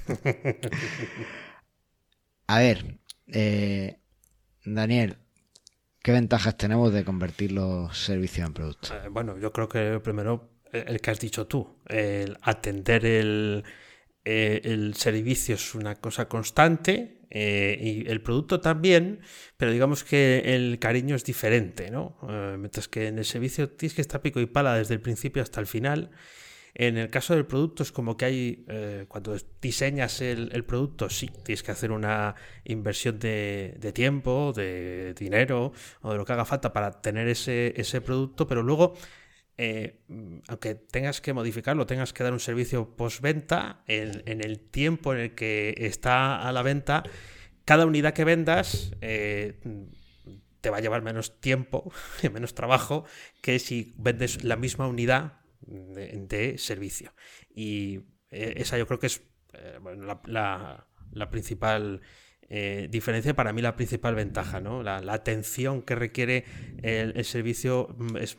a 2.46 2.58
ver, 2.60 3.00
eh, 3.26 3.98
Daniel, 4.64 5.16
¿qué 6.00 6.12
ventajas 6.12 6.56
tenemos 6.56 6.92
de 6.92 7.04
convertir 7.04 7.50
los 7.50 7.98
servicios 7.98 8.46
en 8.46 8.54
productos? 8.54 8.92
Eh, 8.92 9.08
bueno, 9.08 9.36
yo 9.36 9.52
creo 9.52 9.68
que 9.68 9.98
primero 9.98 10.60
eh, 10.72 10.84
el 10.86 11.00
que 11.00 11.10
has 11.10 11.18
dicho 11.18 11.48
tú, 11.48 11.80
el 11.88 12.38
atender 12.42 13.04
el, 13.04 13.64
el 14.22 14.94
servicio 14.94 15.56
es 15.56 15.74
una 15.74 15.96
cosa 15.96 16.28
constante 16.28 17.19
eh, 17.30 17.78
y 17.80 18.10
el 18.10 18.20
producto 18.22 18.60
también, 18.60 19.20
pero 19.56 19.70
digamos 19.72 20.02
que 20.02 20.42
el 20.44 20.78
cariño 20.80 21.14
es 21.14 21.24
diferente, 21.24 21.90
¿no? 21.90 22.18
Eh, 22.28 22.56
mientras 22.58 22.88
que 22.88 23.06
en 23.06 23.18
el 23.18 23.24
servicio 23.24 23.70
tienes 23.70 23.94
que 23.94 24.00
estar 24.00 24.20
pico 24.20 24.40
y 24.40 24.46
pala 24.46 24.74
desde 24.74 24.94
el 24.94 25.00
principio 25.00 25.42
hasta 25.42 25.60
el 25.60 25.66
final. 25.66 26.10
En 26.74 26.96
el 26.98 27.10
caso 27.10 27.34
del 27.34 27.46
producto 27.46 27.82
es 27.82 27.92
como 27.92 28.16
que 28.16 28.24
hay, 28.24 28.64
eh, 28.68 29.04
cuando 29.08 29.36
diseñas 29.60 30.20
el, 30.20 30.50
el 30.52 30.64
producto, 30.64 31.10
sí, 31.10 31.28
tienes 31.44 31.62
que 31.62 31.72
hacer 31.72 31.90
una 31.90 32.36
inversión 32.64 33.18
de, 33.18 33.74
de 33.78 33.92
tiempo, 33.92 34.52
de 34.54 35.14
dinero 35.14 35.72
o 36.02 36.12
de 36.12 36.16
lo 36.16 36.24
que 36.24 36.32
haga 36.32 36.44
falta 36.44 36.72
para 36.72 37.00
tener 37.00 37.28
ese, 37.28 37.74
ese 37.76 38.00
producto, 38.00 38.46
pero 38.46 38.62
luego 38.62 38.94
eh, 39.62 40.00
aunque 40.48 40.74
tengas 40.74 41.20
que 41.20 41.34
modificarlo, 41.34 41.84
tengas 41.86 42.14
que 42.14 42.24
dar 42.24 42.32
un 42.32 42.40
servicio 42.40 42.96
postventa, 42.96 43.84
en, 43.86 44.22
el 44.24 44.58
tiempo 44.58 45.12
en 45.12 45.20
el 45.20 45.34
que 45.34 45.74
está 45.76 46.40
a 46.40 46.50
la 46.50 46.62
venta, 46.62 47.02
cada 47.66 47.84
unidad 47.84 48.14
que 48.14 48.24
vendas 48.24 48.92
te 49.00 50.70
va 50.70 50.78
a 50.78 50.80
llevar 50.80 51.02
menos 51.02 51.40
tiempo 51.40 51.92
menos 52.32 52.54
trabajo 52.54 53.04
que 53.42 53.58
si 53.58 53.92
vendes 53.98 54.44
la 54.44 54.56
misma 54.56 54.86
unidad 54.86 55.40
de, 55.60 56.56
servicio. 56.56 57.12
Y 57.54 58.00
esa 58.30 58.78
yo 58.78 58.86
creo 58.86 58.98
que 58.98 59.08
es 59.08 59.22
la, 59.92 60.86
principal 61.30 62.00
eh, 62.52 62.88
diferencia, 62.90 63.34
para 63.34 63.52
mí 63.52 63.62
la 63.62 63.76
principal 63.76 64.16
ventaja, 64.16 64.60
¿no? 64.60 64.82
La, 64.82 64.96
atención 65.12 65.82
que 65.82 65.94
requiere 65.94 66.44
el, 66.82 67.24
servicio 67.24 67.94
mm, 67.96 68.16
es 68.16 68.36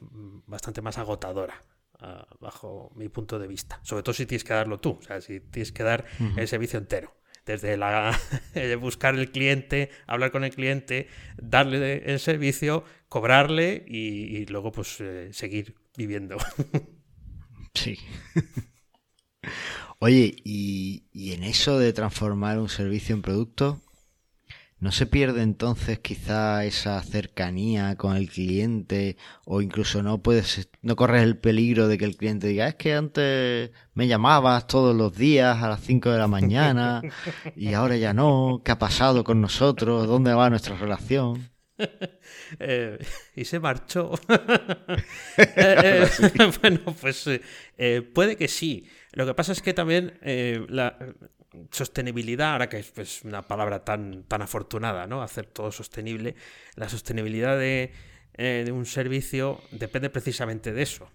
bastante 0.47 0.81
más 0.81 0.97
agotadora. 0.97 1.63
Ah, 2.03 2.27
bajo 2.39 2.91
mi 2.95 3.07
punto 3.09 3.39
de 3.39 3.47
vista. 3.47 3.79
Sobre 3.83 4.03
todo 4.03 4.13
si 4.13 4.25
tienes 4.25 4.43
que 4.43 4.53
darlo 4.53 4.79
tú, 4.79 4.97
o 4.99 5.01
sea, 5.01 5.21
si 5.21 5.39
tienes 5.39 5.71
que 5.71 5.83
dar 5.83 6.05
el 6.35 6.47
servicio 6.47 6.77
entero. 6.77 7.15
Desde 7.45 7.77
la, 7.77 8.19
buscar 8.81 9.15
el 9.15 9.31
cliente, 9.31 9.89
hablar 10.07 10.31
con 10.31 10.43
el 10.43 10.53
cliente, 10.53 11.07
darle 11.37 12.03
el 12.11 12.19
servicio, 12.19 12.83
cobrarle 13.07 13.85
y, 13.87 14.45
luego 14.47 14.71
pues 14.71 14.99
eh, 14.99 15.29
seguir 15.31 15.75
viviendo. 15.95 16.37
Sí. 17.73 17.97
Oye, 19.99 20.35
y, 20.43 21.05
y, 21.13 21.31
en 21.31 21.43
eso 21.43 21.79
de 21.79 21.93
transformar 21.93 22.59
un 22.59 22.67
servicio 22.67 23.15
en 23.15 23.21
producto, 23.21 23.81
¿No 24.81 24.91
se 24.91 25.05
pierde 25.05 25.43
entonces 25.43 25.99
quizá 25.99 26.65
esa 26.65 26.99
cercanía 27.03 27.95
con 27.97 28.17
el 28.17 28.27
cliente 28.31 29.15
o 29.45 29.61
incluso 29.61 30.01
no 30.01 30.23
puedes 30.23 30.71
no 30.81 30.95
corres 30.95 31.21
el 31.21 31.37
peligro 31.37 31.87
de 31.87 31.99
que 31.99 32.05
el 32.05 32.17
cliente 32.17 32.47
diga, 32.47 32.67
es 32.67 32.75
que 32.75 32.95
antes 32.95 33.69
me 33.93 34.07
llamabas 34.07 34.65
todos 34.65 34.95
los 34.95 35.15
días 35.15 35.61
a 35.61 35.69
las 35.69 35.81
5 35.81 36.09
de 36.09 36.17
la 36.17 36.27
mañana 36.27 37.03
y 37.55 37.73
ahora 37.75 37.95
ya 37.97 38.15
no, 38.15 38.63
¿qué 38.65 38.71
ha 38.71 38.79
pasado 38.79 39.23
con 39.23 39.39
nosotros? 39.39 40.07
¿Dónde 40.07 40.33
va 40.33 40.49
nuestra 40.49 40.75
relación? 40.75 41.51
Eh, 42.59 42.99
y 43.35 43.45
se 43.45 43.59
marchó. 43.59 44.11
Eh, 45.37 46.05
eh, 46.37 46.51
bueno, 46.61 46.79
pues 46.99 47.29
puede 48.13 48.35
que 48.35 48.47
sí. 48.47 48.85
Lo 49.13 49.25
que 49.25 49.33
pasa 49.33 49.53
es 49.53 49.61
que 49.61 49.73
también 49.73 50.19
la, 50.69 50.97
sostenibilidad, 51.71 52.53
ahora 52.53 52.69
que 52.69 52.79
es 52.79 52.91
pues, 52.91 53.23
una 53.23 53.41
palabra 53.41 53.83
tan, 53.83 54.23
tan 54.23 54.41
afortunada, 54.41 55.07
¿no? 55.07 55.21
Hacer 55.21 55.45
todo 55.45 55.71
sostenible, 55.71 56.35
la 56.75 56.89
sostenibilidad 56.89 57.57
de, 57.57 57.91
eh, 58.35 58.69
un 58.71 58.85
servicio 58.85 59.61
depende 59.71 60.09
precisamente 60.09 60.73
de 60.73 60.81
eso. 60.81 61.11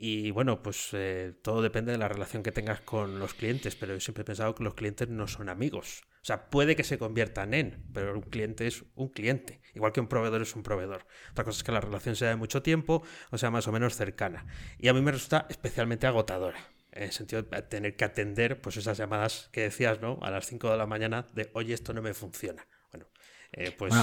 Y 0.00 0.30
bueno, 0.30 0.62
pues 0.62 0.90
eh, 0.92 1.32
todo 1.42 1.60
depende 1.60 1.90
de 1.90 1.98
la 1.98 2.08
relación 2.08 2.44
que 2.44 2.52
tengas 2.52 2.80
con 2.80 3.18
los 3.18 3.34
clientes, 3.34 3.74
pero 3.74 3.94
yo 3.94 4.00
siempre 4.00 4.22
he 4.22 4.24
pensado 4.24 4.54
que 4.54 4.62
los 4.62 4.74
clientes 4.74 5.08
no 5.08 5.26
son 5.26 5.48
amigos. 5.48 6.02
O 6.22 6.24
sea, 6.24 6.50
puede 6.50 6.76
que 6.76 6.84
se 6.84 6.98
conviertan 6.98 7.54
en, 7.54 7.84
pero 7.92 8.14
un 8.14 8.22
cliente 8.22 8.66
es 8.66 8.84
un 8.94 9.08
cliente, 9.08 9.60
igual 9.74 9.92
que 9.92 10.00
un 10.00 10.08
proveedor 10.08 10.42
es 10.42 10.54
un 10.54 10.62
proveedor. 10.62 11.06
Otra 11.32 11.44
cosa 11.44 11.58
es 11.58 11.64
que 11.64 11.72
la 11.72 11.80
relación 11.80 12.14
sea 12.14 12.28
de 12.28 12.36
mucho 12.36 12.62
tiempo 12.62 13.02
o 13.30 13.38
sea 13.38 13.50
más 13.50 13.66
o 13.66 13.72
menos 13.72 13.96
cercana. 13.96 14.46
Y 14.78 14.88
a 14.88 14.94
mí 14.94 15.00
me 15.00 15.10
resulta 15.10 15.46
especialmente 15.48 16.06
agotadora 16.06 16.58
en 16.98 17.04
el 17.04 17.12
sentido 17.12 17.42
de 17.42 17.62
tener 17.62 17.94
que 17.94 18.04
atender 18.04 18.60
pues 18.60 18.76
esas 18.76 18.98
llamadas 18.98 19.48
que 19.52 19.62
decías, 19.62 20.00
¿no? 20.00 20.18
A 20.20 20.30
las 20.30 20.46
5 20.46 20.72
de 20.72 20.76
la 20.76 20.86
mañana 20.86 21.26
de, 21.32 21.48
oye, 21.54 21.72
esto 21.72 21.94
no 21.94 22.02
me 22.02 22.12
funciona. 22.12 22.66
Bueno, 22.90 23.06
eh, 23.52 23.70
pues... 23.70 23.94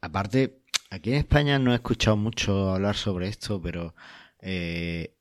aparte, 0.00 0.62
aquí 0.88 1.10
en 1.10 1.18
España 1.18 1.58
no 1.58 1.72
he 1.72 1.74
escuchado 1.74 2.16
mucho 2.16 2.70
hablar 2.70 2.96
sobre 2.96 3.28
esto, 3.28 3.60
pero 3.60 3.94
eh, 4.40 5.14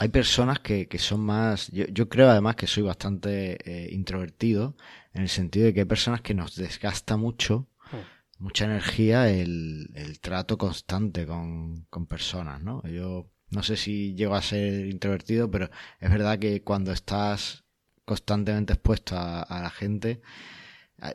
hay 0.00 0.08
personas 0.08 0.58
que, 0.58 0.88
son 0.98 1.20
más, 1.20 1.70
yo, 1.70 2.08
creo 2.08 2.28
además 2.28 2.56
que 2.56 2.66
soy 2.66 2.82
bastante 2.82 3.56
eh, 3.70 3.94
introvertido, 3.94 4.76
en 5.14 5.22
el 5.22 5.28
sentido 5.28 5.66
de 5.66 5.74
que 5.74 5.80
hay 5.80 5.86
personas 5.86 6.22
que 6.22 6.34
nos 6.34 6.56
desgasta 6.56 7.16
mucho 7.16 7.68
hmm. 7.92 8.42
mucha 8.42 8.64
energía 8.64 9.30
el, 9.30 9.90
el 9.94 10.18
trato 10.18 10.58
constante 10.58 11.24
con, 11.24 11.86
con, 11.88 12.06
personas, 12.06 12.60
¿no? 12.62 12.82
Yo 12.88 13.30
no 13.50 13.62
sé 13.62 13.76
si 13.76 14.14
llego 14.14 14.34
a 14.34 14.42
ser 14.42 14.86
introvertido, 14.86 15.50
pero 15.50 15.70
es 16.00 16.10
verdad 16.10 16.38
que 16.38 16.62
cuando 16.62 16.92
estás 16.92 17.64
constantemente 18.04 18.72
expuesto 18.72 19.16
a, 19.18 19.60
la 19.62 19.70
gente, 19.70 20.20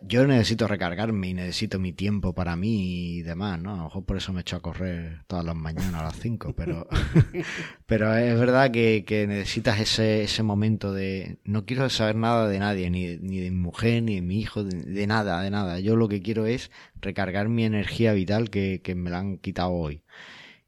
yo 0.04 0.26
necesito 0.26 0.67
recargarme 0.67 1.30
y 1.30 1.34
necesito 1.34 1.80
mi 1.80 1.91
tiempo 1.91 2.34
para 2.34 2.56
mí 2.56 3.17
y 3.17 3.22
demás, 3.24 3.60
¿no? 3.60 3.74
A 3.74 3.78
lo 3.78 3.84
mejor 3.86 4.06
por 4.06 4.17
eso 4.17 4.32
me 4.32 4.41
echo 4.41 4.56
a 4.56 4.62
correr 4.62 5.24
todas 5.28 5.43
las 5.43 5.56
mañanas 5.56 5.96
a 5.96 6.04
las 6.04 6.19
5, 6.19 6.54
pero, 6.56 6.88
pero 7.86 8.15
es 8.15 8.39
verdad 8.39 8.72
que, 8.72 9.26
necesitas 9.28 9.80
ese, 9.80 10.24
ese 10.24 10.43
momento 10.43 10.93
de 10.93 11.39
no 11.43 11.65
quiero 11.65 11.89
saber 11.89 12.15
nada 12.15 12.48
de 12.48 12.60
nadie, 12.60 12.89
ni, 12.89 13.17
ni 13.17 13.39
de 13.39 13.52
mi 13.52 13.58
mujer, 13.58 14.04
ni 14.04 14.15
de 14.15 14.22
mi 14.22 14.39
hijo, 14.39 14.63
de, 14.63 15.08
nada, 15.08 15.41
de 15.41 15.52
nada. 15.52 15.80
Yo 15.80 15.96
lo 15.96 16.08
que 16.08 16.22
quiero 16.22 16.46
es 16.46 16.72
recargar 17.02 17.50
mi 17.50 17.65
energía 17.65 18.13
vital 18.13 18.50
que, 18.50 18.82
que 18.82 18.96
me 18.96 19.10
la 19.10 19.19
han 19.19 19.38
quitado 19.38 19.72
hoy. 19.72 20.04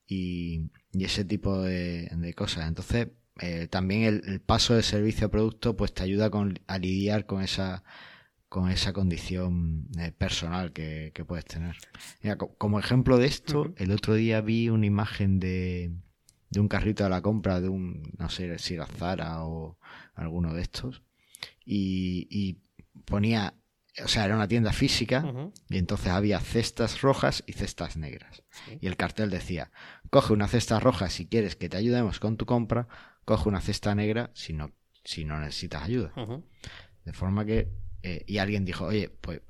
Y, 0.08 0.69
y 0.97 1.03
ese 1.03 1.25
tipo 1.25 1.62
de, 1.62 2.34
cosas. 2.36 2.67
Entonces, 2.67 3.10
eh, 3.41 3.67
también 3.67 4.03
el, 4.03 4.39
paso 4.39 4.75
de 4.75 4.84
servicio 4.84 5.27
a 5.27 5.31
producto 5.31 5.75
pues 5.75 5.93
te 5.93 6.03
ayuda 6.03 6.29
con, 6.29 6.60
a 6.67 6.77
lidiar 6.77 7.25
con 7.25 7.41
esa 7.41 7.84
con 8.47 8.69
esa 8.69 8.93
condición 8.93 9.88
eh, 9.99 10.13
personal 10.13 10.71
que, 10.71 11.12
puedes 11.27 11.43
tener. 11.43 11.75
como 12.58 12.79
ejemplo 12.79 13.17
de 13.17 13.25
esto, 13.25 13.73
el 13.75 13.91
otro 13.91 14.13
día 14.13 14.39
vi 14.39 14.69
una 14.69 14.86
imagen 14.86 15.41
de, 15.41 15.91
de 16.51 16.60
un 16.62 16.69
carrito 16.69 17.03
de 17.03 17.10
la 17.10 17.21
compra 17.21 17.60
de 17.60 17.67
un, 17.67 18.13
no 18.17 18.29
sé 18.29 18.58
si 18.60 18.75
era 18.75 18.86
Zara 18.86 19.43
o 19.43 19.77
alguno 20.13 20.53
de 20.53 20.62
estos, 20.62 21.03
y, 21.65 22.27
y 22.29 22.62
ponía 23.03 23.55
o 24.03 24.08
sea, 24.08 24.25
era 24.25 24.36
una 24.36 24.47
tienda 24.47 24.73
física 24.73 25.23
y 25.69 25.77
entonces 25.77 26.08
había 26.08 26.39
cestas 26.39 27.01
rojas 27.01 27.43
y 27.47 27.53
cestas 27.53 27.97
negras. 27.97 28.43
Y 28.81 28.88
el 28.88 28.97
cartel 28.97 29.29
decía, 29.29 29.71
coge 30.10 30.34
una 30.34 30.47
cesta 30.47 30.79
roja 30.79 31.10
si 31.10 31.27
quieres 31.27 31.55
que 31.55 31.69
te 31.69 31.77
ayudemos 31.77 32.19
con 32.19 32.38
tu 32.38 32.45
compra, 32.45 32.88
coge 33.23 33.47
una 33.47 33.62
cesta 33.62 33.95
negra 33.95 34.31
si 34.34 34.53
no, 34.53 34.71
si 35.03 35.25
no 35.25 35.39
necesitas 35.39 35.84
ayuda. 35.84 36.13
De 37.05 37.13
forma 37.13 37.45
que, 37.45 37.69
eh, 38.03 38.23
y 38.27 38.39
alguien 38.39 38.65
dijo, 38.65 38.86
oye, 38.86 39.10
pues 39.10 39.41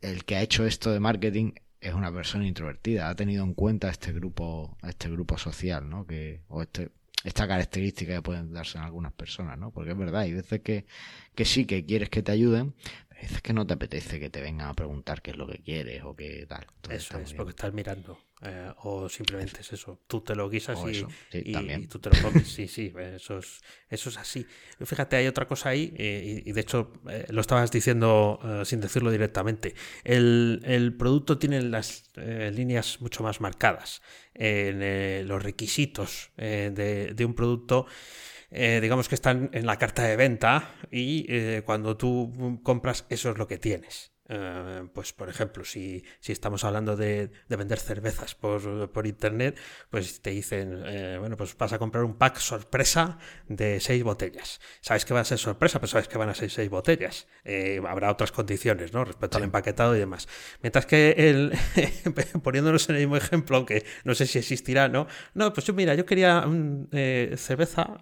el 0.00 0.24
que 0.24 0.36
ha 0.36 0.42
hecho 0.42 0.66
esto 0.66 0.90
de 0.90 1.00
marketing 1.00 1.52
es 1.80 1.94
una 1.94 2.12
persona 2.12 2.46
introvertida, 2.46 3.08
ha 3.08 3.14
tenido 3.14 3.44
en 3.44 3.54
cuenta 3.54 3.90
este 3.90 4.12
grupo, 4.12 4.76
este 4.82 5.08
grupo 5.10 5.38
social, 5.38 5.88
¿no? 5.88 6.06
Que, 6.06 6.42
o 6.48 6.62
este, 6.62 6.90
esta 7.22 7.46
característica 7.48 8.14
que 8.14 8.22
pueden 8.22 8.52
darse 8.52 8.78
en 8.78 8.84
algunas 8.84 9.12
personas, 9.12 9.58
¿no? 9.58 9.70
Porque 9.72 9.90
es 9.90 9.98
verdad, 9.98 10.22
hay 10.22 10.32
veces 10.32 10.60
que, 10.60 10.86
que 11.34 11.44
sí 11.44 11.64
que 11.64 11.84
quieres 11.84 12.08
que 12.08 12.22
te 12.22 12.32
ayuden, 12.32 12.74
es 13.20 13.40
que 13.40 13.52
no 13.52 13.66
te 13.66 13.74
apetece 13.74 14.20
que 14.20 14.30
te 14.30 14.40
vengan 14.40 14.68
a 14.68 14.74
preguntar 14.74 15.22
qué 15.22 15.30
es 15.30 15.36
lo 15.36 15.46
que 15.46 15.58
quieres 15.58 16.02
o 16.04 16.14
qué 16.14 16.46
tal. 16.46 16.66
eso 16.90 17.18
es, 17.18 17.32
porque 17.32 17.50
estás 17.50 17.72
mirando. 17.72 18.18
Eh, 18.42 18.70
o 18.82 19.08
simplemente 19.08 19.62
es 19.62 19.72
eso. 19.72 19.98
Tú 20.06 20.20
te 20.20 20.34
lo 20.34 20.50
guisas 20.50 20.78
y, 20.86 21.86
tú 21.86 21.98
te 21.98 22.10
lo 22.10 22.22
comes. 22.22 22.46
sí, 22.46 22.68
sí, 22.68 22.92
eso 22.94 23.38
es, 23.38 23.60
eso 23.88 24.10
es 24.10 24.18
así. 24.18 24.46
Fíjate, 24.84 25.16
hay 25.16 25.26
otra 25.26 25.46
cosa 25.46 25.70
ahí, 25.70 25.94
eh, 25.96 26.42
y, 26.44 26.52
de 26.52 26.60
hecho 26.60 26.92
eh, 27.08 27.24
lo 27.30 27.40
estabas 27.40 27.70
diciendo 27.70 28.38
sin 28.64 28.80
decirlo 28.80 29.10
directamente. 29.10 29.74
El, 30.04 30.94
producto 30.98 31.38
tiene 31.38 31.62
las 31.62 32.10
líneas 32.16 33.00
mucho 33.00 33.22
más 33.22 33.40
marcadas. 33.40 34.02
en 34.34 35.26
los 35.26 35.42
requisitos 35.42 36.30
de, 36.36 37.12
de 37.14 37.24
un 37.24 37.34
producto 37.34 37.86
eh, 38.50 38.78
digamos 38.80 39.08
que 39.08 39.14
están 39.14 39.50
en 39.52 39.66
la 39.66 39.78
carta 39.78 40.02
de 40.02 40.16
venta 40.16 40.74
y 40.90 41.26
eh, 41.28 41.62
cuando 41.64 41.96
tú 41.96 42.60
compras 42.62 43.06
eso 43.08 43.30
es 43.30 43.38
lo 43.38 43.46
que 43.46 43.58
tienes. 43.58 44.15
Eh, 44.28 44.88
pues 44.92 45.12
por 45.12 45.28
ejemplo, 45.28 45.64
si, 45.64 46.04
si 46.18 46.32
estamos 46.32 46.64
hablando 46.64 46.96
de, 46.96 47.30
de 47.48 47.56
vender 47.56 47.78
cervezas 47.78 48.34
por, 48.34 48.90
por, 48.90 49.06
internet, 49.06 49.56
pues 49.88 50.20
te 50.20 50.30
dicen, 50.30 50.82
eh, 50.86 51.16
bueno, 51.20 51.36
pues 51.36 51.56
vas 51.56 51.72
a 51.72 51.78
comprar 51.78 52.02
un 52.02 52.14
pack 52.14 52.38
sorpresa 52.38 53.18
de 53.48 53.78
seis 53.78 54.02
botellas. 54.02 54.60
Sabes 54.80 55.04
que 55.04 55.14
va 55.14 55.20
a 55.20 55.24
ser 55.24 55.38
sorpresa, 55.38 55.78
pero 55.78 55.88
sabes 55.88 56.08
que 56.08 56.18
van 56.18 56.28
a 56.28 56.34
ser 56.34 56.50
seis 56.50 56.68
botellas. 56.68 57.28
Eh, 57.44 57.80
habrá 57.86 58.10
otras 58.10 58.32
condiciones, 58.32 58.92
¿no? 58.92 59.04
Respecto 59.04 59.38
al 59.38 59.44
empaquetado 59.44 59.94
y 59.94 60.00
demás. 60.00 60.26
Mientras 60.60 60.86
que 60.86 61.14
el, 61.16 61.52
poniéndonos 62.42 62.88
en 62.88 62.96
el 62.96 63.02
mismo 63.02 63.16
ejemplo, 63.16 63.56
aunque 63.56 63.84
no 64.04 64.14
sé 64.14 64.26
si 64.26 64.38
existirá, 64.38 64.88
¿no? 64.88 65.06
No, 65.34 65.52
pues 65.52 65.66
yo 65.66 65.72
mira, 65.72 65.94
yo 65.94 66.04
quería 66.04 66.40
un, 66.46 66.88
cerveza, 67.36 67.98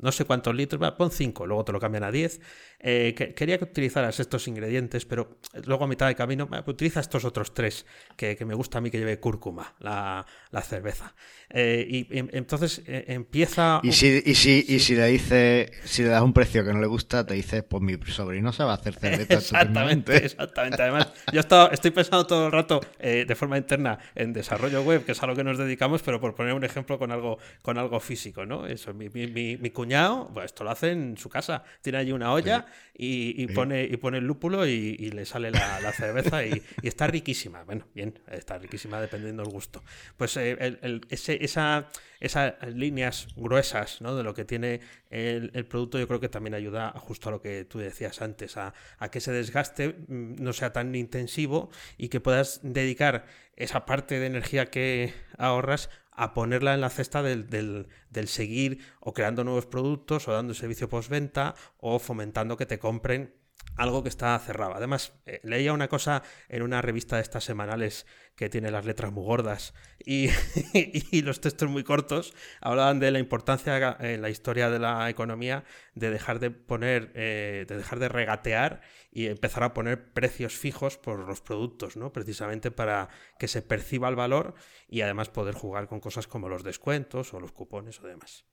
no 0.00 0.12
sé 0.12 0.24
cuántos 0.24 0.54
litros, 0.54 0.92
pon 0.92 1.10
cinco, 1.10 1.46
luego 1.46 1.64
te 1.64 1.72
lo 1.72 1.78
cambian 1.78 2.04
a 2.04 2.10
diez. 2.10 2.40
quería 2.80 3.58
que 3.58 3.64
utilizaras 3.64 4.18
estos 4.18 4.48
ingredientes, 4.48 5.04
pero 5.04 5.38
luego 5.64 5.84
a 5.84 5.86
mitad 5.86 6.06
de 6.06 6.14
camino, 6.14 6.48
utiliza 6.66 7.00
estos 7.00 7.24
otros 7.24 7.54
tres 7.54 7.86
que, 8.16 8.36
me 8.44 8.54
gusta 8.54 8.78
a 8.78 8.80
mí 8.80 8.90
que 8.90 8.98
lleve 8.98 9.18
cúrcuma, 9.20 9.74
la, 9.80 10.24
cerveza. 10.62 11.14
Eh, 11.50 11.86
y, 11.88 12.18
em, 12.18 12.28
entonces 12.32 12.82
eh, 12.86 13.04
empieza... 13.08 13.80
Y 13.82 13.92
si, 13.92 14.22
y, 14.24 14.34
si, 14.34 14.64
y 14.66 14.78
si 14.78 14.94
le 14.94 15.06
dice, 15.08 15.70
si 15.84 16.02
le 16.02 16.08
das 16.08 16.22
un 16.22 16.32
precio 16.32 16.64
que 16.64 16.72
no 16.72 16.80
le 16.80 16.86
gusta, 16.86 17.26
te 17.26 17.34
dice, 17.34 17.62
pues 17.62 17.82
mi 17.82 17.98
sobrino 18.06 18.52
se 18.52 18.64
va 18.64 18.72
a 18.72 18.74
hacer 18.76 18.94
cerveza. 18.94 19.34
exactamente, 19.34 20.24
exactamente. 20.24 20.82
Además, 20.82 21.12
yo 21.32 21.40
estoy 21.40 21.90
pensando 21.90 22.26
todo 22.26 22.46
el 22.46 22.52
rato 22.52 22.80
de 22.98 23.34
forma 23.34 23.58
interna 23.58 23.98
en 24.14 24.32
desarrollo 24.32 24.82
web, 24.82 25.04
que 25.04 25.12
es 25.12 25.22
a 25.22 25.26
lo 25.26 25.36
que 25.36 25.44
nos 25.44 25.58
dedicamos, 25.58 26.02
pero 26.02 26.20
por 26.20 26.34
poner 26.34 26.54
un 26.54 26.64
ejemplo 26.64 26.98
con 26.98 27.12
algo, 27.12 27.38
con 27.60 27.78
algo 27.78 28.00
físico, 28.00 28.46
¿no? 28.46 28.66
Eso, 28.66 28.94
mi, 28.94 29.08
mi, 29.08 29.56
mi 29.56 29.70
cuñado, 29.70 30.30
pues 30.32 30.46
esto 30.46 30.64
lo 30.64 30.70
hace 30.70 30.92
en 30.92 31.16
su 31.16 31.28
casa. 31.28 31.64
Tiene 31.82 31.98
allí 31.98 32.12
una 32.12 32.32
olla 32.32 32.66
y, 32.94 33.46
pone, 33.48 33.84
y 33.84 33.96
pone 33.96 34.18
el 34.18 34.26
lúpulo 34.26 34.66
y, 34.66 35.10
le 35.12 35.24
sale 35.24 35.41
la, 35.50 35.92
cerveza 35.92 36.44
y, 36.44 36.62
está 36.82 37.06
riquísima. 37.06 37.64
Bueno, 37.64 37.86
bien, 37.94 38.18
está 38.30 38.58
riquísima 38.58 39.00
dependiendo 39.00 39.42
del 39.42 39.52
gusto. 39.52 39.82
Pues 40.16 40.36
eh, 40.36 40.78
esa, 41.10 41.88
esas 42.20 42.54
líneas 42.74 43.28
gruesas 43.36 44.00
¿no? 44.00 44.16
de 44.16 44.22
lo 44.22 44.34
que 44.34 44.44
tiene 44.44 44.80
el, 45.10 45.66
producto 45.66 45.98
yo 45.98 46.06
creo 46.06 46.20
que 46.20 46.28
también 46.28 46.54
ayuda 46.54 46.92
justo 46.92 47.28
a 47.28 47.32
lo 47.32 47.42
que 47.42 47.64
tú 47.64 47.78
decías 47.78 48.22
antes, 48.22 48.56
a, 48.56 48.72
que 49.10 49.18
ese 49.18 49.32
desgaste 49.32 49.88
mm, 50.08 50.36
no 50.42 50.52
sea 50.52 50.72
tan 50.72 50.94
intensivo 50.94 51.70
y 51.98 52.08
que 52.08 52.20
puedas 52.20 52.60
dedicar 52.62 53.26
esa 53.56 53.84
parte 53.84 54.18
de 54.18 54.26
energía 54.26 54.70
que 54.70 55.12
ahorras 55.36 55.90
a 56.12 56.34
ponerla 56.34 56.74
en 56.74 56.80
la 56.80 56.90
cesta 56.90 57.22
del, 57.22 57.48
del, 57.48 58.28
seguir 58.28 58.78
o 59.00 59.12
creando 59.12 59.44
nuevos 59.44 59.66
productos 59.66 60.28
o 60.28 60.32
dando 60.32 60.54
servicio 60.54 60.88
postventa 60.88 61.54
o 61.78 61.98
fomentando 61.98 62.56
que 62.56 62.66
te 62.66 62.78
compren 62.78 63.34
algo 63.76 64.02
que 64.02 64.08
está 64.08 64.38
cerrado. 64.38 64.74
Además, 64.74 65.12
eh, 65.26 65.40
leía 65.42 65.72
una 65.72 65.88
cosa 65.88 66.22
en 66.48 66.62
una 66.62 66.82
revista 66.82 67.16
de 67.16 67.22
estas 67.22 67.44
semanales 67.44 68.06
que 68.36 68.48
tiene 68.48 68.70
las 68.70 68.84
letras 68.84 69.12
muy 69.12 69.24
gordas 69.24 69.74
y, 69.98 70.30
los 71.22 71.40
textos 71.40 71.68
muy 71.68 71.84
cortos. 71.84 72.34
Hablaban 72.60 73.00
de 73.00 73.10
la 73.10 73.18
importancia 73.18 73.96
en 74.00 74.22
la 74.22 74.30
historia 74.30 74.70
de 74.70 74.78
la 74.78 75.08
economía 75.10 75.64
de 75.94 76.10
dejar 76.10 76.38
de 76.38 76.50
poner, 76.50 77.12
eh, 77.14 77.64
de 77.68 77.76
dejar 77.76 77.98
de 77.98 78.08
regatear 78.08 78.80
y 79.10 79.26
empezar 79.26 79.62
a 79.62 79.74
poner 79.74 80.12
precios 80.12 80.54
fijos 80.56 80.96
por 80.98 81.20
los 81.20 81.40
productos, 81.40 81.96
¿no? 81.96 82.12
Precisamente 82.12 82.70
para 82.70 83.08
que 83.38 83.48
se 83.48 83.62
perciba 83.62 84.08
el 84.08 84.16
valor 84.16 84.54
y 84.88 85.02
además 85.02 85.28
poder 85.28 85.54
jugar 85.54 85.86
con 85.88 86.00
cosas 86.00 86.26
como 86.26 86.48
los 86.48 86.62
descuentos 86.62 87.34
o 87.34 87.40
los 87.40 87.52
cupones 87.52 88.00
o 88.00 88.06
demás. 88.06 88.51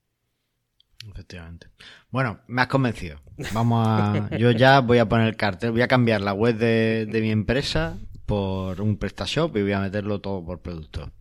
Efectivamente. 1.07 1.67
Bueno, 2.09 2.41
me 2.47 2.62
has 2.62 2.67
convencido. 2.67 3.21
Vamos 3.53 3.88
a. 3.88 4.29
Yo 4.38 4.51
ya 4.51 4.81
voy 4.81 4.97
a 4.97 5.07
poner 5.07 5.27
el 5.27 5.38
cartel, 5.38 5.71
voy 5.71 5.81
a 5.81 5.88
cambiar 5.88 6.21
la 6.21 6.33
web 6.33 6.57
de, 6.57 7.07
mi 7.21 7.31
empresa 7.31 7.97
por 8.25 8.81
un 8.81 8.97
PrestaShop 8.97 9.55
y 9.57 9.62
voy 9.62 9.71
a 9.71 9.79
meterlo 9.79 10.19
todo 10.19 10.45
por 10.45 10.62
producto. 10.62 11.12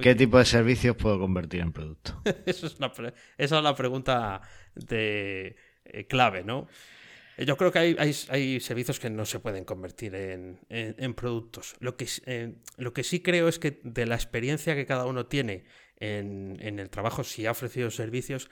¿Qué 0.00 0.14
tipo 0.14 0.38
de 0.38 0.44
servicios 0.44 0.96
puedo 0.96 1.20
convertir 1.20 1.60
en 1.60 1.72
producto? 1.72 2.20
Eso 2.46 2.66
es 2.66 2.76
esa 3.38 3.58
es 3.58 3.62
la 3.62 3.76
pregunta 3.76 4.40
de 4.74 5.56
eh, 5.84 6.06
clave, 6.06 6.42
¿no? 6.42 6.66
Yo 7.36 7.56
creo 7.56 7.72
que 7.72 7.78
hay, 7.80 7.96
hay, 8.28 8.60
servicios 8.60 9.00
que 9.00 9.10
no 9.10 9.24
se 9.26 9.40
pueden 9.40 9.64
convertir 9.64 10.14
en, 10.14 11.14
productos. 11.14 11.74
Lo 11.80 11.96
que, 11.96 12.06
eh, 12.26 12.54
lo 12.76 12.92
que 12.92 13.02
sí 13.02 13.22
creo 13.22 13.48
es 13.48 13.58
que 13.58 13.80
de 13.82 14.06
la 14.06 14.14
experiencia 14.14 14.76
que 14.76 14.86
cada 14.86 15.04
uno 15.06 15.26
tiene 15.26 15.64
en, 15.96 16.56
en 16.60 16.78
el 16.78 16.90
trabajo, 16.90 17.24
si 17.24 17.46
ha 17.46 17.50
ofrecido 17.50 17.90
servicios, 17.90 18.50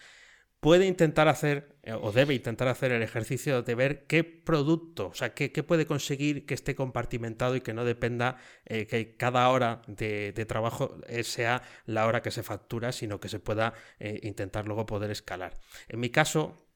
puede 0.63 0.87
intentar 0.87 1.27
hacer 1.27 1.75
eh, 1.83 1.93
o 1.93 2.13
debe 2.13 2.35
intentar 2.35 2.69
hacer 2.69 2.93
el 2.93 3.03
ejercicio 3.03 3.63
de 3.63 3.75
ver 3.75 4.07
qué 4.07 4.23
producto, 4.23 5.09
o 5.09 5.15
sea, 5.15 5.35
qué, 5.35 5.51
puede 5.65 5.87
conseguir 5.87 6.47
que 6.47 6.55
esté 6.55 6.77
compartimentado 6.77 7.57
y 7.57 7.63
que 7.63 7.75
no 7.75 7.85
dependa 7.85 8.37
eh, 8.65 8.87
que 8.87 9.17
cada 9.17 9.49
hora 9.49 9.83
de, 9.89 10.33
trabajo 10.47 11.01
eh, 11.09 11.25
sea 11.25 11.65
la 11.85 12.07
hora 12.07 12.23
que 12.23 12.31
se 12.31 12.45
factura, 12.45 12.93
sino 12.93 13.19
que 13.19 13.29
se 13.29 13.41
pueda 13.41 13.75
intentar 13.99 14.67
luego 14.67 14.87
poder 14.87 15.11
escalar. 15.11 15.59
En 15.89 15.99
mi 15.99 16.11
caso, 16.11 16.69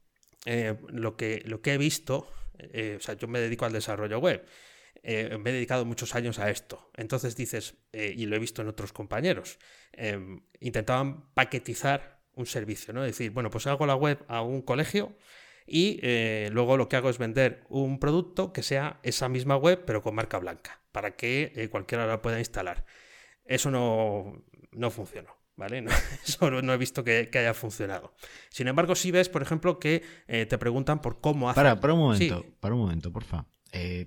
lo, 0.89 1.17
que, 1.17 1.43
lo 1.45 1.63
que 1.63 1.75
he 1.75 1.79
visto, 1.79 2.29
o 2.59 3.01
sea, 3.01 3.15
yo 3.15 3.29
me 3.29 3.39
dedico 3.39 3.67
al 3.67 3.73
desarrollo 3.73 4.19
web. 4.19 4.45
me 5.05 5.51
he 5.51 5.53
dedicado 5.53 5.85
muchos 5.85 6.17
años 6.17 6.41
a 6.41 6.51
esto. 6.51 6.91
Entonces 6.97 7.37
dices, 7.37 7.77
y 7.93 8.27
lo 8.27 8.35
he 8.35 8.41
visto 8.41 8.63
en 8.63 8.69
otros 8.69 8.93
compañeros, 8.93 9.59
intentaban 10.59 11.33
paquetizar 11.35 12.16
un 12.37 12.47
servicio, 12.47 12.95
¿no? 12.95 13.05
Es 13.05 13.13
decir, 13.13 13.33
bueno, 13.33 13.51
pues 13.51 13.67
hago 13.67 13.87
la 13.87 13.97
web 13.97 14.25
a 14.29 14.43
un 14.43 14.63
colegio 14.63 15.17
y 15.67 15.99
eh, 16.03 16.49
luego 16.53 16.77
lo 16.77 16.89
que 16.89 16.97
hago 16.97 17.11
es 17.11 17.19
vender 17.19 17.65
un 17.69 17.99
producto 17.99 18.53
que 18.53 18.63
sea 18.63 19.01
esa 19.03 19.29
misma 19.29 19.57
web 19.57 19.83
pero 19.85 20.03
con 20.03 20.15
marca 20.15 20.39
blanca, 20.39 20.81
para 20.93 21.17
que 21.17 21.53
eh, 21.57 21.69
cualquiera 21.69 22.07
la 22.07 22.23
pueda 22.23 22.39
instalar. 22.39 22.85
Eso 23.45 23.71
no, 23.71 24.45
no 24.71 24.91
funcionó. 24.91 25.35
¿Vale? 25.59 25.81
No, 25.81 25.91
eso 26.27 26.51
no 26.51 26.73
he 26.75 26.77
visto 26.77 27.03
que, 27.03 27.31
haya 27.33 27.55
funcionado. 27.55 28.13
Sin 28.51 28.69
embargo, 28.69 28.95
si 28.95 29.11
ves, 29.11 29.31
por 29.31 29.41
ejemplo, 29.41 29.79
que 29.79 30.03
eh, 30.29 30.45
te 30.45 30.59
preguntan 30.59 31.01
por 31.01 31.23
cómo 31.23 31.49
hacer. 31.49 31.63
Para, 31.63 31.81
para 31.81 31.95
un 31.95 32.01
momento, 32.01 32.45
para 32.61 32.75
un 32.75 32.83
momento, 32.83 33.11
porfa. 33.11 33.47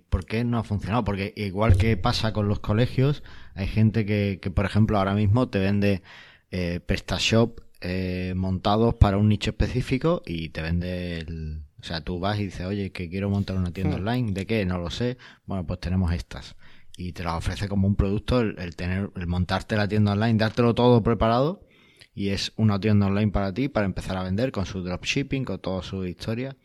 ¿Por 0.09 0.25
qué 0.25 0.43
no 0.43 0.57
ha 0.57 0.63
funcionado? 0.63 1.03
Porque 1.03 1.33
igual 1.35 1.77
que 1.77 1.95
pasa 1.97 2.33
con 2.33 2.47
los 2.47 2.59
colegios, 2.59 3.23
hay 3.53 3.67
gente 3.67 4.03
que, 4.05 4.39
que 4.41 4.49
por 4.49 4.65
ejemplo, 4.65 4.97
ahora 4.97 5.13
mismo 5.13 5.49
te 5.49 5.59
vende 5.59 6.01
PrestaShop 6.49 7.59
eh, 7.81 8.33
montados 8.35 8.95
para 8.95 9.17
un 9.17 9.29
nicho 9.29 9.51
específico 9.51 10.21
y 10.25 10.49
te 10.49 10.61
vende 10.61 11.19
el... 11.19 11.63
O 11.81 11.83
sea, 11.83 12.01
tú 12.01 12.19
vas 12.19 12.37
y 12.39 12.45
dices, 12.45 12.65
oye, 12.65 12.91
que 12.91 13.09
quiero 13.09 13.29
montar 13.29 13.55
una 13.55 13.71
tienda 13.71 13.95
hmm. 13.97 13.99
online, 13.99 14.31
¿de 14.33 14.45
qué? 14.45 14.65
No 14.65 14.77
lo 14.77 14.89
sé. 14.89 15.17
Bueno, 15.45 15.65
pues 15.65 15.79
tenemos 15.79 16.11
estas. 16.13 16.55
Y 16.97 17.13
te 17.13 17.23
las 17.23 17.35
ofrece 17.35 17.69
como 17.69 17.87
un 17.87 17.95
producto 17.95 18.41
el, 18.41 18.75
tener, 18.75 19.09
el 19.15 19.27
montarte 19.27 19.77
la 19.77 19.87
tienda 19.87 20.11
online, 20.11 20.37
dártelo 20.37 20.75
todo 20.75 21.01
preparado 21.01 21.65
y 22.13 22.29
es 22.29 22.51
una 22.57 22.77
tienda 22.81 23.07
online 23.07 23.31
para 23.31 23.53
ti 23.53 23.69
para 23.69 23.85
empezar 23.85 24.17
a 24.17 24.23
vender 24.23 24.51
con 24.51 24.65
su 24.65 24.83
dropshipping, 24.83 25.45
con 25.45 25.59
toda 25.59 25.81
su 25.81 26.05
historia. 26.05 26.57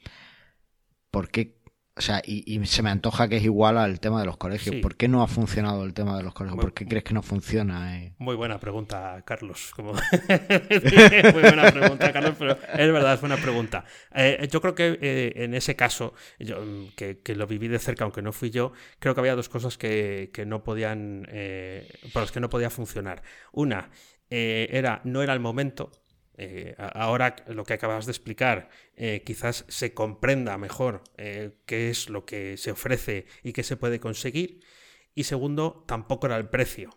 ¿Por 1.13 1.31
qué 1.31 1.59
o 1.97 2.01
sea, 2.01 2.21
y, 2.25 2.65
se 2.67 2.83
me 2.83 2.91
antoja 2.91 3.29
que 3.29 3.37
es 3.37 3.45
igual 3.45 3.79
al 3.79 4.01
tema 4.01 4.19
de 4.19 4.27
los 4.27 4.37
colegios. 4.37 4.77
¿Por 4.83 4.97
qué 4.97 5.07
no 5.07 5.23
ha 5.23 5.29
funcionado 5.29 5.85
el 5.85 5.95
tema 5.95 6.17
de 6.17 6.25
los 6.25 6.35
colegios? 6.35 6.61
¿Por 6.61 6.75
qué 6.75 6.87
crees 6.87 7.05
que 7.05 7.15
no 7.15 7.23
funciona? 7.23 8.03
Eh? 8.03 8.15
Muy 8.19 8.35
buena 8.35 8.59
pregunta, 8.59 9.23
Carlos. 9.25 9.73
Muy 9.79 11.43
buena 11.43 11.71
pregunta, 11.71 12.13
Carlos, 12.13 12.35
pero 12.37 12.53
es 12.55 12.93
verdad, 12.93 13.15
es 13.15 13.21
buena 13.21 13.37
pregunta. 13.37 13.85
Eh, 14.13 14.49
yo 14.51 14.61
creo 14.61 14.75
que 14.75 14.99
eh, 15.01 15.33
en 15.37 15.55
ese 15.55 15.77
caso, 15.77 16.15
yo, 16.41 16.57
que, 16.97 17.21
lo 17.37 17.47
viví 17.47 17.69
de 17.69 17.79
cerca, 17.79 18.03
aunque 18.03 18.23
no 18.23 18.33
fui 18.33 18.51
yo, 18.51 18.73
creo 18.99 19.15
que 19.15 19.21
había 19.21 19.37
dos 19.37 19.49
cosas 19.49 19.79
que, 19.79 20.31
que 20.33 20.47
no 20.47 20.65
podían, 20.65 21.29
por 22.13 22.23
las 22.23 22.33
que 22.33 22.41
no 22.41 22.51
podía 22.51 22.71
funcionar. 22.71 23.23
Una, 23.53 23.91
era, 24.31 25.01
no 25.05 25.23
era 25.23 25.33
el 25.33 25.41
momento, 25.41 25.93
eh, 26.37 26.75
ahora 26.79 27.37
lo 27.47 27.65
que 27.65 27.75
acabas 27.75 28.07
de 28.07 28.13
explicar 28.13 28.69
eh, 28.97 29.23
quizás 29.25 29.65
se 29.69 29.95
comprenda 29.95 30.59
mejor 30.59 31.03
eh, 31.17 31.59
qué 31.65 31.91
es 31.91 32.09
lo 32.09 32.25
que 32.25 32.57
se 32.57 32.73
ofrece 32.73 33.27
y 33.43 33.53
qué 33.53 33.63
se 33.63 33.77
puede 33.77 34.01
conseguir. 34.01 34.61
Y 35.15 35.25
segundo, 35.25 35.85
tampoco 35.87 36.27
era 36.27 36.37
el 36.37 36.49
precio. 36.49 36.91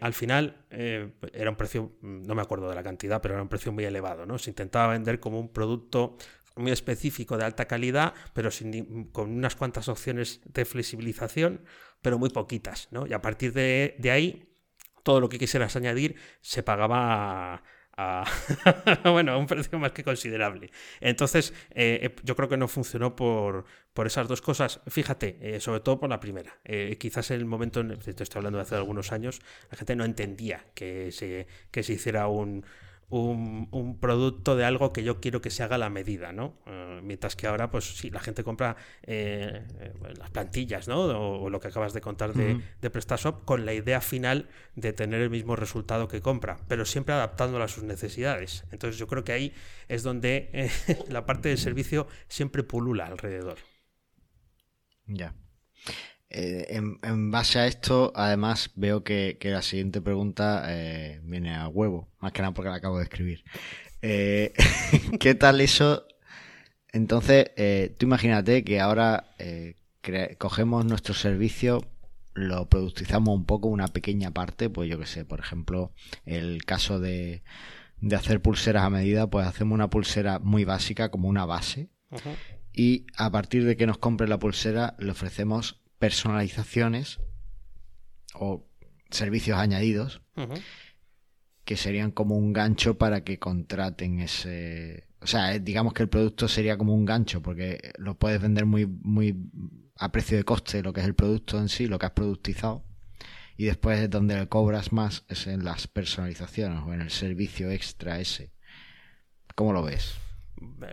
al 0.00 0.14
final 0.14 0.64
era 0.70 1.50
un 1.50 1.56
precio, 1.56 1.92
no 2.00 2.34
me 2.36 2.42
acuerdo 2.42 2.68
de 2.68 2.76
la 2.76 2.84
cantidad, 2.84 3.20
pero 3.20 3.34
era 3.34 3.42
un 3.42 3.48
precio 3.48 3.72
muy 3.72 3.84
elevado. 3.84 4.26
¿no? 4.26 4.38
Se 4.38 4.50
intentaba 4.50 4.92
vender 4.92 5.18
como 5.18 5.40
un 5.40 5.52
producto 5.52 6.16
muy 6.54 6.70
específico 6.70 7.36
de 7.36 7.44
alta 7.44 7.66
calidad, 7.66 8.14
pero 8.32 8.52
sin, 8.52 9.10
con 9.10 9.30
unas 9.30 9.56
cuantas 9.56 9.88
opciones 9.88 10.40
de 10.44 10.64
flexibilización, 10.64 11.64
pero 12.00 12.16
muy 12.18 12.30
poquitas. 12.30 12.88
Y 13.08 13.12
a 13.12 13.20
partir 13.20 13.52
de 13.52 14.10
ahí, 14.12 14.56
todo 15.02 15.20
lo 15.20 15.28
que 15.28 15.38
quisieras 15.38 15.74
añadir 15.74 16.16
se 16.40 16.62
pagaba 16.62 17.64
bueno, 19.04 19.32
a 19.32 19.36
un 19.38 19.46
precio 19.46 19.78
más 19.78 19.92
que 19.92 20.04
considerable. 20.04 20.70
Entonces, 21.00 21.54
eh, 21.70 22.00
eh, 22.02 22.16
yo 22.24 22.36
creo 22.36 22.48
que 22.48 22.56
no 22.58 22.68
funcionó 22.68 23.16
por, 23.16 23.64
por 23.94 24.06
esas 24.06 24.28
dos 24.28 24.42
cosas. 24.42 24.80
Fíjate, 24.86 25.38
eh, 25.40 25.60
sobre 25.60 25.80
todo 25.80 25.98
por 25.98 26.10
la 26.10 26.20
primera. 26.20 26.58
quizás 26.98 27.30
en 27.30 27.38
el 27.38 27.46
momento, 27.46 27.80
en, 27.80 27.98
te 27.98 28.22
estoy 28.22 28.38
hablando 28.38 28.58
de 28.58 28.62
hace 28.62 28.74
algunos 28.74 29.12
años, 29.12 29.40
la 29.70 29.78
gente 29.78 29.96
no 29.96 30.04
entendía 30.04 30.66
que 30.74 31.10
se, 31.10 31.46
que 31.70 31.82
se 31.82 31.94
hiciera 31.94 32.28
un, 32.28 32.66
un, 33.08 33.98
producto 34.00 34.56
de 34.56 34.64
algo 34.64 34.92
que 34.92 35.02
yo 35.02 35.20
quiero 35.20 35.40
que 35.40 35.50
se 35.50 35.62
haga 35.62 35.76
a 35.76 35.78
la 35.78 35.90
medida, 35.90 36.32
¿no? 36.32 36.58
Eh, 36.66 37.00
mientras 37.02 37.36
que 37.36 37.46
ahora, 37.46 37.70
pues 37.70 37.96
sí, 37.96 38.10
la 38.10 38.20
gente 38.20 38.42
compra 38.42 38.76
eh, 39.02 39.64
eh, 39.80 39.92
las 40.18 40.30
plantillas, 40.30 40.88
¿no? 40.88 41.04
O, 41.04 41.50
lo 41.50 41.60
que 41.60 41.68
acabas 41.68 41.92
de 41.92 42.00
contar 42.00 42.32
de, 42.34 42.90
PrestaShop 42.90 43.44
con 43.44 43.66
la 43.66 43.74
idea 43.74 44.00
final 44.00 44.48
de 44.74 44.92
tener 44.92 45.20
el 45.20 45.30
mismo 45.30 45.56
resultado 45.56 46.08
que 46.08 46.20
compra, 46.20 46.58
pero 46.68 46.84
siempre 46.84 47.14
adaptándolo 47.14 47.64
a 47.64 47.68
sus 47.68 47.84
necesidades. 47.84 48.64
Entonces 48.72 48.98
yo 48.98 49.06
creo 49.06 49.24
que 49.24 49.32
ahí 49.32 49.54
es 49.88 50.02
donde 50.02 50.70
la 51.08 51.26
parte 51.26 51.48
del 51.48 51.58
servicio 51.58 52.08
siempre 52.28 52.62
pulula 52.62 53.06
alrededor. 53.06 53.58
Ya. 55.06 55.34
Eh, 56.28 56.80
en, 57.02 57.30
base 57.30 57.58
a 57.58 57.66
esto, 57.66 58.12
además, 58.14 58.70
veo 58.74 59.04
que, 59.04 59.38
la 59.42 59.62
siguiente 59.62 60.00
pregunta 60.00 60.64
eh, 60.68 61.20
viene 61.24 61.54
a 61.54 61.68
huevo, 61.68 62.08
más 62.20 62.32
que 62.32 62.42
nada 62.42 62.54
porque 62.54 62.70
la 62.70 62.76
acabo 62.76 62.98
de 62.98 63.04
escribir. 63.04 63.44
Eh, 64.02 64.52
¿Qué 65.20 65.34
tal 65.34 65.60
eso? 65.60 66.06
Entonces, 66.92 67.50
tú 67.98 68.06
imagínate 68.06 68.64
que 68.64 68.80
ahora 68.80 69.34
cogemos 70.38 70.84
nuestro 70.84 71.14
servicio, 71.14 71.84
lo 72.32 72.68
productizamos 72.68 73.34
un 73.34 73.44
poco, 73.44 73.68
una 73.68 73.88
pequeña 73.88 74.30
parte, 74.30 74.70
pues 74.70 74.88
yo 74.88 74.98
que 74.98 75.06
sé, 75.06 75.24
por 75.24 75.40
ejemplo, 75.40 75.92
el 76.24 76.64
caso 76.64 76.98
de, 76.98 77.42
de 78.00 78.16
hacer 78.16 78.40
pulseras 78.40 78.84
a 78.84 78.90
medida, 78.90 79.28
pues 79.28 79.46
hacemos 79.46 79.74
una 79.74 79.90
pulsera 79.90 80.38
muy 80.38 80.64
básica, 80.64 81.10
como 81.10 81.28
una 81.28 81.44
base, 81.44 81.90
y 82.72 83.06
a 83.16 83.30
partir 83.30 83.64
de 83.64 83.76
que 83.76 83.86
nos 83.86 83.98
compre 83.98 84.28
la 84.28 84.38
pulsera, 84.38 84.96
le 84.98 85.10
ofrecemos 85.10 85.82
personalizaciones 85.98 87.20
o 88.34 88.66
servicios 89.10 89.58
añadidos 89.58 90.20
que 91.64 91.76
serían 91.76 92.10
como 92.10 92.36
un 92.36 92.52
gancho 92.52 92.98
para 92.98 93.24
que 93.24 93.38
contraten 93.38 94.20
ese 94.20 95.08
o 95.20 95.26
sea 95.26 95.54
eh, 95.54 95.60
digamos 95.60 95.92
que 95.92 96.02
el 96.02 96.08
producto 96.08 96.48
sería 96.48 96.76
como 96.76 96.94
un 96.94 97.04
gancho 97.04 97.42
porque 97.42 97.92
lo 97.98 98.16
puedes 98.18 98.40
vender 98.40 98.66
muy 98.66 98.86
muy 98.86 99.36
a 99.96 100.12
precio 100.12 100.36
de 100.36 100.44
coste 100.44 100.82
lo 100.82 100.92
que 100.92 101.00
es 101.00 101.06
el 101.06 101.14
producto 101.14 101.58
en 101.58 101.68
sí 101.68 101.86
lo 101.86 101.98
que 101.98 102.06
has 102.06 102.12
productizado 102.12 102.84
y 103.56 103.64
después 103.64 103.98
es 103.98 104.10
donde 104.10 104.46
cobras 104.48 104.92
más 104.92 105.24
es 105.28 105.46
en 105.46 105.64
las 105.64 105.86
personalizaciones 105.86 106.82
o 106.84 106.92
en 106.92 107.00
el 107.00 107.10
servicio 107.10 107.70
extra 107.70 108.20
ese 108.20 108.52
¿cómo 109.54 109.72
lo 109.72 109.82
ves? 109.82 110.14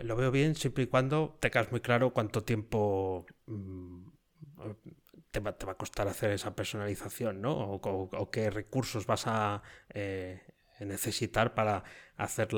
lo 0.02 0.16
veo 0.16 0.30
bien 0.30 0.54
siempre 0.54 0.84
y 0.84 0.86
cuando 0.86 1.36
tengas 1.40 1.70
muy 1.70 1.80
claro 1.80 2.12
cuánto 2.12 2.42
tiempo 2.42 3.26
mm, 3.46 4.03
te 5.30 5.40
va, 5.40 5.56
te 5.56 5.66
va, 5.66 5.72
a 5.72 5.76
costar 5.76 6.08
hacer 6.08 6.30
esa 6.30 6.54
personalización, 6.54 7.40
¿no? 7.40 7.52
O, 7.52 8.30
qué 8.30 8.50
recursos 8.50 9.06
vas 9.06 9.26
a 9.26 9.62
eh, 9.90 10.42
necesitar 10.80 11.54
para 11.54 11.84
hacer 12.16 12.52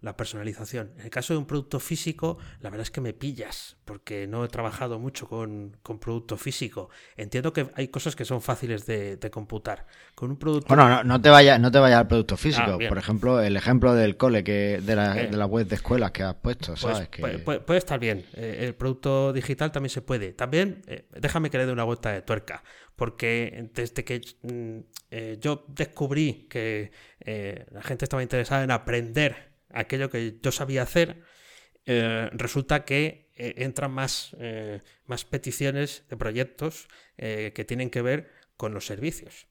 la, 0.00 0.16
personalización. 0.16 0.92
En 0.98 1.04
el 1.04 1.10
caso 1.10 1.34
de 1.34 1.38
un 1.38 1.46
producto 1.46 1.80
físico, 1.80 2.38
la 2.60 2.70
verdad 2.70 2.82
es 2.82 2.90
que 2.90 3.00
me 3.00 3.12
pillas, 3.12 3.76
porque 3.84 4.26
no 4.26 4.44
he 4.44 4.48
trabajado 4.48 4.98
mucho 4.98 5.28
con, 5.28 5.76
producto 6.00 6.36
físico. 6.36 6.90
Entiendo 7.16 7.52
que 7.52 7.70
hay 7.74 7.88
cosas 7.88 8.16
que 8.16 8.24
son 8.24 8.42
fáciles 8.42 8.86
de, 8.86 9.18
computar. 9.30 9.86
Con 10.14 10.30
un 10.30 10.36
producto. 10.38 10.74
Bueno, 10.74 11.04
no, 11.04 11.20
te 11.20 11.30
vayas 11.30 11.60
no 11.60 11.70
te 11.70 11.78
vaya 11.78 12.00
al 12.00 12.08
producto 12.08 12.36
físico. 12.36 12.78
Ah, 12.82 12.88
Por 12.88 12.98
ejemplo, 12.98 13.40
el 13.40 13.56
ejemplo 13.56 13.94
del 13.94 14.16
cole 14.16 14.42
que 14.42 14.80
de 14.82 14.96
la, 14.96 15.20
eh. 15.20 15.28
de 15.28 15.36
la 15.36 15.46
web 15.46 15.66
de 15.66 15.76
escuelas 15.76 16.10
que 16.10 16.22
has 16.22 16.34
puesto, 16.34 16.74
pues 16.74 16.80
¿sabes? 16.80 17.08
puede, 17.44 17.78
estar 17.78 17.98
bien. 18.00 18.24
Eh, 18.34 18.66
el 18.66 18.74
producto 18.74 19.32
digital 19.32 19.72
también 19.72 19.90
se 19.90 20.02
puede. 20.02 20.32
También, 20.32 20.82
eh, 20.86 21.06
déjame 21.18 21.50
que 21.50 21.58
le 21.58 21.66
dé 21.66 21.72
una 21.72 21.84
vuelta 21.84 22.12
de 22.12 22.22
tuerca. 22.22 22.62
Porque 22.96 23.70
desde 23.72 24.04
que 24.04 24.20
mm, 24.42 25.38
yo 25.40 25.64
descubrí 25.68 26.46
que 26.50 26.92
la 27.24 27.82
gente 27.82 28.04
estaba 28.04 28.22
interesada 28.22 28.62
en 28.62 28.70
aprender 28.70 29.49
aquello 29.72 30.10
que 30.10 30.38
yo 30.42 30.52
sabía 30.52 30.82
hacer, 30.82 31.22
eh, 31.86 32.28
resulta 32.32 32.84
que 32.84 33.30
eh, 33.34 33.54
entran 33.58 33.90
más, 33.90 34.36
eh, 34.38 34.82
más 35.06 35.24
peticiones 35.24 36.04
de 36.08 36.16
proyectos 36.16 36.88
que 37.16 37.66
tienen 37.66 37.90
que 37.90 38.00
ver 38.00 38.30
con 38.56 38.72
los 38.72 38.86
servicios. 38.86 39.46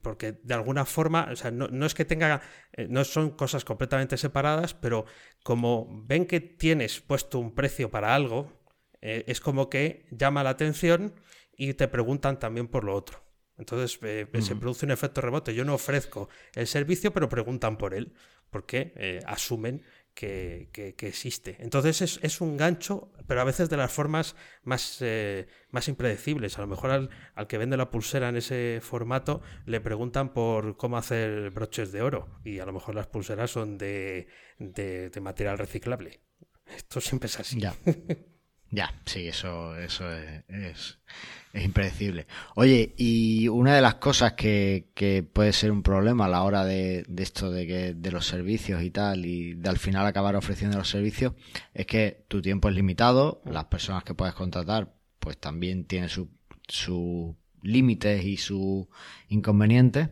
porque 0.00 0.32
de 0.44 0.54
alguna 0.54 0.84
forma, 0.84 1.28
o 1.32 1.34
sea, 1.34 1.50
no, 1.50 1.86
es 1.86 1.94
que 1.94 2.04
tenga, 2.04 2.40
no 2.88 3.02
son 3.02 3.30
cosas 3.30 3.64
completamente 3.64 4.16
separadas, 4.16 4.74
pero 4.74 5.06
como 5.42 6.04
ven 6.06 6.24
que 6.26 6.38
tienes 6.38 7.00
puesto 7.00 7.40
un 7.40 7.52
precio 7.52 7.90
para 7.90 8.14
algo, 8.14 8.52
es 9.00 9.40
como 9.40 9.68
que 9.68 10.06
llama 10.12 10.44
la 10.44 10.50
atención 10.50 11.14
y 11.56 11.74
te 11.74 11.88
preguntan 11.88 12.38
también 12.38 12.68
por 12.68 12.84
lo 12.84 12.94
otro. 12.94 13.24
Entonces 13.58 13.98
se 13.98 14.56
produce 14.56 14.86
un 14.86 14.92
efecto 14.92 15.20
rebote. 15.20 15.52
Yo 15.52 15.64
no 15.64 15.74
ofrezco 15.74 16.28
el 16.54 16.68
servicio, 16.68 17.12
pero 17.12 17.28
preguntan 17.28 17.76
por 17.76 17.92
él 17.92 18.12
porque 18.50 18.92
eh, 18.96 19.20
asumen 19.26 19.82
que, 20.16 20.94
existe. 20.98 21.56
Entonces 21.60 22.18
es, 22.22 22.40
un 22.40 22.56
gancho, 22.56 23.12
pero 23.26 23.42
a 23.42 23.44
veces 23.44 23.68
de 23.68 23.76
las 23.76 23.92
formas 23.92 24.34
más, 24.64 24.98
eh, 25.00 25.46
más 25.70 25.88
impredecibles. 25.88 26.58
A 26.58 26.62
lo 26.62 26.66
mejor 26.66 26.90
al, 26.90 27.46
que 27.46 27.58
vende 27.58 27.76
la 27.76 27.90
pulsera 27.90 28.30
en 28.30 28.36
ese 28.36 28.80
formato 28.82 29.42
le 29.66 29.80
preguntan 29.80 30.32
por 30.32 30.76
cómo 30.76 30.96
hacer 30.96 31.50
broches 31.50 31.92
de 31.92 32.02
oro 32.02 32.40
y 32.44 32.60
a 32.60 32.66
lo 32.66 32.72
mejor 32.72 32.94
las 32.94 33.06
pulseras 33.06 33.50
son 33.50 33.76
de, 33.76 34.26
de, 34.58 35.20
material 35.20 35.58
reciclable. 35.58 36.20
Esto 36.66 37.00
siempre 37.00 37.26
es 37.26 37.38
así. 37.38 37.60
Ya. 37.60 37.74
Ya, 38.70 38.92
sí, 39.04 39.28
eso, 39.28 39.76
eso 39.76 40.10
es, 40.12 40.98
es 41.52 41.64
impredecible. 41.64 42.26
Oye, 42.56 42.94
y 42.96 43.48
una 43.48 43.74
de 43.74 43.80
las 43.80 43.94
cosas 43.96 44.32
que, 44.32 44.90
que 44.94 45.22
puede 45.22 45.52
ser 45.52 45.70
un 45.70 45.82
problema 45.82 46.26
a 46.26 46.28
la 46.28 46.42
hora 46.42 46.64
de, 46.64 47.04
de, 47.08 47.22
esto 47.22 47.50
de 47.50 47.66
que 47.66 47.94
de 47.94 48.10
los 48.10 48.26
servicios 48.26 48.82
y 48.82 48.90
tal, 48.90 49.24
y 49.24 49.54
de 49.54 49.68
al 49.68 49.78
final 49.78 50.06
acabar 50.06 50.36
ofreciendo 50.36 50.78
los 50.78 50.90
servicios, 50.90 51.34
es 51.74 51.86
que 51.86 52.24
tu 52.28 52.42
tiempo 52.42 52.68
es 52.68 52.74
limitado, 52.74 53.40
las 53.44 53.66
personas 53.66 54.04
que 54.04 54.14
puedes 54.14 54.34
contratar, 54.34 54.92
pues 55.20 55.38
también 55.38 55.84
tienen 55.84 56.08
sus 56.08 56.28
su 56.68 57.36
límites 57.62 58.24
y 58.24 58.36
sus 58.36 58.86
inconvenientes. 59.28 60.10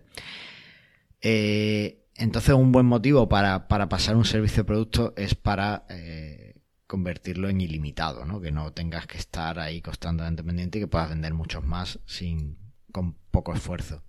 Eh, 1.21 2.05
entonces, 2.17 2.55
un 2.55 2.73
buen 2.73 2.87
motivo 2.87 3.29
para, 3.29 3.67
para 3.69 3.89
pasar 3.89 4.17
un 4.17 4.25
servicio 4.25 4.63
de 4.63 4.67
producto 4.67 5.15
es 5.17 5.35
para 5.35 5.85
eh, 5.89 6.54
convertirlo 6.95 7.49
en 7.49 7.61
ilimitado, 7.61 8.25
¿no? 8.25 8.41
Que 8.41 8.53
no 8.53 8.73
tengas 8.73 9.09
que 9.09 9.19
estar 9.19 9.59
ahí 9.59 9.83
constantemente 9.83 10.45
pendiente 10.45 10.79
y 10.79 10.83
que 10.83 10.87
puedas 10.87 11.09
vender 11.09 11.35
muchos 11.35 11.65
más 11.65 11.99
sin 12.07 12.57
con 12.93 13.15
poco 13.33 13.53
esfuerzo. 13.53 14.05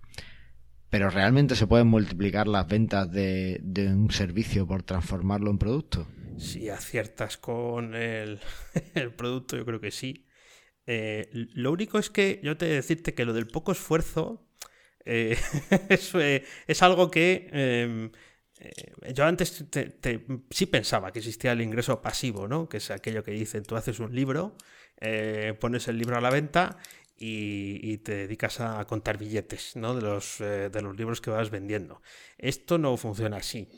Pero 0.88 1.10
realmente 1.10 1.56
se 1.56 1.66
pueden 1.66 1.88
multiplicar 1.88 2.46
las 2.46 2.68
ventas 2.68 3.10
de, 3.10 3.60
un 3.92 4.12
servicio 4.12 4.68
por 4.68 4.84
transformarlo 4.84 5.50
en 5.50 5.58
producto. 5.58 6.06
Si 6.38 6.68
aciertas 6.68 7.36
con 7.36 7.94
el, 7.96 8.38
producto, 9.16 9.56
yo 9.56 9.64
creo 9.66 9.80
que 9.80 9.90
sí. 9.90 10.28
Eh, 10.86 11.28
lo 11.32 11.72
único 11.72 11.98
es 11.98 12.08
que 12.08 12.38
yo 12.44 12.56
te 12.56 12.66
decirte 12.66 13.14
que 13.14 13.24
lo 13.24 13.32
del 13.32 13.48
poco 13.48 13.72
esfuerzo 13.72 14.48
eh, 15.04 15.36
es, 16.68 16.82
algo 16.84 17.10
que 17.10 17.48
em, 17.50 18.12
eh, 18.58 19.12
yo 19.14 19.24
antes 19.24 19.64
sí 20.50 20.66
pensaba 20.66 21.12
que 21.12 21.18
existía 21.18 21.52
el 21.52 21.60
ingreso 21.60 22.00
pasivo, 22.00 22.48
¿no? 22.48 22.68
Que 22.68 22.78
es 22.78 22.90
aquello 22.90 23.22
que 23.22 23.32
dicen, 23.32 23.64
tú 23.64 23.76
haces 23.76 24.00
un 24.00 24.14
libro, 24.14 24.56
eh, 25.00 25.54
pones 25.60 25.88
el 25.88 25.98
libro 25.98 26.16
a 26.16 26.20
la 26.20 26.30
venta 26.30 26.78
y, 27.18 27.98
te 27.98 28.14
dedicas 28.14 28.60
a 28.60 28.84
contar 28.84 29.16
billetes 29.16 29.74
¿no? 29.76 29.94
de, 29.94 30.02
los, 30.02 30.40
eh, 30.40 30.68
de 30.70 30.82
los 30.82 30.96
libros 30.96 31.20
que 31.20 31.30
vas 31.30 31.50
vendiendo. 31.50 32.02
Esto 32.36 32.76
no 32.76 32.96
funciona 32.96 33.38
así. 33.38 33.68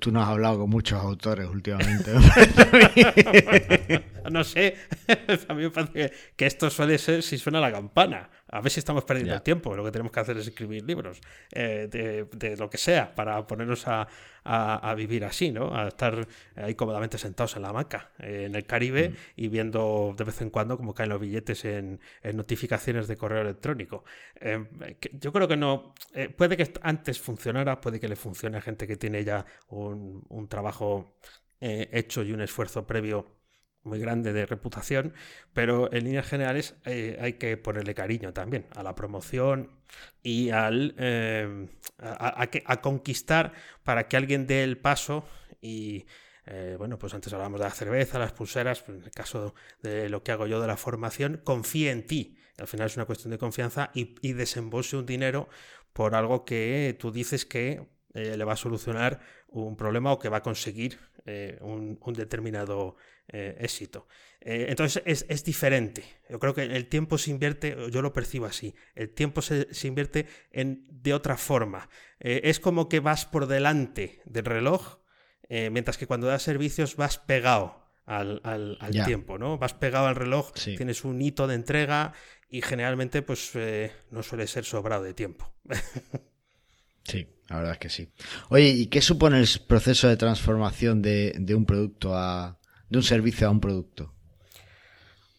Tú, 0.00 0.10
no 0.10 0.20
has 0.22 0.28
hablado 0.28 0.58
con 0.58 0.70
muchos 0.70 1.00
autores 1.00 1.48
últimamente. 1.48 2.12
no 4.30 4.42
sé, 4.42 4.76
a 5.48 5.54
mí 5.54 5.62
me 5.62 5.70
parece 5.70 6.12
que 6.36 6.46
esto 6.46 6.70
suele 6.70 6.98
ser 6.98 7.22
si 7.22 7.38
suena 7.38 7.60
la 7.60 7.70
campana. 7.70 8.30
A 8.52 8.60
ver 8.60 8.70
si 8.70 8.80
estamos 8.80 9.04
perdiendo 9.04 9.34
el 9.34 9.40
tiempo. 9.40 9.74
Lo 9.74 9.82
que 9.82 9.90
tenemos 9.90 10.12
que 10.12 10.20
hacer 10.20 10.36
es 10.36 10.46
escribir 10.46 10.84
libros 10.84 11.20
eh, 11.52 11.88
de, 11.90 12.56
lo 12.58 12.68
que 12.68 12.76
sea 12.76 13.14
para 13.14 13.46
ponernos 13.46 13.84
a, 13.86 14.06
vivir 14.94 15.24
así, 15.24 15.50
¿no? 15.50 15.74
A 15.74 15.88
estar 15.88 16.28
ahí 16.56 16.74
cómodamente 16.74 17.16
sentados 17.16 17.56
en 17.56 17.62
la 17.62 17.70
hamaca, 17.70 18.10
eh, 18.18 18.44
en 18.46 18.54
el 18.54 18.66
Caribe 18.66 19.08
mm. 19.08 19.14
y 19.36 19.48
viendo 19.48 20.14
de 20.16 20.24
vez 20.24 20.42
en 20.42 20.50
cuando 20.50 20.76
cómo 20.76 20.92
caen 20.92 21.08
los 21.08 21.20
billetes 21.20 21.64
en, 21.64 21.98
notificaciones 22.34 23.08
de 23.08 23.16
correo 23.16 23.40
electrónico. 23.40 24.04
Eh, 24.38 24.66
yo 25.12 25.32
creo 25.32 25.48
que 25.48 25.56
no. 25.56 25.94
puede 26.36 26.58
que 26.58 26.70
antes 26.82 27.20
funcionara, 27.20 27.80
puede 27.80 28.00
que 28.00 28.08
le 28.08 28.16
funcione 28.16 28.58
a 28.58 28.60
gente 28.60 28.86
que 28.86 28.96
tiene 28.96 29.24
ya 29.24 29.46
un, 29.68 30.24
un 30.28 30.48
trabajo 30.48 31.14
hecho 31.60 32.22
y 32.22 32.32
un 32.32 32.42
esfuerzo 32.42 32.86
previo 32.86 33.41
muy 33.84 33.98
grande 33.98 34.32
de 34.32 34.46
reputación, 34.46 35.12
pero 35.52 35.92
en 35.92 36.04
líneas 36.04 36.26
generales 36.26 36.76
eh, 36.84 37.18
hay 37.20 37.34
que 37.34 37.56
ponerle 37.56 37.94
cariño 37.94 38.32
también 38.32 38.66
a 38.74 38.82
la 38.82 38.94
promoción 38.94 39.70
y 40.22 40.50
al, 40.50 40.94
eh, 40.98 41.68
a, 41.98 42.80
conquistar 42.80 43.52
para 43.82 44.08
que 44.08 44.16
alguien 44.16 44.46
dé 44.46 44.62
el 44.62 44.78
paso 44.78 45.24
y 45.60 46.06
eh, 46.46 46.76
bueno, 46.78 46.98
pues 46.98 47.14
antes 47.14 47.32
hablábamos 47.32 47.60
de 47.60 47.66
la 47.66 47.72
cerveza, 47.72 48.18
las 48.18 48.32
pulseras, 48.32 48.82
pues 48.82 48.98
en 48.98 49.04
el 49.04 49.10
caso 49.10 49.54
de 49.82 50.08
lo 50.08 50.22
que 50.22 50.32
hago 50.32 50.46
yo 50.46 50.60
de 50.60 50.66
la 50.66 50.76
formación, 50.76 51.40
confíe 51.44 51.90
en 51.90 52.06
ti. 52.06 52.36
Al 52.58 52.66
final 52.66 52.86
es 52.86 52.96
una 52.96 53.06
cuestión 53.06 53.30
de 53.30 53.38
confianza 53.38 53.90
y, 53.94 54.14
y 54.22 54.32
desembolse 54.32 54.96
un 54.96 55.06
dinero 55.06 55.48
por 55.92 56.14
algo 56.14 56.44
que 56.44 56.96
tú 56.98 57.10
dices 57.10 57.44
que 57.44 57.86
le 58.14 58.44
va 58.44 58.52
a 58.52 58.56
solucionar 58.56 59.20
un 59.52 59.76
problema 59.76 60.12
o 60.12 60.18
que 60.18 60.28
va 60.28 60.38
a 60.38 60.42
conseguir 60.42 60.98
un, 61.60 61.98
un, 62.00 62.14
determinado 62.14 62.96
eh, 63.28 63.56
éxito. 63.60 64.08
Eh, 64.40 64.66
entonces 64.68 65.02
es, 65.06 65.44
diferente. 65.44 66.04
Yo 66.28 66.38
creo 66.38 66.54
que 66.54 66.64
el 66.64 66.86
tiempo 66.88 67.16
se 67.16 67.30
invierte, 67.30 67.76
yo 67.90 68.02
lo 68.02 68.12
percibo 68.12 68.46
así, 68.46 68.74
el 68.94 69.10
tiempo 69.10 69.40
se, 69.40 69.68
invierte 69.84 70.26
en, 70.50 70.84
de 70.90 71.14
otra 71.14 71.36
forma. 71.36 71.88
Eh, 72.20 72.42
es 72.44 72.60
como 72.60 72.88
que 72.88 73.00
vas 73.00 73.24
por 73.24 73.46
delante 73.46 74.20
del 74.26 74.44
reloj, 74.44 74.98
mientras 75.48 75.98
que 75.98 76.06
cuando 76.06 76.28
das 76.28 76.42
servicios 76.42 76.96
vas 76.96 77.18
pegado 77.18 77.90
al, 78.06 78.40
tiempo, 79.04 79.36
¿no? 79.36 79.58
Vas 79.58 79.74
pegado 79.74 80.06
al 80.06 80.16
reloj, 80.16 80.52
tienes 80.52 81.04
un 81.04 81.20
hito 81.20 81.46
de 81.46 81.54
entrega 81.54 82.14
y 82.48 82.62
generalmente 82.62 83.20
pues 83.20 83.52
no 84.10 84.22
suele 84.22 84.46
ser 84.46 84.64
sobrado 84.64 85.04
de 85.04 85.12
tiempo. 85.12 85.52
sí, 87.04 87.26
la 87.48 87.56
verdad 87.56 87.72
es 87.72 87.78
que 87.78 87.88
sí. 87.88 88.08
Oye, 88.50 88.68
¿y 88.68 88.86
qué 88.86 89.00
supone 89.00 89.38
el 89.40 89.48
proceso 89.66 90.08
de 90.08 90.16
transformación 90.16 91.02
de 91.02 91.54
un 91.54 91.66
producto 91.66 92.16
a, 92.16 92.58
de 92.88 92.98
un 92.98 93.04
servicio 93.04 93.46
a 93.48 93.50
un 93.50 93.60
producto? 93.60 94.14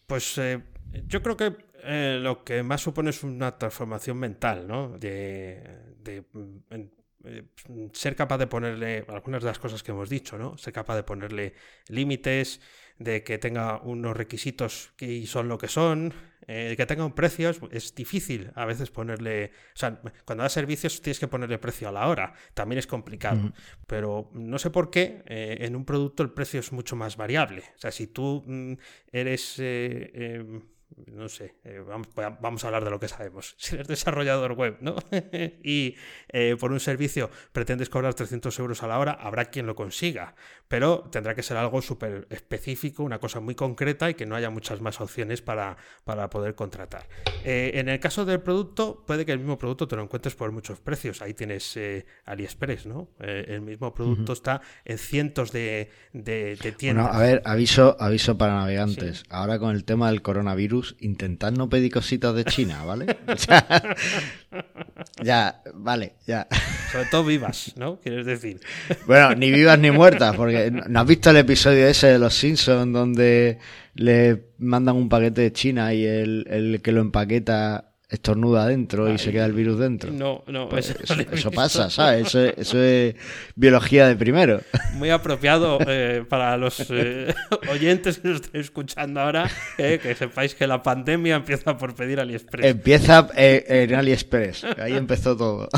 Pues 0.06 0.38
eh, 0.38 0.62
Yo 1.06 1.22
creo 1.22 1.36
que 1.36 1.56
eh, 1.82 2.18
lo 2.20 2.44
que 2.44 2.62
más 2.62 2.80
supone 2.80 3.10
es 3.10 3.22
una 3.22 3.58
transformación 3.58 4.18
mental, 4.18 4.66
¿no? 4.66 4.98
De, 4.98 5.92
mm, 6.32 6.56
eh, 7.24 7.44
ser 7.92 8.14
capaz 8.16 8.38
de 8.38 8.46
ponerle 8.46 9.04
algunas 9.08 9.42
de 9.42 9.48
las 9.48 9.58
cosas 9.58 9.82
que 9.82 9.92
hemos 9.92 10.08
dicho, 10.10 10.36
¿no? 10.38 10.58
Ser 10.58 10.72
capaz 10.72 10.96
de 10.96 11.04
ponerle 11.04 11.54
límites, 11.88 12.60
de 12.98 13.24
que 13.24 13.38
tenga 13.38 13.80
unos 13.82 14.16
requisitos 14.16 14.92
que 14.96 15.26
son 15.26 15.48
lo 15.48 15.58
que 15.58 15.68
son, 15.68 16.14
eh, 16.46 16.74
que 16.76 16.86
tenga 16.86 17.04
un 17.04 17.12
precio. 17.12 17.50
Es, 17.70 17.94
difícil 17.94 18.50
a 18.54 18.64
veces 18.64 18.90
ponerle. 18.90 19.52
O 19.74 19.78
sea, 19.78 20.00
cuando 20.24 20.42
das 20.42 20.52
servicios 20.52 21.00
tienes 21.00 21.18
que 21.18 21.28
ponerle 21.28 21.58
precio 21.58 21.88
a 21.88 21.92
la 21.92 22.08
hora. 22.08 22.34
También 22.54 22.78
es 22.78 22.86
complicado. 22.86 23.52
Pero 23.86 24.30
no 24.34 24.58
sé 24.58 24.70
por 24.70 24.90
qué 24.90 25.22
en 25.26 25.74
un 25.76 25.84
producto 25.84 26.22
el 26.22 26.30
precio 26.30 26.60
es 26.60 26.72
mucho 26.72 26.96
más 26.96 27.16
variable. 27.16 27.62
O 27.76 27.78
sea, 27.78 27.90
si 27.90 28.06
tú 28.06 28.44
mm, 28.46 28.74
eres 29.12 29.54
em, 29.58 30.62
no 30.96 31.28
sé, 31.28 31.56
eh, 31.64 31.82
vamos, 32.40 32.64
a 32.64 32.66
hablar 32.68 32.84
de 32.84 32.90
lo 32.90 33.00
que 33.00 33.08
sabemos. 33.08 33.54
Si 33.64 33.74
eres 33.74 33.88
desarrollador 33.88 34.52
web, 34.52 34.76
¿no? 34.80 34.96
y 35.62 35.96
eh, 36.28 36.56
por 36.58 36.72
un 36.72 36.80
servicio 36.80 37.30
pretendes 37.52 37.88
cobrar 37.88 38.14
300 38.14 38.58
euros 38.58 38.82
a 38.82 38.86
la 38.86 38.98
hora, 38.98 39.12
habrá 39.12 39.46
quien 39.46 39.66
lo 39.66 39.74
consiga, 39.74 40.34
pero 40.68 41.08
tendrá 41.10 41.34
que 41.34 41.42
ser 41.42 41.56
algo 41.56 41.80
súper 41.82 42.26
específico, 42.30 43.02
una 43.02 43.18
cosa 43.18 43.40
muy 43.40 43.54
concreta 43.54 44.10
y 44.10 44.14
que 44.14 44.26
no 44.26 44.36
haya 44.36 44.50
muchas 44.50 44.80
más 44.80 45.00
opciones 45.00 45.40
para, 45.42 45.76
para 46.04 46.28
poder 46.30 46.54
contratar. 46.54 47.08
Eh, 47.44 47.72
en 47.74 47.88
el 47.88 47.98
caso 48.00 48.24
del 48.24 48.40
producto, 48.40 49.04
puede 49.06 49.24
que 49.24 49.32
el 49.32 49.38
mismo 49.38 49.58
producto 49.58 49.88
te 49.88 49.96
lo 49.96 50.02
encuentres 50.02 50.34
por 50.34 50.52
muchos 50.52 50.80
precios. 50.80 51.22
Ahí 51.22 51.34
tienes 51.34 51.78
AliExpress, 52.26 52.86
¿no? 52.86 53.08
el 53.18 53.62
mismo 53.62 53.94
producto 53.94 54.32
está 54.32 54.60
en 54.84 54.98
cientos 54.98 55.52
de, 55.52 55.90
tiendas. 56.76 57.06
Bueno, 57.06 57.18
a 57.18 57.18
ver, 57.18 57.42
aviso, 57.44 57.96
aviso 57.98 58.36
para 58.36 58.54
navegantes. 58.54 59.24
Ahora 59.30 59.58
con 59.58 59.74
el 59.74 59.84
tema 59.84 60.10
del 60.10 60.22
coronavirus, 60.22 60.83
intentad 61.00 61.52
no 61.52 61.68
pedir 61.68 61.92
cositas 61.92 62.34
de 62.34 62.44
China, 62.44 62.84
¿vale? 62.84 63.16
ya, 65.22 65.62
vale, 65.74 66.14
ya. 66.26 66.46
Sobre 66.92 67.06
todo 67.06 67.24
vivas, 67.24 67.72
¿no? 67.76 67.98
Quieres 68.00 68.26
decir. 68.26 68.60
Bueno, 69.06 69.34
ni 69.34 69.50
vivas 69.50 69.78
ni 69.78 69.90
muertas, 69.90 70.36
porque 70.36 70.70
¿no 70.88 71.00
has 71.00 71.06
visto 71.06 71.30
el 71.30 71.38
episodio 71.38 71.86
ese 71.86 72.08
de 72.08 72.18
Los 72.18 72.34
Simpsons 72.34 72.92
donde 72.92 73.58
le 73.94 74.50
mandan 74.58 74.96
un 74.96 75.08
paquete 75.08 75.42
de 75.42 75.52
China 75.52 75.94
y 75.94 76.04
el, 76.04 76.46
el 76.50 76.82
que 76.82 76.92
lo 76.92 77.00
empaqueta 77.00 77.93
estornuda 78.14 78.64
adentro 78.64 79.12
y 79.12 79.18
se 79.18 79.32
queda 79.32 79.46
el 79.46 79.52
virus 79.52 79.78
dentro. 79.78 80.10
No, 80.10 80.42
no, 80.46 80.68
pues 80.68 80.94
eso, 81.32 81.50
pasa, 81.50 81.90
¿sabes? 81.90 82.34
Eso, 82.34 82.82
es 82.82 83.16
biología 83.54 84.08
de 84.08 84.16
primero. 84.16 84.60
Muy 84.94 85.10
apropiado 85.10 85.78
eh, 85.86 86.24
para 86.28 86.56
los 86.56 86.84
eh, 86.90 87.34
oyentes 87.70 88.18
que 88.18 88.28
nos 88.28 88.40
estén 88.40 88.60
escuchando 88.60 89.20
ahora, 89.20 89.50
eh, 89.78 89.98
que 90.02 90.14
sepáis 90.14 90.54
que 90.54 90.66
la 90.66 90.82
pandemia 90.82 91.36
empieza 91.36 91.76
por 91.76 91.94
pedir 91.94 92.20
AliExpress. 92.20 92.66
Empieza 92.66 93.28
en 93.34 93.94
AliExpress, 93.94 94.64
ahí 94.78 94.94
empezó 94.94 95.36
todo. 95.36 95.68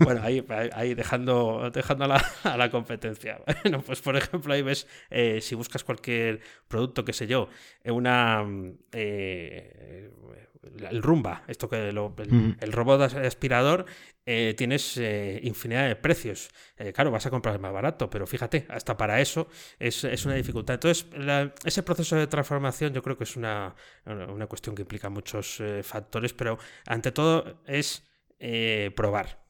Bueno, 0.00 0.22
ahí, 0.22 0.44
ahí 0.72 0.94
dejando, 0.94 1.70
dejando 1.72 2.04
a, 2.04 2.56
la, 2.56 2.70
competencia. 2.70 3.40
Bueno, 3.62 3.80
pues 3.82 4.00
por 4.00 4.16
ejemplo, 4.16 4.52
ahí 4.52 4.62
ves, 4.62 4.86
si 5.40 5.54
buscas 5.54 5.84
cualquier 5.84 6.40
producto, 6.68 7.04
qué 7.04 7.12
sé 7.12 7.26
yo, 7.26 7.48
una 7.84 8.44
el 10.90 11.02
Rumba, 11.02 11.42
esto 11.48 11.68
que 11.68 11.88
el, 11.88 12.72
robot 12.72 13.00
aspirador, 13.02 13.84
eh, 14.24 14.54
tienes 14.56 14.96
eh, 14.96 15.40
infinidad 15.42 15.88
de 15.88 15.96
precios. 15.96 16.50
Eh, 16.76 16.92
claro, 16.92 17.10
vas 17.10 17.26
a 17.26 17.30
comprar 17.30 17.58
más 17.58 17.72
barato, 17.72 18.08
pero 18.08 18.26
fíjate, 18.26 18.66
hasta 18.68 18.96
para 18.96 19.20
eso 19.20 19.48
es, 19.78 20.04
una 20.24 20.34
dificultad. 20.34 20.74
Entonces, 20.74 21.06
ese 21.64 21.82
proceso 21.82 22.16
de 22.16 22.26
transformación 22.26 22.92
yo 22.92 23.02
creo 23.02 23.16
que 23.16 23.24
es 23.24 23.36
una, 23.36 23.74
una 24.06 24.46
cuestión 24.46 24.76
que 24.76 24.82
implica 24.82 25.08
muchos 25.08 25.62
factores, 25.82 26.32
pero 26.32 26.58
ante 26.86 27.10
todo 27.10 27.62
es 27.66 28.08
probar. 28.94 29.41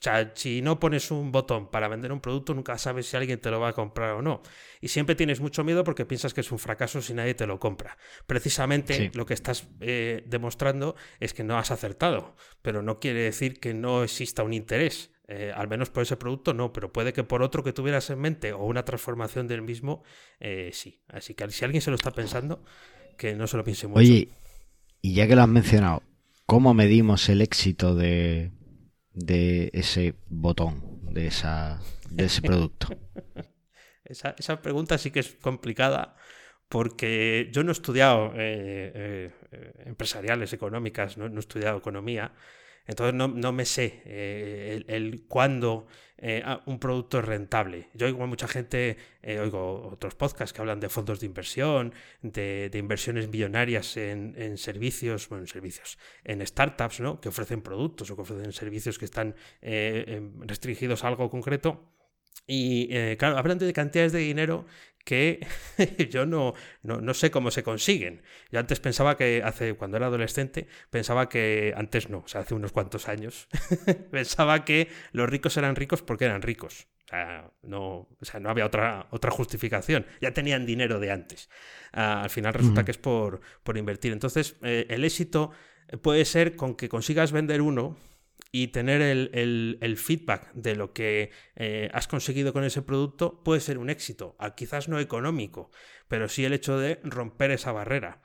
O 0.00 0.02
sea, 0.02 0.32
si 0.34 0.62
no 0.62 0.80
pones 0.80 1.10
un 1.10 1.30
botón 1.30 1.70
para 1.70 1.86
vender 1.86 2.10
un 2.10 2.20
producto, 2.20 2.54
nunca 2.54 2.78
sabes 2.78 3.06
si 3.06 3.18
alguien 3.18 3.38
te 3.38 3.50
lo 3.50 3.60
va 3.60 3.68
a 3.68 3.72
comprar 3.74 4.14
o 4.14 4.22
no. 4.22 4.40
Y 4.80 4.88
siempre 4.88 5.14
tienes 5.14 5.40
mucho 5.40 5.62
miedo 5.62 5.84
porque 5.84 6.06
piensas 6.06 6.32
que 6.32 6.40
es 6.40 6.50
un 6.50 6.58
fracaso 6.58 7.02
si 7.02 7.12
nadie 7.12 7.34
te 7.34 7.46
lo 7.46 7.60
compra. 7.60 7.98
Precisamente 8.26 9.10
lo 9.12 9.26
que 9.26 9.34
estás 9.34 9.68
eh, 9.80 10.24
demostrando 10.26 10.96
es 11.18 11.34
que 11.34 11.44
no 11.44 11.58
has 11.58 11.70
acertado, 11.70 12.34
pero 12.62 12.80
no 12.80 12.98
quiere 12.98 13.20
decir 13.20 13.60
que 13.60 13.74
no 13.74 14.02
exista 14.02 14.42
un 14.42 14.54
interés. 14.54 15.10
Eh, 15.28 15.52
al 15.54 15.68
menos 15.68 15.90
por 15.90 16.02
ese 16.02 16.16
producto 16.16 16.54
no, 16.54 16.72
pero 16.72 16.90
puede 16.90 17.12
que 17.12 17.22
por 17.22 17.42
otro 17.42 17.62
que 17.62 17.74
tuvieras 17.74 18.08
en 18.08 18.20
mente 18.20 18.54
o 18.54 18.64
una 18.64 18.86
transformación 18.86 19.48
del 19.48 19.60
mismo, 19.60 20.02
eh, 20.40 20.70
sí. 20.72 21.02
Así 21.08 21.34
que 21.34 21.50
si 21.50 21.66
alguien 21.66 21.82
se 21.82 21.90
lo 21.90 21.96
está 21.96 22.10
pensando, 22.10 22.64
que 23.18 23.34
no 23.34 23.46
se 23.46 23.58
lo 23.58 23.64
piense 23.64 23.86
mucho. 23.86 24.00
Oye, 24.00 24.30
y 25.02 25.12
ya 25.12 25.28
que 25.28 25.36
lo 25.36 25.42
has 25.42 25.48
mencionado, 25.48 26.02
¿cómo 26.46 26.72
medimos 26.72 27.28
el 27.28 27.42
éxito 27.42 27.94
de, 27.94 28.50
de 29.12 29.70
ese 29.72 30.14
botón, 30.28 31.00
de, 31.12 31.26
esa, 31.26 31.80
de 32.10 32.24
ese 32.24 32.42
producto? 32.42 32.88
esa, 34.04 34.34
esa, 34.38 34.62
pregunta 34.62 34.98
sí 34.98 35.10
que 35.10 35.20
es 35.20 35.36
complicada 35.40 36.16
porque 36.70 37.50
yo 37.52 37.64
no 37.64 37.70
he 37.70 37.72
estudiado 37.72 38.32
eh, 38.36 39.32
eh, 39.50 39.72
empresariales, 39.86 40.52
económicas, 40.52 41.18
no, 41.18 41.26
he 41.26 41.38
estudiado 41.38 41.78
economía, 41.78 42.32
entonces 42.86 43.14
no, 43.14 43.28
no 43.28 43.52
me 43.52 43.64
sé 43.64 44.02
eh, 44.04 44.84
el, 44.88 45.24
cuándo 45.26 45.86
un 46.66 46.78
producto 46.78 47.18
es 47.20 47.24
rentable. 47.24 47.88
Yo 47.94 48.06
oigo 48.06 48.22
a 48.22 48.26
mucha 48.26 48.46
gente, 48.46 48.98
oigo 49.24 49.88
otros 49.90 50.14
podcasts 50.14 50.52
que 50.52 50.60
hablan 50.60 50.78
de 50.78 50.90
fondos 50.90 51.18
de 51.20 51.24
inversión, 51.24 51.94
de, 52.20 52.70
inversiones 52.74 53.28
millonarias 53.28 53.96
en, 53.96 54.58
servicios, 54.58 55.30
bueno, 55.30 55.44
en 55.44 55.48
servicios, 55.48 55.98
en 56.24 56.46
startups, 56.46 57.00
¿no? 57.00 57.22
Que 57.22 57.30
ofrecen 57.30 57.62
productos 57.62 58.10
o 58.10 58.16
que 58.16 58.20
ofrecen 58.20 58.52
servicios 58.52 58.98
que 58.98 59.06
están 59.06 59.34
restringidos 59.62 61.04
a 61.04 61.08
algo 61.08 61.30
concreto. 61.30 61.88
Y 62.46 62.88
claro, 63.16 63.38
hablan 63.38 63.58
de 63.58 63.72
cantidades 63.72 64.12
de 64.12 64.18
dinero 64.18 64.66
que 65.04 65.46
yo 66.10 66.26
no, 66.26 66.54
no, 66.82 67.14
sé 67.14 67.30
cómo 67.30 67.50
se 67.50 67.62
consiguen. 67.62 68.22
Yo 68.50 68.60
antes 68.60 68.80
pensaba 68.80 69.16
que, 69.16 69.42
hace 69.44 69.74
cuando 69.74 69.96
era 69.96 70.06
adolescente, 70.06 70.68
pensaba 70.90 71.28
que, 71.28 71.74
antes 71.76 72.08
no, 72.08 72.18
o 72.18 72.28
sea, 72.28 72.42
hace 72.42 72.54
unos 72.54 72.72
cuantos 72.72 73.08
años, 73.08 73.48
pensaba 74.10 74.64
que 74.64 74.88
los 75.12 75.28
ricos 75.28 75.56
eran 75.56 75.76
ricos 75.76 76.02
porque 76.02 76.26
eran 76.26 76.42
ricos. 76.42 76.88
O 77.06 77.08
sea, 77.10 77.50
no, 77.62 78.08
o 78.20 78.24
sea, 78.24 78.38
no 78.38 78.50
había 78.50 78.66
otra, 78.66 79.08
otra 79.10 79.32
justificación. 79.32 80.06
Ya 80.20 80.32
tenían 80.32 80.64
dinero 80.64 81.00
de 81.00 81.10
antes. 81.10 81.50
Ah, 81.92 82.22
al 82.22 82.30
final 82.30 82.54
resulta 82.54 82.84
que 82.84 82.92
es 82.92 82.98
por, 82.98 83.40
por 83.64 83.76
invertir. 83.76 84.12
Entonces, 84.12 84.56
eh, 84.62 84.86
el 84.88 85.04
éxito 85.04 85.50
puede 86.02 86.24
ser 86.24 86.54
con 86.54 86.76
que 86.76 86.88
consigas 86.88 87.32
vender 87.32 87.62
uno 87.62 87.96
y 88.52 88.68
tener 88.68 89.00
el, 89.00 89.96
feedback 89.96 90.52
de 90.54 90.74
lo 90.74 90.92
que 90.92 91.30
eh, 91.56 91.88
has 91.92 92.08
conseguido 92.08 92.52
con 92.52 92.64
ese 92.64 92.82
producto 92.82 93.42
puede 93.44 93.60
ser 93.60 93.78
un 93.78 93.90
éxito, 93.90 94.36
quizás 94.56 94.88
no 94.88 94.98
económico, 94.98 95.70
pero 96.08 96.28
sí 96.28 96.44
el 96.44 96.52
hecho 96.52 96.78
de 96.78 97.00
romper 97.04 97.52
esa 97.52 97.72
barrera. 97.72 98.22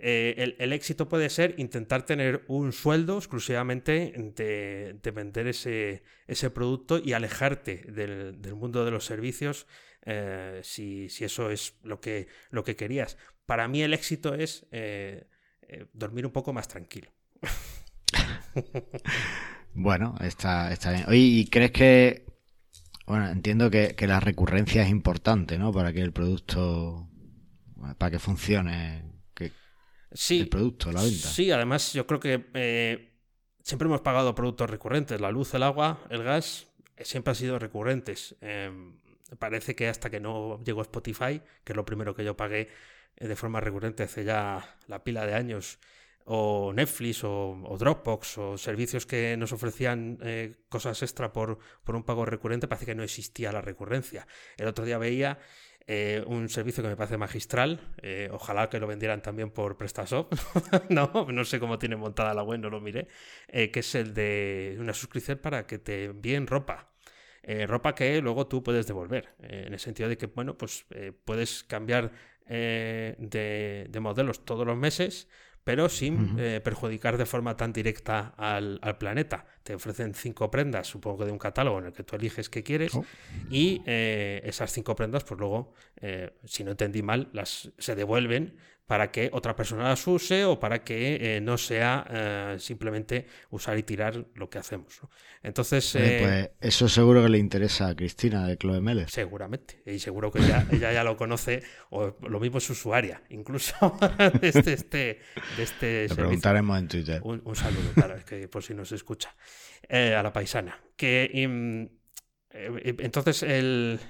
Eh, 0.00 0.54
el, 0.58 0.72
éxito 0.72 1.08
puede 1.08 1.28
ser 1.28 1.56
intentar 1.58 2.06
tener 2.06 2.44
un 2.46 2.72
sueldo 2.72 3.18
exclusivamente 3.18 4.12
de, 4.16 5.10
vender 5.12 5.48
ese, 5.48 6.04
ese, 6.28 6.50
producto 6.50 6.98
y 6.98 7.14
alejarte 7.14 7.84
del, 7.88 8.54
mundo 8.54 8.84
de 8.84 8.92
los 8.92 9.04
servicios 9.04 9.66
eh, 10.06 10.60
si, 10.62 11.08
eso 11.20 11.50
es 11.50 11.74
lo 11.82 12.00
que, 12.00 12.28
lo 12.50 12.62
que 12.62 12.76
querías. 12.76 13.18
Para 13.44 13.66
mí 13.66 13.82
el 13.82 13.92
éxito 13.92 14.34
es 14.34 14.66
dormir 15.92 16.26
un 16.26 16.32
poco 16.32 16.52
más 16.52 16.68
tranquilo. 16.68 17.12
Bueno, 19.80 20.16
está, 20.20 20.72
está 20.72 20.90
bien. 20.90 21.04
Oye, 21.06 21.18
¿y 21.18 21.46
crees 21.46 21.70
que... 21.70 22.26
Bueno, 23.06 23.28
entiendo 23.28 23.70
que, 23.70 23.94
la 24.08 24.18
recurrencia 24.18 24.82
es 24.82 24.90
importante, 24.90 25.56
¿no? 25.56 25.72
Para 25.72 25.92
que 25.92 26.02
el 26.02 26.12
producto... 26.12 27.08
Para 27.96 28.10
que 28.10 28.18
funcione 28.18 29.04
que 29.34 29.52
sí, 30.12 30.40
el 30.40 30.48
producto, 30.48 30.90
la 30.90 31.00
venta. 31.00 31.28
Sí, 31.28 31.52
además 31.52 31.92
yo 31.92 32.08
creo 32.08 32.18
que 32.18 32.50
eh, 32.54 33.14
siempre 33.62 33.86
hemos 33.86 34.00
pagado 34.00 34.34
productos 34.34 34.68
recurrentes. 34.68 35.20
La 35.20 35.30
luz, 35.30 35.54
el 35.54 35.62
agua, 35.62 36.00
el 36.10 36.24
gas, 36.24 36.66
eh, 36.96 37.04
siempre 37.04 37.30
han 37.30 37.36
sido 37.36 37.56
recurrentes. 37.60 38.34
Em, 38.40 38.98
parece 39.38 39.76
que 39.76 39.86
hasta 39.86 40.10
que 40.10 40.18
no 40.18 40.60
llegó 40.64 40.82
Spotify, 40.82 41.40
que 41.62 41.72
es 41.72 41.76
lo 41.76 41.84
primero 41.84 42.16
que 42.16 42.24
yo 42.24 42.36
pagué 42.36 42.68
eh, 43.16 43.28
de 43.28 43.36
forma 43.36 43.60
recurrente 43.60 44.02
hace 44.02 44.24
ya 44.24 44.76
la 44.88 45.04
pila 45.04 45.24
de 45.24 45.34
años, 45.34 45.78
o 46.30 46.72
Netflix 46.74 47.24
o, 47.24 47.76
Dropbox 47.78 48.38
o 48.38 48.58
servicios 48.58 49.06
que 49.06 49.36
nos 49.36 49.52
ofrecían 49.52 50.18
eh, 50.22 50.56
cosas 50.68 51.00
extra 51.02 51.32
por, 51.32 51.58
por, 51.82 51.96
un 51.96 52.04
pago 52.04 52.26
recurrente, 52.26 52.68
parece 52.68 52.84
que 52.84 52.94
no 52.94 53.02
existía 53.02 53.50
la 53.50 53.62
recurrencia. 53.62 54.26
El 54.58 54.68
otro 54.68 54.84
día 54.84 54.98
veía 54.98 55.38
eh, 55.86 56.22
un 56.26 56.50
servicio 56.50 56.82
que 56.82 56.90
me 56.90 56.96
parece 56.96 57.16
magistral, 57.16 57.94
eh, 58.02 58.28
ojalá 58.30 58.68
que 58.68 58.78
lo 58.78 58.86
vendieran 58.86 59.22
también 59.22 59.50
por 59.50 59.78
PrestaShop, 59.78 60.34
no, 60.90 61.26
no 61.32 61.44
sé 61.46 61.58
cómo 61.58 61.78
tiene 61.78 61.96
montada 61.96 62.34
la 62.34 62.42
web, 62.42 62.60
no 62.60 62.68
lo 62.68 62.80
miré, 62.82 63.08
que 63.48 63.80
es 63.80 63.94
el 63.94 64.12
de 64.12 64.76
una 64.78 64.92
suscripción 64.92 65.38
para 65.38 65.66
que 65.66 65.78
te 65.78 66.04
envíen 66.04 66.46
ropa. 66.46 66.90
ropa 67.66 67.94
que 67.94 68.20
luego 68.20 68.46
tú 68.46 68.62
puedes 68.62 68.86
devolver, 68.86 69.34
en 69.38 69.72
el 69.72 69.80
sentido 69.80 70.10
de 70.10 70.18
que, 70.18 70.26
bueno, 70.26 70.58
pues 70.58 70.84
puedes 71.24 71.64
cambiar 71.64 72.12
de, 72.46 73.86
de 73.88 74.00
modelos 74.00 74.44
todos 74.44 74.66
los 74.66 74.76
meses, 74.76 75.26
pero 75.68 75.90
sin 75.90 76.36
eh, 76.38 76.62
perjudicar 76.64 77.18
de 77.18 77.26
forma 77.26 77.54
tan 77.54 77.74
directa 77.74 78.32
al, 78.38 78.80
planeta. 78.98 79.44
Te 79.62 79.74
ofrecen 79.74 80.14
cinco 80.14 80.50
prendas, 80.50 80.86
supongo 80.86 81.18
que 81.18 81.24
de 81.26 81.32
un 81.32 81.38
catálogo 81.38 81.78
en 81.78 81.84
el 81.84 81.92
que 81.92 82.04
tú 82.04 82.16
eliges 82.16 82.48
qué 82.48 82.62
quieres, 82.62 82.94
oh. 82.94 83.04
y 83.50 83.82
eh, 83.84 84.40
esas 84.44 84.72
cinco 84.72 84.96
prendas, 84.96 85.24
pues 85.24 85.38
luego, 85.38 85.74
eh, 86.00 86.32
si 86.46 86.64
no 86.64 86.70
entendí 86.70 87.02
mal, 87.02 87.28
las 87.34 87.70
se 87.76 87.94
devuelven 87.94 88.56
para 88.88 89.12
que 89.12 89.28
otra 89.34 89.54
persona 89.54 89.84
las 89.84 90.06
use 90.06 90.46
o 90.46 90.58
para 90.58 90.82
que 90.82 91.36
eh, 91.36 91.40
no 91.42 91.58
sea 91.58 92.06
eh, 92.10 92.56
simplemente 92.58 93.26
usar 93.50 93.76
y 93.76 93.82
tirar 93.82 94.28
lo 94.34 94.48
que 94.48 94.58
hacemos. 94.58 95.00
Entonces. 95.42 95.94
Eh, 95.94 96.18
pues 96.58 96.72
eso 96.72 96.88
seguro 96.88 97.22
que 97.22 97.28
le 97.28 97.36
interesa 97.36 97.88
a 97.88 97.94
Cristina 97.94 98.46
de 98.46 98.56
Chloe. 98.56 99.06
Seguramente. 99.06 99.82
Y 99.84 99.98
seguro 99.98 100.32
que 100.32 100.38
ella, 100.72 100.90
ya 100.90 101.04
lo 101.04 101.18
conoce, 101.18 101.62
o 101.90 102.16
lo 102.26 102.40
mismo 102.40 102.58
es 102.58 102.70
usuaria, 102.70 103.22
incluso 103.28 103.74
de 104.40 104.48
este. 104.48 104.72
este, 104.72 105.20
de 105.58 105.62
este 105.62 106.08
le 106.08 106.14
preguntaremos 106.14 106.78
en 106.78 106.88
Twitter. 106.88 107.20
Un, 107.22 107.54
saludo, 107.54 107.92
claro, 107.92 108.16
que 108.24 108.48
por 108.48 108.62
si 108.62 108.72
nos 108.72 108.90
escucha. 108.92 109.36
a 109.90 110.22
la 110.22 110.32
paisana. 110.32 110.80
Que. 110.96 111.30
entonces, 112.50 113.42
el, 113.42 114.00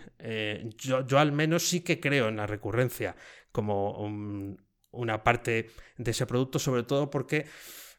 yo, 0.77 1.05
yo, 1.05 1.19
al 1.19 1.33
menos 1.33 1.69
sí 1.69 1.81
que 1.81 1.99
creo 1.99 2.29
en 2.29 2.37
la 2.37 2.47
recurrencia 2.47 3.17
como 3.51 3.99
un, 3.99 4.68
una 4.99 5.23
parte 5.23 5.71
de 5.97 6.11
ese 6.11 6.27
producto, 6.27 6.59
sobre 6.59 6.83
todo 6.83 7.11
porque 7.11 7.47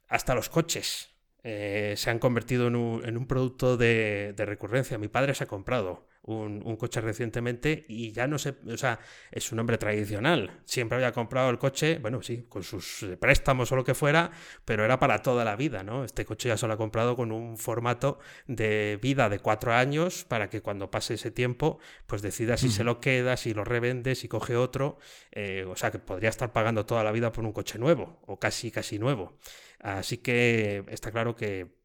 hasta 0.07 0.35
los 0.35 0.49
coches 0.49 1.09
eh, 1.43 1.93
se 1.95 2.09
han 2.09 2.19
convertido 2.19 2.67
en 2.67 2.75
un, 2.75 3.27
producto 3.27 3.77
de, 3.77 4.33
recurrencia. 4.37 4.97
Mi 4.97 5.07
padre 5.07 5.33
se 5.33 5.45
ha 5.45 5.47
comprado 5.47 6.07
un, 6.35 6.75
coche 6.77 7.01
recientemente 7.01 7.85
y 7.87 8.11
ya 8.11 8.27
no 8.27 8.37
sé, 8.37 8.55
o 8.67 8.77
sea, 8.77 8.99
es 9.31 9.51
un 9.51 9.59
hombre 9.59 9.77
tradicional. 9.77 10.61
Siempre 10.65 10.97
había 10.97 11.11
comprado 11.11 11.49
el 11.49 11.57
coche, 11.57 11.99
bueno, 11.99 12.21
sí, 12.21 12.45
con 12.47 12.63
sus 12.63 13.03
eh, 13.03 13.17
préstamos 13.17 13.71
o 13.71 13.75
lo 13.75 13.83
que 13.83 13.95
fuera, 13.95 14.31
pero 14.65 14.85
era 14.85 14.99
para 14.99 15.21
toda 15.21 15.43
la 15.43 15.55
vida, 15.55 15.83
¿no? 15.83 16.03
Este 16.03 16.25
coche 16.25 16.49
ya 16.49 16.57
se 16.57 16.67
lo 16.67 16.73
ha 16.73 16.77
comprado 16.77 17.15
con 17.15 17.31
un 17.31 17.57
formato 17.57 18.19
de 18.47 18.99
vida 19.01 19.29
de 19.29 19.39
cuatro 19.39 19.73
años 19.73 20.25
para 20.25 20.49
que 20.49 20.61
cuando 20.61 20.91
pase 20.91 21.15
ese 21.15 21.31
tiempo, 21.31 21.79
pues 22.07 22.21
decida 22.21 22.57
si 22.57 22.69
se 22.69 22.83
lo 22.83 22.99
queda, 22.99 23.37
si 23.37 23.53
lo 23.53 23.63
revende, 23.63 24.15
si 24.15 24.27
coge 24.27 24.55
otro. 24.55 24.97
Eh, 25.31 25.65
o 25.67 25.75
sea, 25.75 25.91
que 25.91 25.99
podría 25.99 26.29
estar 26.29 26.53
pagando 26.53 26.85
toda 26.85 27.03
la 27.03 27.11
vida 27.11 27.31
por 27.31 27.43
un 27.43 27.53
coche 27.53 27.79
nuevo 27.79 28.19
o 28.25 28.39
casi, 28.39 28.71
casi 28.71 28.99
nuevo. 28.99 29.37
Así 29.79 30.17
que 30.17 30.83
está 30.89 31.11
claro 31.11 31.35
que 31.35 31.79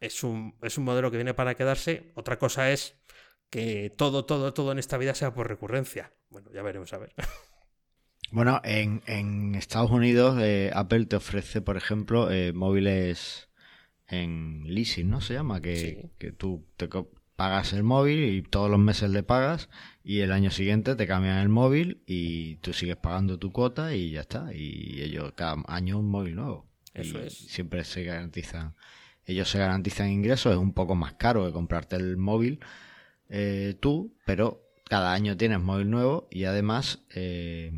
es 0.00 0.22
un, 0.22 0.54
es 0.62 0.78
un 0.78 0.84
modelo 0.84 1.10
que 1.10 1.16
viene 1.16 1.34
para 1.34 1.54
quedarse. 1.54 2.12
Otra 2.14 2.38
cosa 2.38 2.70
es 2.70 2.96
que 3.54 3.88
todo, 3.88 4.24
todo, 4.24 4.52
todo 4.52 4.72
en 4.72 4.80
esta 4.80 4.98
vida 4.98 5.14
sea 5.14 5.32
por 5.32 5.46
recurrencia. 5.46 6.12
Bueno, 6.28 6.50
ya 6.52 6.60
veremos 6.62 6.92
a 6.92 6.98
ver. 6.98 7.14
Bueno, 8.32 8.60
en, 8.64 9.54
Estados 9.54 9.92
Unidos 9.92 10.40
eh, 10.42 10.72
Apple 10.74 11.06
te 11.06 11.14
ofrece, 11.14 11.60
por 11.60 11.76
ejemplo, 11.76 12.32
eh, 12.32 12.52
móviles 12.52 13.48
en 14.08 14.64
leasing, 14.66 15.08
¿no? 15.08 15.20
Se 15.20 15.34
llama, 15.34 15.60
que, 15.60 16.10
que 16.18 16.32
tú 16.32 16.66
te 16.76 16.88
pagas 17.36 17.72
el 17.74 17.84
móvil 17.84 18.24
y 18.24 18.42
todos 18.42 18.68
los 18.68 18.80
meses 18.80 19.10
le 19.10 19.22
pagas 19.22 19.68
y 20.02 20.20
el 20.20 20.32
año 20.32 20.50
siguiente 20.50 20.96
te 20.96 21.06
cambian 21.06 21.38
el 21.38 21.48
móvil 21.48 22.02
y 22.06 22.56
tú 22.56 22.72
sigues 22.72 22.96
pagando 22.96 23.38
tu 23.38 23.52
cuota 23.52 23.94
y 23.94 24.10
ya 24.10 24.22
está. 24.22 24.52
Y 24.52 25.00
ellos 25.00 25.32
cada 25.36 25.62
año 25.68 26.00
un 26.00 26.08
móvil 26.08 26.34
nuevo. 26.34 26.66
Eso 26.92 27.20
es. 27.20 27.34
Siempre 27.34 27.84
se 27.84 28.02
garantizan, 28.02 28.74
ellos 29.26 29.48
se 29.48 29.58
garantizan 29.58 30.10
ingresos, 30.10 30.54
es 30.54 30.58
un 30.58 30.72
poco 30.72 30.96
más 30.96 31.12
caro 31.12 31.46
que 31.46 31.52
comprarte 31.52 31.94
el 31.94 32.16
móvil 32.16 32.58
eh, 33.36 33.74
tú, 33.80 34.16
pero 34.24 34.62
cada 34.88 35.12
año 35.12 35.36
tienes 35.36 35.60
móvil 35.60 35.90
nuevo 35.90 36.28
y 36.30 36.44
además 36.44 37.00
eh, 37.16 37.72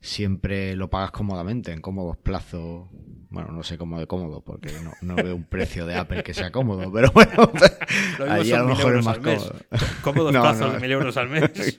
siempre 0.00 0.76
lo 0.76 0.88
pagas 0.88 1.10
cómodamente, 1.10 1.72
en 1.72 1.80
cómodos 1.80 2.16
plazos. 2.18 2.86
Bueno, 3.30 3.50
no 3.50 3.64
sé 3.64 3.76
cómo 3.76 3.98
de 3.98 4.06
cómodo, 4.06 4.44
porque 4.44 4.70
no, 5.02 5.16
veo 5.16 5.34
un 5.34 5.42
precio 5.42 5.86
de 5.86 5.96
Apple 5.96 6.22
que 6.22 6.34
sea 6.34 6.52
cómodo, 6.52 6.92
pero 6.92 7.10
bueno, 7.10 7.50
allí 8.30 8.52
a 8.52 8.58
lo 8.58 8.68
mejor 8.68 8.96
es 8.96 9.04
más 9.04 9.18
cómodo. 9.18 9.56
Cómodos 10.02 10.30
plazos 10.30 10.74
de 10.74 10.78
mil 10.78 10.92
euros 10.92 11.16
al 11.16 11.28
mes. 11.30 11.76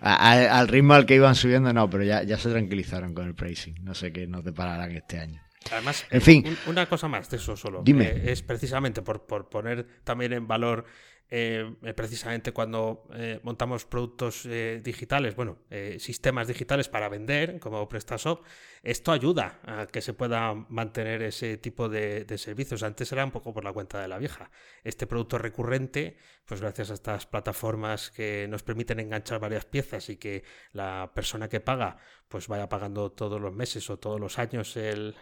al 0.00 0.68
ritmo 0.68 0.94
al 0.94 1.04
que 1.04 1.16
iban 1.16 1.34
subiendo, 1.34 1.74
no, 1.74 1.90
pero 1.90 2.04
ya, 2.04 2.22
ya 2.22 2.38
se 2.38 2.48
tranquilizaron 2.48 3.12
con 3.12 3.26
el 3.26 3.34
pricing. 3.34 3.84
No 3.84 3.92
sé 3.92 4.14
qué 4.14 4.26
nos 4.26 4.42
depararán 4.44 4.92
este 4.92 5.18
año. 5.18 5.42
Además, 5.72 6.06
en 6.10 6.22
fin, 6.22 6.56
una 6.68 6.86
cosa 6.86 7.06
más 7.08 7.28
de 7.28 7.36
eso 7.36 7.54
solo. 7.54 7.82
Dime. 7.84 8.06
Eh, 8.06 8.32
es 8.32 8.40
precisamente 8.42 9.02
por, 9.02 9.26
por 9.26 9.50
poner 9.50 9.86
también 10.04 10.32
en 10.32 10.46
valor 10.46 10.86
eh, 11.28 11.74
eh, 11.82 11.92
precisamente 11.92 12.52
cuando 12.52 13.08
eh, 13.12 13.40
montamos 13.42 13.84
productos 13.84 14.48
digitales, 14.82 15.34
bueno, 15.34 15.58
sistemas 15.98 16.46
digitales 16.48 16.88
para 16.88 17.08
vender, 17.08 17.58
como 17.58 17.88
PrestaShop, 17.88 18.44
esto 18.82 19.10
ayuda 19.10 19.58
a 19.64 19.86
que 19.86 20.00
se 20.00 20.12
pueda 20.12 20.54
mantener 20.54 21.22
ese 21.22 21.56
tipo 21.56 21.88
de, 21.88 22.24
servicios. 22.38 22.82
Antes 22.82 23.10
era 23.10 23.24
un 23.24 23.32
poco 23.32 23.52
por 23.52 23.64
la 23.64 23.72
cuenta 23.72 24.00
de 24.00 24.08
la 24.08 24.18
vieja. 24.18 24.50
Este 24.84 25.06
producto 25.06 25.38
recurrente, 25.38 26.16
pues 26.44 26.60
gracias 26.60 26.90
a 26.90 26.94
estas 26.94 27.26
plataformas 27.26 28.10
que 28.10 28.46
nos 28.48 28.62
permiten 28.62 29.00
enganchar 29.00 29.40
varias 29.40 29.64
piezas 29.64 30.08
y 30.08 30.16
que 30.16 30.44
la 30.72 31.10
persona 31.14 31.48
que 31.48 31.60
paga, 31.60 31.96
pues 32.28 32.46
vaya 32.46 32.68
pagando 32.68 33.10
todos 33.10 33.40
los 33.40 33.52
meses 33.52 33.88
o 33.90 33.98
todos 33.98 34.20
los 34.20 34.38
años 34.38 34.76
el, 34.76 35.14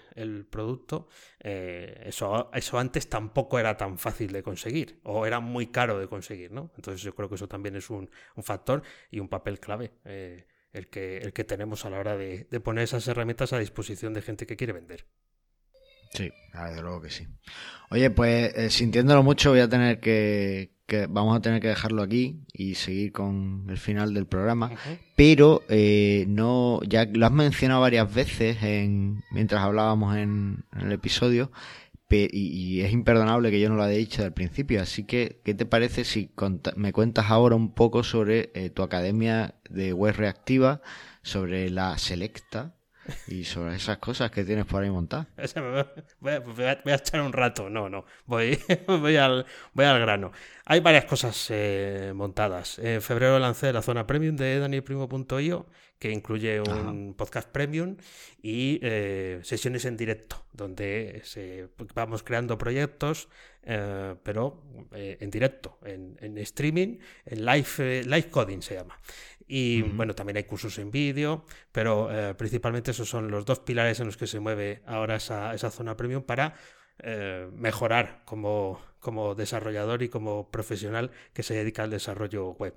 producto, 0.50 1.08
eso, 1.38 2.50
eso 2.52 2.78
antes 2.78 3.08
tampoco 3.08 3.58
era 3.58 3.76
tan 3.76 3.98
fácil 3.98 4.32
de 4.32 4.42
conseguir 4.42 5.00
o 5.04 5.26
era 5.26 5.40
muy 5.40 5.68
caro 5.68 5.93
de 5.98 6.08
conseguir, 6.08 6.52
¿no? 6.52 6.70
Entonces 6.76 7.02
yo 7.02 7.14
creo 7.14 7.28
que 7.28 7.34
eso 7.36 7.48
también 7.48 7.76
es 7.76 7.90
un, 7.90 8.10
factor 8.42 8.82
y 9.10 9.20
un 9.20 9.28
papel 9.28 9.60
clave. 9.60 9.92
Eh, 10.04 10.46
el, 10.72 10.88
que, 10.88 11.18
el 11.18 11.32
que 11.32 11.44
tenemos 11.44 11.84
a 11.84 11.90
la 11.90 11.98
hora 11.98 12.16
de, 12.16 12.46
poner 12.62 12.84
esas 12.84 13.06
herramientas 13.08 13.52
a 13.52 13.58
disposición 13.58 14.12
de 14.12 14.22
gente 14.22 14.46
que 14.46 14.56
quiere 14.56 14.72
vender. 14.72 15.06
Sí, 16.12 16.30
desde 16.52 16.82
luego 16.82 17.00
que 17.00 17.10
sí. 17.10 17.26
Oye, 17.90 18.10
pues 18.10 18.54
eh, 18.54 18.70
sintiéndolo 18.70 19.22
mucho 19.22 19.50
voy 19.50 19.60
a 19.60 19.68
tener 19.68 19.98
que, 19.98 20.70
vamos 21.08 21.36
a 21.36 21.40
tener 21.40 21.60
que 21.60 21.68
dejarlo 21.68 22.02
aquí 22.02 22.44
y 22.52 22.74
seguir 22.74 23.12
con 23.12 23.66
el 23.68 23.78
final 23.78 24.14
del 24.14 24.26
programa. 24.26 24.72
Pero 25.16 25.62
eh, 25.68 26.24
no, 26.28 26.80
ya 26.86 27.04
lo 27.04 27.26
has 27.26 27.32
mencionado 27.32 27.80
varias 27.80 28.12
veces 28.12 28.62
en, 28.62 29.22
mientras 29.32 29.62
hablábamos 29.62 30.16
en, 30.16 30.64
en 30.72 30.80
el 30.80 30.92
episodio 30.92 31.50
y, 32.16 32.80
es 32.82 32.92
imperdonable 32.92 33.50
que 33.50 33.60
yo 33.60 33.68
no 33.68 33.76
lo 33.76 33.82
haya 33.82 33.96
dicho 33.96 34.22
al 34.22 34.32
principio. 34.32 34.82
Así 34.82 35.04
que, 35.04 35.40
¿qué 35.44 35.54
te 35.54 35.66
parece 35.66 36.04
si 36.04 36.30
me 36.76 36.92
cuentas 36.92 37.26
ahora 37.30 37.56
un 37.56 37.74
poco 37.74 38.02
sobre 38.02 38.50
eh, 38.54 38.70
tu 38.70 38.82
academia 38.82 39.54
de 39.70 39.92
web 39.92 40.14
reactiva, 40.16 40.80
sobre 41.22 41.70
la 41.70 41.98
selecta 41.98 42.74
y 43.26 43.44
sobre 43.44 43.76
esas 43.76 43.98
cosas 43.98 44.30
que 44.30 44.44
tienes 44.44 44.66
por 44.66 44.82
ahí 44.82 44.90
montadas? 44.90 45.26
Voy 46.20 46.32
a, 46.32 46.94
echar 46.94 47.20
un 47.20 47.32
rato, 47.32 47.68
no, 47.68 47.88
no, 47.88 48.04
voy, 48.26 48.58
voy, 48.86 49.16
al, 49.16 49.46
voy 49.72 49.84
al 49.84 50.00
grano. 50.00 50.32
Hay 50.64 50.80
varias 50.80 51.04
cosas 51.04 51.46
eh, 51.50 52.12
montadas. 52.14 52.78
En 52.78 53.02
febrero 53.02 53.38
lancé 53.38 53.72
la 53.72 53.82
zona 53.82 54.06
premium 54.06 54.36
de 54.36 54.58
danielprimo.io 54.58 55.66
que 56.04 56.10
incluye 56.10 56.60
un 56.60 57.14
podcast 57.14 57.48
premium 57.48 57.96
y 58.42 58.78
eh, 58.82 59.40
sesiones 59.42 59.86
en 59.86 59.96
directo, 59.96 60.44
donde 60.52 61.22
se, 61.24 61.68
vamos 61.94 62.22
creando 62.22 62.58
proyectos, 62.58 63.30
eh, 63.62 64.14
pero 64.22 64.62
eh, 64.92 65.16
en 65.20 65.30
directo, 65.30 65.78
en, 65.82 66.36
streaming, 66.36 66.98
en 67.24 67.46
live, 67.46 68.04
live 68.04 68.28
coding 68.28 68.60
se 68.60 68.74
llama. 68.74 69.00
Y 69.46 69.82
bueno, 69.82 70.14
también 70.14 70.36
hay 70.36 70.44
cursos 70.44 70.78
en 70.78 70.90
vídeo, 70.90 71.44
pero 71.70 72.08
principalmente 72.38 72.92
esos 72.92 73.08
son 73.08 73.30
los 73.30 73.44
dos 73.44 73.60
pilares 73.60 74.00
en 74.00 74.06
los 74.06 74.16
que 74.16 74.26
se 74.26 74.40
mueve 74.40 74.82
ahora 74.86 75.16
esa, 75.16 75.54
esa 75.54 75.70
zona 75.70 75.96
premium 75.96 76.22
para 76.22 76.54
mejorar 77.52 78.22
como, 78.24 78.80
como 79.00 79.34
desarrollador 79.34 80.02
y 80.02 80.08
como 80.08 80.50
profesional 80.50 81.10
que 81.34 81.42
se 81.42 81.54
dedica 81.54 81.82
al 81.82 81.90
desarrollo 81.90 82.52
web. 82.52 82.74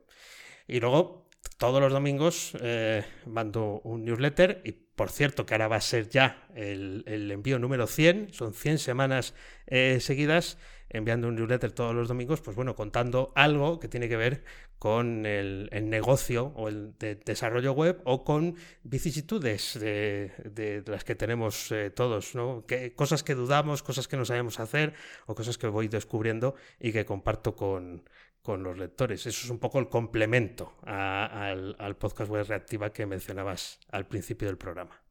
Y 0.68 0.82
luego 0.82 1.28
todos 1.58 1.82
los 1.82 1.92
domingos 1.92 2.56
eh, 2.62 3.04
mando 3.26 3.82
un 3.84 4.06
newsletter 4.06 4.62
y 4.64 4.74
por 4.74 5.10
cierto 5.10 5.46
que 5.46 5.54
ahora 5.54 5.68
va 5.68 5.78
a 5.78 5.82
ser 5.82 6.10
ya 6.10 6.48
el, 6.56 7.04
envío 7.32 7.60
número 7.60 7.88
100, 7.88 8.34
son 8.34 8.54
100 8.54 8.80
semanas 8.80 9.34
eh, 9.68 10.00
seguidas 10.02 10.58
enviando 10.90 11.28
un 11.28 11.36
newsletter 11.36 11.72
todos 11.72 11.94
los 11.94 12.08
domingos, 12.08 12.42
pues 12.42 12.56
bueno, 12.56 12.76
contando 12.76 13.32
algo 13.36 13.80
que 13.80 13.88
tiene 13.88 14.08
que 14.10 14.18
ver 14.18 14.44
con 14.80 15.26
el, 15.26 15.70
negocio 15.84 16.54
o 16.56 16.68
el 16.68 16.94
desarrollo 16.98 17.74
web 17.74 18.02
o 18.06 18.24
con 18.24 18.56
vicisitudes 18.84 19.80
de, 19.80 20.84
las 20.86 21.04
que 21.04 21.16
tenemos 21.16 21.72
eh, 21.72 21.90
todos, 21.90 22.36
¿no? 22.36 22.66
Cosas 22.96 23.24
que 23.24 23.36
dudamos, 23.36 23.84
cosas 23.84 24.08
que 24.08 24.18
no 24.18 24.26
sabemos 24.26 24.60
hacer 24.60 24.94
o 25.26 25.36
cosas 25.36 25.58
que 25.58 25.68
voy 25.68 25.88
descubriendo 25.88 26.56
y 26.80 26.92
que 26.92 27.06
comparto 27.06 27.56
con, 27.56 28.04
con 28.48 28.64
los 28.64 28.78
lectores. 28.78 29.26
Eso 29.26 29.46
es 29.46 29.50
un 29.50 29.60
poco 29.60 29.78
el 29.78 29.90
complemento 29.90 30.78
al, 30.84 31.98
podcast 32.00 32.32
web 32.32 32.48
reactiva 32.48 32.94
que 32.94 33.06
mencionabas 33.06 33.82
al 33.92 34.08
principio 34.08 34.48
del 34.48 34.58
programa. 34.58 35.02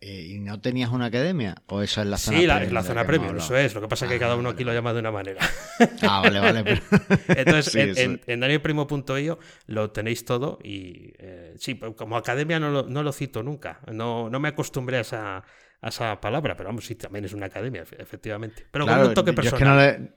¿Y 0.00 0.38
no 0.38 0.60
tenías 0.60 0.90
una 0.90 1.06
academia? 1.06 1.56
¿O 1.66 1.82
eso 1.82 2.00
es 2.00 2.06
la 2.06 2.18
zona 2.18 2.38
Sí, 2.38 2.46
la, 2.46 2.60
la 2.60 2.82
zona 2.82 3.06
premium, 3.06 3.36
eso 3.36 3.56
es. 3.56 3.74
Lo 3.74 3.80
que 3.80 3.88
pasa 3.88 4.04
es 4.04 4.12
que 4.12 4.18
cada 4.18 4.36
uno 4.36 4.50
aquí 4.50 4.62
lo 4.62 4.72
llama 4.72 4.92
de 4.92 5.00
una 5.00 5.10
manera. 5.10 5.40
Ah, 6.02 6.20
vale, 6.20 6.38
vale. 6.38 6.82
Entonces, 7.28 7.98
en, 7.98 8.20
en, 8.26 8.40
danielprimo.io 8.40 9.38
lo 9.66 9.90
tenéis 9.90 10.24
todo 10.24 10.58
y 10.62 11.12
eh, 11.18 11.54
sí, 11.58 11.74
pues 11.74 11.94
como 11.96 12.16
academia 12.16 12.60
no 12.60 12.70
lo, 12.70 12.82
no 12.84 13.02
lo 13.02 13.12
cito 13.12 13.42
nunca. 13.42 13.80
No, 13.90 14.30
no 14.30 14.38
me 14.38 14.48
acostumbré 14.48 14.98
a 14.98 15.00
esa, 15.00 15.36
a 15.80 15.88
esa 15.88 16.20
palabra, 16.20 16.56
pero 16.56 16.68
vamos, 16.68 16.86
sí, 16.86 16.94
también 16.94 17.24
es 17.24 17.32
una 17.32 17.46
academia, 17.46 17.84
efectivamente. 17.98 18.66
Pero 18.70 18.86
con 18.86 18.98
un 19.00 19.14
toque 19.14 19.32
personal. 19.32 19.98
No, 20.00 20.08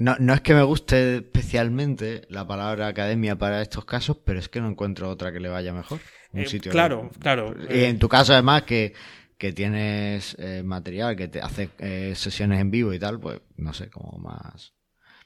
no, 0.00 0.34
es 0.34 0.40
que 0.40 0.54
me 0.54 0.62
guste 0.62 1.16
especialmente 1.16 2.22
la 2.28 2.46
palabra 2.46 2.88
academia 2.88 3.36
para 3.36 3.60
estos 3.62 3.84
casos, 3.84 4.16
pero 4.24 4.38
es 4.38 4.48
que 4.48 4.60
no 4.60 4.68
encuentro 4.68 5.08
otra 5.08 5.32
que 5.32 5.40
le 5.40 5.48
vaya 5.48 5.72
mejor. 5.72 6.00
Un 6.32 6.40
eh, 6.40 6.46
sitio 6.46 6.72
claro, 6.72 7.10
claro. 7.20 7.54
Y 7.68 7.84
en 7.84 7.98
tu 7.98 8.08
caso, 8.08 8.32
además, 8.32 8.62
que, 8.62 8.94
que 9.36 9.52
tienes 9.52 10.36
eh, 10.38 10.62
material, 10.64 11.16
que 11.16 11.28
te 11.28 11.40
hace 11.40 11.70
eh, 11.78 12.14
sesiones 12.16 12.60
en 12.60 12.70
vivo 12.70 12.92
y 12.94 12.98
tal, 12.98 13.20
pues 13.20 13.40
no 13.56 13.74
sé, 13.74 13.90
como 13.90 14.18
más 14.18 14.72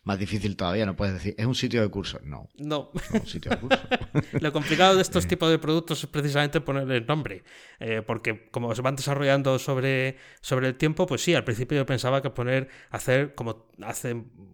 más 0.04 0.18
difícil 0.18 0.56
todavía, 0.56 0.84
no 0.86 0.96
puedes 0.96 1.14
decir, 1.14 1.34
es 1.36 1.46
un 1.46 1.54
sitio 1.54 1.80
de 1.80 1.88
curso. 1.88 2.20
No. 2.22 2.48
No. 2.56 2.90
es 2.94 3.10
un 3.10 3.26
sitio 3.26 3.50
de 3.50 3.58
curso. 3.58 3.80
Lo 4.40 4.52
complicado 4.52 4.96
de 4.96 5.02
estos 5.02 5.26
tipos 5.26 5.50
de 5.50 5.58
productos 5.58 6.04
es 6.04 6.10
precisamente 6.10 6.60
ponerle 6.60 6.98
el 6.98 7.06
nombre. 7.06 7.42
Eh, 7.80 8.02
porque 8.06 8.48
como 8.50 8.74
se 8.74 8.82
van 8.82 8.96
desarrollando 8.96 9.58
sobre, 9.58 10.18
sobre 10.40 10.68
el 10.68 10.76
tiempo, 10.76 11.06
pues 11.06 11.22
sí, 11.22 11.34
al 11.34 11.44
principio 11.44 11.78
yo 11.78 11.86
pensaba 11.86 12.20
que 12.20 12.30
poner, 12.30 12.68
hacer 12.90 13.34
como 13.34 13.66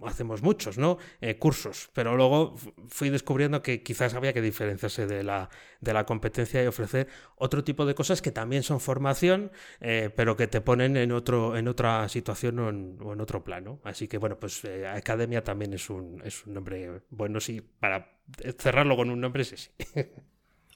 hacemos 0.03 0.43
muchos, 0.43 0.79
¿no? 0.79 0.99
Eh, 1.21 1.37
cursos. 1.37 1.91
Pero 1.95 2.17
luego 2.17 2.55
fui 2.89 3.11
descubriendo 3.11 3.61
que 3.63 3.83
quizás 3.83 4.15
había 4.15 4.33
que 4.33 4.43
diferenciarse 4.43 5.07
de 5.07 5.25
la, 5.25 5.51
de 5.81 5.93
la 5.93 6.05
competencia 6.05 6.63
y 6.63 6.67
ofrecer 6.67 7.09
otro 7.37 7.65
tipo 7.65 7.87
de 7.87 7.95
cosas 7.95 8.23
que 8.23 8.33
también 8.33 8.63
son 8.63 8.81
formación, 8.81 9.51
eh, 9.81 10.11
pero 10.15 10.37
que 10.37 10.47
te 10.47 10.61
ponen 10.61 10.97
en, 10.97 11.13
otro, 11.13 11.57
en 11.57 11.69
otra 11.69 12.09
situación 12.09 12.59
o 12.59 12.69
en, 12.69 13.21
otro 13.21 13.43
plano. 13.45 13.81
Así 13.85 14.09
que 14.09 14.19
bueno, 14.19 14.39
pues 14.39 14.63
Academia 14.65 15.43
también 15.43 15.73
es 15.75 15.91
un, 15.91 16.21
es 16.25 16.47
un 16.47 16.55
nombre 16.55 17.03
bueno, 17.11 17.41
sí, 17.41 17.61
para 17.81 18.13
cerrarlo 18.59 18.97
con 18.97 19.11
un 19.11 19.21
nombre, 19.21 19.45
sí, 19.45 19.57
sí. 19.57 19.71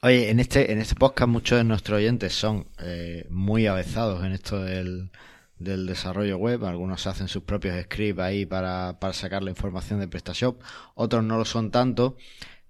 Oye, 0.01 0.29
en 0.29 0.39
este, 0.39 0.71
en 0.71 0.79
este 0.79 0.93
podcast 0.93 1.29
muchos 1.29 1.57
de 1.57 1.63
nuestros 1.63 1.97
oyentes 1.97 2.33
son 2.33 2.67
eh, 2.79 3.25
muy 3.29 3.65
avezados 3.65 4.23
en 4.23 4.33
esto 4.33 4.61
del, 4.63 5.09
del 5.57 5.87
desarrollo 5.87 6.37
web. 6.37 6.63
Algunos 6.65 7.07
hacen 7.07 7.27
sus 7.27 7.43
propios 7.43 7.81
scripts 7.83 8.21
ahí 8.21 8.45
para, 8.45 8.99
para 8.99 9.13
sacar 9.13 9.41
la 9.41 9.49
información 9.49 9.99
de 9.99 10.07
PrestaShop, 10.07 10.61
otros 10.93 11.23
no 11.23 11.37
lo 11.37 11.45
son 11.45 11.71
tanto. 11.71 12.17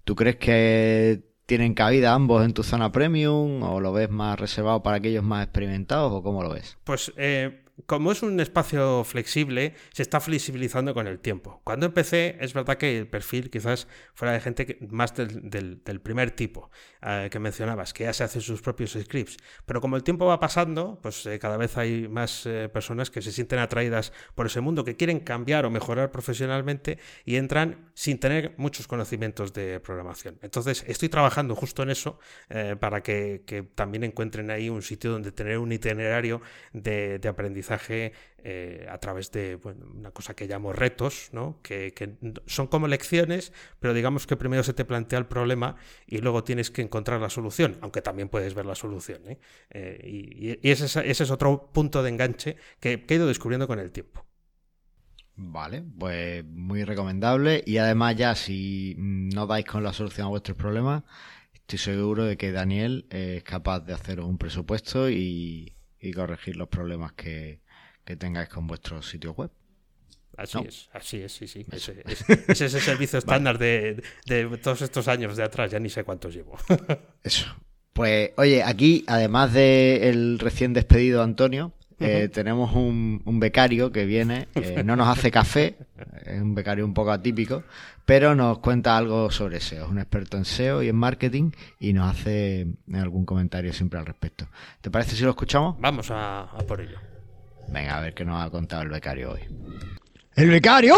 ¿Tú 0.04 0.14
crees 0.14 0.36
que 0.36 1.24
tienen 1.46 1.74
cabida 1.74 2.12
ambos 2.12 2.44
en 2.44 2.52
tu 2.52 2.62
zona 2.62 2.92
premium 2.92 3.62
o 3.62 3.80
lo 3.80 3.92
ves 3.92 4.10
más 4.10 4.38
reservado 4.38 4.82
para 4.82 4.96
aquellos 4.96 5.24
más 5.24 5.44
experimentados 5.44 6.12
o 6.12 6.22
cómo 6.22 6.42
lo 6.42 6.50
ves? 6.50 6.76
Pues 6.84 7.12
eh, 7.16 7.64
como 7.84 8.10
es 8.10 8.22
un 8.22 8.40
espacio 8.40 9.04
flexible, 9.04 9.74
se 9.92 10.02
está 10.02 10.18
flexibilizando 10.20 10.94
con 10.94 11.06
el 11.06 11.18
tiempo. 11.18 11.60
Cuando 11.62 11.84
empecé, 11.84 12.38
es 12.40 12.54
verdad 12.54 12.78
que 12.78 12.98
el 12.98 13.06
perfil 13.06 13.50
quizás 13.50 13.86
fuera 14.14 14.32
de 14.32 14.40
gente 14.40 14.78
más 14.88 15.14
del, 15.14 15.82
primer 16.02 16.30
tipo 16.30 16.70
eh, 17.02 17.28
que 17.30 17.38
mencionabas, 17.38 17.92
que 17.92 18.04
ya 18.04 18.14
se 18.14 18.24
hacen 18.24 18.40
sus 18.40 18.62
propios 18.62 18.92
scripts. 18.92 19.36
Pero 19.66 19.82
como 19.82 19.96
el 19.96 20.02
tiempo 20.02 20.24
va 20.24 20.40
pasando, 20.40 20.98
pues 21.02 21.26
eh, 21.26 21.38
cada 21.38 21.58
vez 21.58 21.76
hay 21.76 22.08
más 22.08 22.46
eh, 22.46 22.70
personas 22.72 23.10
que 23.10 23.20
se 23.20 23.30
sienten 23.30 23.58
atraídas 23.58 24.12
por 24.34 24.46
ese 24.46 24.62
mundo, 24.62 24.82
que 24.82 24.96
quieren 24.96 25.20
cambiar 25.20 25.66
o 25.66 25.70
mejorar 25.70 26.10
profesionalmente 26.10 26.98
y 27.26 27.36
entran 27.36 27.90
sin 27.92 28.18
tener 28.18 28.54
muchos 28.56 28.86
conocimientos 28.86 29.52
de 29.52 29.80
programación. 29.80 30.38
Entonces, 30.40 30.82
estoy 30.86 31.10
trabajando 31.10 31.54
justo 31.54 31.82
en 31.82 31.90
eso 31.90 32.18
para 32.80 33.02
que, 33.02 33.44
también 33.74 34.04
encuentren 34.04 34.50
ahí 34.50 34.68
un 34.68 34.82
sitio 34.82 35.10
donde 35.10 35.32
tener 35.32 35.58
un 35.58 35.72
itinerario 35.72 36.40
de 36.72 37.20
aprendizaje 37.28 37.65
eh, 38.48 38.86
a 38.88 38.98
través 38.98 39.32
de 39.32 39.58
una 39.94 40.12
cosa 40.12 40.34
que 40.34 40.46
llamo 40.46 40.72
retos, 40.72 41.30
¿no? 41.32 41.58
Que, 41.62 41.92
son 42.46 42.68
como 42.68 42.86
lecciones, 42.86 43.52
pero 43.80 43.92
digamos 43.92 44.26
que 44.26 44.36
primero 44.36 44.62
se 44.62 44.72
te 44.72 44.84
plantea 44.84 45.18
el 45.18 45.26
problema 45.26 45.76
y 46.06 46.18
luego 46.18 46.44
tienes 46.44 46.70
que 46.70 46.82
encontrar 46.82 47.20
la 47.20 47.30
solución, 47.30 47.76
aunque 47.80 48.02
también 48.02 48.28
puedes 48.28 48.54
ver 48.54 48.66
la 48.66 48.74
solución. 48.74 49.20
¿eh? 49.26 49.38
Eh, 49.70 50.58
y, 50.62 50.70
ese, 50.70 51.10
es 51.10 51.30
otro 51.30 51.70
punto 51.72 52.02
de 52.02 52.10
enganche 52.10 52.56
que, 52.78 53.04
he 53.08 53.14
ido 53.14 53.26
descubriendo 53.26 53.66
con 53.66 53.78
el 53.78 53.90
tiempo. 53.90 54.24
Vale, 55.34 55.82
pues 55.98 56.44
muy 56.44 56.84
recomendable 56.84 57.62
y 57.66 57.76
además 57.76 58.16
ya 58.16 58.34
si 58.34 58.94
no 58.98 59.46
dais 59.46 59.66
con 59.66 59.82
la 59.82 59.92
solución 59.92 60.28
a 60.28 60.30
vuestros 60.30 60.56
problemas, 60.56 61.02
estoy 61.52 61.78
seguro 61.78 62.24
de 62.24 62.36
que 62.36 62.52
Daniel 62.52 63.06
es 63.10 63.42
capaz 63.42 63.80
de 63.80 63.92
hacer 63.92 64.20
un 64.20 64.38
presupuesto 64.38 65.10
y 65.10 65.75
y 66.00 66.12
corregir 66.12 66.56
los 66.56 66.68
problemas 66.68 67.12
que, 67.12 67.60
tengáis 68.18 68.48
con 68.48 68.66
vuestro 68.66 69.02
sitio 69.02 69.32
web. 69.32 69.50
Así 70.36 70.58
es, 70.66 70.90
así 70.92 71.22
es, 71.22 71.32
sí, 71.32 71.48
sí. 71.48 71.64
Ese, 71.72 72.02
es, 72.06 72.28
ese 72.60 72.80
servicio 72.80 73.18
estándar 73.18 73.58
de, 73.58 74.02
todos 74.62 74.82
estos 74.82 75.08
años 75.08 75.36
de 75.36 75.42
atrás, 75.42 75.70
ya 75.70 75.78
ni 75.78 75.88
sé 75.88 76.04
cuántos 76.04 76.34
llevo. 76.34 76.58
Eso. 77.22 77.46
Pues, 77.92 78.32
oye, 78.36 78.62
aquí, 78.62 79.04
además 79.06 79.54
del 79.54 80.38
recién 80.38 80.74
despedido 80.74 81.22
Antonio, 81.22 81.72
eh, 81.98 82.28
tenemos 82.32 82.74
un, 82.74 83.22
becario 83.40 83.90
que 83.90 84.04
viene, 84.04 84.48
eh, 84.54 84.82
no 84.84 84.96
nos 84.96 85.08
hace 85.08 85.30
café, 85.30 85.76
es 86.24 86.40
un 86.40 86.54
becario 86.54 86.84
un 86.84 86.92
poco 86.92 87.10
atípico, 87.10 87.62
pero 88.04 88.34
nos 88.34 88.58
cuenta 88.58 88.96
algo 88.96 89.30
sobre 89.30 89.60
SEO. 89.60 89.84
Es 89.84 89.90
un 89.90 89.98
experto 89.98 90.36
en 90.36 90.44
SEO 90.44 90.82
y 90.82 90.88
en 90.88 90.96
marketing 90.96 91.52
y 91.80 91.92
nos 91.92 92.10
hace 92.10 92.66
algún 92.92 93.24
comentario 93.24 93.72
siempre 93.72 93.98
al 93.98 94.06
respecto. 94.06 94.46
¿Te 94.80 94.90
parece 94.90 95.16
si 95.16 95.24
lo 95.24 95.30
escuchamos? 95.30 95.76
Vamos 95.80 96.10
a, 96.10 96.42
a 96.42 96.58
por 96.66 96.80
ello. 96.80 96.98
Venga, 97.68 97.98
a 97.98 98.00
ver 98.00 98.14
qué 98.14 98.24
nos 98.24 98.44
ha 98.44 98.50
contado 98.50 98.82
el 98.82 98.90
becario 98.90 99.32
hoy. 99.32 99.40
¡El 100.34 100.50
becario! 100.50 100.94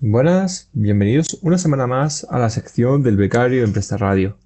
Buenas, 0.00 0.68
bienvenidos 0.72 1.38
una 1.42 1.58
semana 1.58 1.86
más 1.86 2.26
a 2.28 2.40
la 2.40 2.50
sección 2.50 3.04
del 3.04 3.16
becario 3.16 3.62
en 3.62 3.72
Presta 3.72 3.96
Radio. 3.96 4.36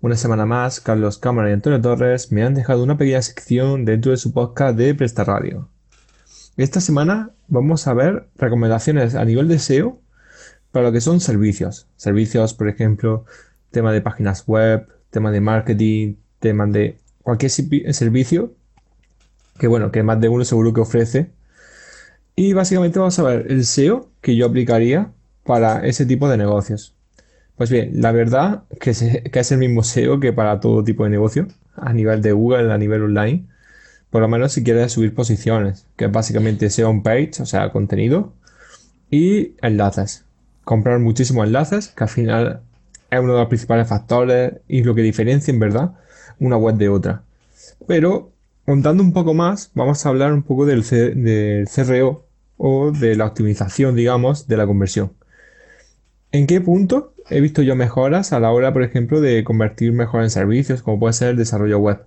Una 0.00 0.16
semana 0.16 0.44
más, 0.44 0.80
Carlos 0.80 1.18
Cámara 1.18 1.50
y 1.50 1.54
Antonio 1.54 1.80
Torres 1.80 2.30
me 2.30 2.42
han 2.42 2.54
dejado 2.54 2.84
una 2.84 2.98
pequeña 2.98 3.22
sección 3.22 3.84
dentro 3.84 4.10
de 4.10 4.18
su 4.18 4.32
podcast 4.32 4.76
de 4.76 4.94
Presta 4.94 5.24
Radio. 5.24 5.70
Esta 6.56 6.80
semana 6.80 7.30
vamos 7.48 7.86
a 7.86 7.94
ver 7.94 8.28
recomendaciones 8.36 9.14
a 9.14 9.24
nivel 9.24 9.48
de 9.48 9.58
SEO 9.58 9.98
para 10.70 10.86
lo 10.86 10.92
que 10.92 11.00
son 11.00 11.20
servicios. 11.20 11.88
Servicios, 11.96 12.52
por 12.52 12.68
ejemplo, 12.68 13.24
tema 13.70 13.92
de 13.92 14.02
páginas 14.02 14.46
web, 14.46 14.86
tema 15.10 15.30
de 15.30 15.40
marketing, 15.40 16.16
tema 16.40 16.66
de 16.66 16.98
cualquier 17.22 17.50
servicio 17.50 18.54
que 19.58 19.66
bueno, 19.66 19.90
que 19.90 20.02
más 20.02 20.20
de 20.20 20.28
uno 20.28 20.44
seguro 20.44 20.72
que 20.72 20.80
ofrece. 20.80 21.30
Y 22.34 22.52
básicamente 22.52 22.98
vamos 22.98 23.18
a 23.18 23.22
ver 23.22 23.46
el 23.50 23.64
SEO 23.64 24.10
que 24.20 24.36
yo 24.36 24.46
aplicaría 24.46 25.10
para 25.44 25.86
ese 25.86 26.04
tipo 26.04 26.28
de 26.28 26.36
negocios. 26.36 26.95
Pues 27.56 27.70
bien, 27.70 28.02
la 28.02 28.12
verdad 28.12 28.64
que, 28.80 28.90
es 28.90 29.52
el 29.52 29.58
mismo 29.58 29.82
SEO 29.82 30.20
que 30.20 30.32
para 30.32 30.60
todo 30.60 30.84
tipo 30.84 31.04
de 31.04 31.10
negocio, 31.10 31.48
a 31.74 31.92
nivel 31.92 32.20
de 32.20 32.32
Google, 32.32 32.72
a 32.72 32.78
nivel 32.78 33.02
online, 33.02 33.46
por 34.10 34.20
lo 34.20 34.28
menos 34.28 34.52
si 34.52 34.62
quieres 34.62 34.92
subir 34.92 35.14
posiciones, 35.14 35.86
que 35.96 36.06
es 36.06 36.12
básicamente 36.12 36.68
SEO 36.68 36.90
on 36.90 37.02
page, 37.02 37.32
o 37.40 37.46
sea, 37.46 37.70
contenido, 37.72 38.34
y 39.10 39.54
enlaces. 39.62 40.24
Comprar 40.64 40.98
muchísimos 40.98 41.46
enlaces, 41.46 41.88
que 41.88 42.04
al 42.04 42.10
final 42.10 42.60
es 43.10 43.20
uno 43.20 43.34
de 43.34 43.40
los 43.40 43.48
principales 43.48 43.88
factores 43.88 44.54
y 44.68 44.82
lo 44.82 44.94
que 44.94 45.02
diferencia 45.02 45.52
en 45.52 45.60
verdad 45.60 45.92
una 46.38 46.56
web 46.56 46.76
de 46.76 46.88
otra. 46.88 47.22
Pero 47.86 48.32
contando 48.66 49.02
un 49.02 49.12
poco 49.12 49.32
más, 49.32 49.70
vamos 49.74 50.04
a 50.04 50.08
hablar 50.10 50.32
un 50.32 50.42
poco 50.42 50.66
del, 50.66 50.82
del 50.82 51.68
CRO 51.68 52.26
o 52.58 52.90
de 52.90 53.16
la 53.16 53.26
optimización, 53.26 53.94
digamos, 53.94 54.46
de 54.46 54.56
la 54.56 54.66
conversión. 54.66 55.12
¿En 56.32 56.46
qué 56.46 56.60
punto 56.60 57.14
he 57.30 57.40
visto 57.40 57.62
yo 57.62 57.76
mejoras 57.76 58.32
a 58.32 58.40
la 58.40 58.50
hora, 58.52 58.72
por 58.72 58.82
ejemplo, 58.82 59.20
de 59.20 59.44
convertir 59.44 59.92
mejor 59.92 60.22
en 60.22 60.30
servicios, 60.30 60.82
como 60.82 60.98
puede 60.98 61.12
ser 61.12 61.30
el 61.30 61.36
desarrollo 61.36 61.78
web? 61.78 62.04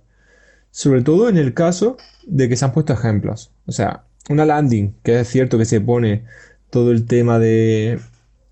Sobre 0.70 1.02
todo 1.02 1.28
en 1.28 1.36
el 1.36 1.54
caso 1.54 1.96
de 2.26 2.48
que 2.48 2.56
se 2.56 2.64
han 2.64 2.72
puesto 2.72 2.92
ejemplos. 2.92 3.52
O 3.66 3.72
sea, 3.72 4.04
una 4.28 4.44
landing, 4.44 4.94
que 5.02 5.20
es 5.20 5.28
cierto 5.28 5.58
que 5.58 5.64
se 5.64 5.80
pone 5.80 6.24
todo 6.70 6.92
el 6.92 7.06
tema 7.06 7.38
de 7.38 7.98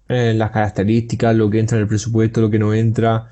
eh, 0.08 0.34
las 0.34 0.50
características, 0.50 1.36
lo 1.36 1.50
que 1.50 1.60
entra 1.60 1.76
en 1.76 1.82
el 1.82 1.88
presupuesto, 1.88 2.40
lo 2.40 2.50
que 2.50 2.58
no 2.58 2.74
entra, 2.74 3.30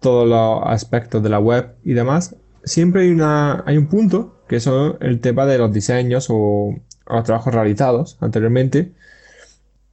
todos 0.00 0.28
los 0.28 0.62
aspectos 0.72 1.22
de 1.22 1.28
la 1.28 1.38
web 1.38 1.74
y 1.84 1.92
demás. 1.92 2.36
Siempre 2.64 3.02
hay, 3.02 3.10
una, 3.10 3.62
hay 3.66 3.76
un 3.76 3.86
punto 3.88 4.42
que 4.48 4.60
son 4.60 4.96
el 5.00 5.20
tema 5.20 5.46
de 5.46 5.58
los 5.58 5.72
diseños 5.72 6.26
o 6.30 6.74
los 7.08 7.24
trabajos 7.24 7.54
realizados 7.54 8.16
anteriormente. 8.20 8.92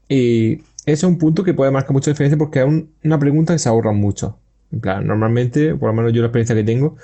Y 0.10 0.62
es 0.86 1.04
un 1.04 1.18
punto 1.18 1.44
que 1.44 1.54
puede 1.54 1.72
marcar 1.72 1.94
mucha 1.94 2.12
diferencia 2.12 2.38
porque 2.38 2.62
es 2.62 2.84
una 3.04 3.20
pregunta 3.20 3.54
que 3.54 3.60
se 3.60 3.70
ahorra 3.70 3.92
mucho. 3.92 4.40
En 4.72 4.82
plan, 4.82 5.08
normalmente, 5.08 5.76
por 5.76 5.90
lo 5.90 5.94
menos 5.94 6.14
yo 6.14 6.22
la 6.22 6.28
experiencia 6.28 6.56
que 6.56 6.64
tengo, 6.64 6.98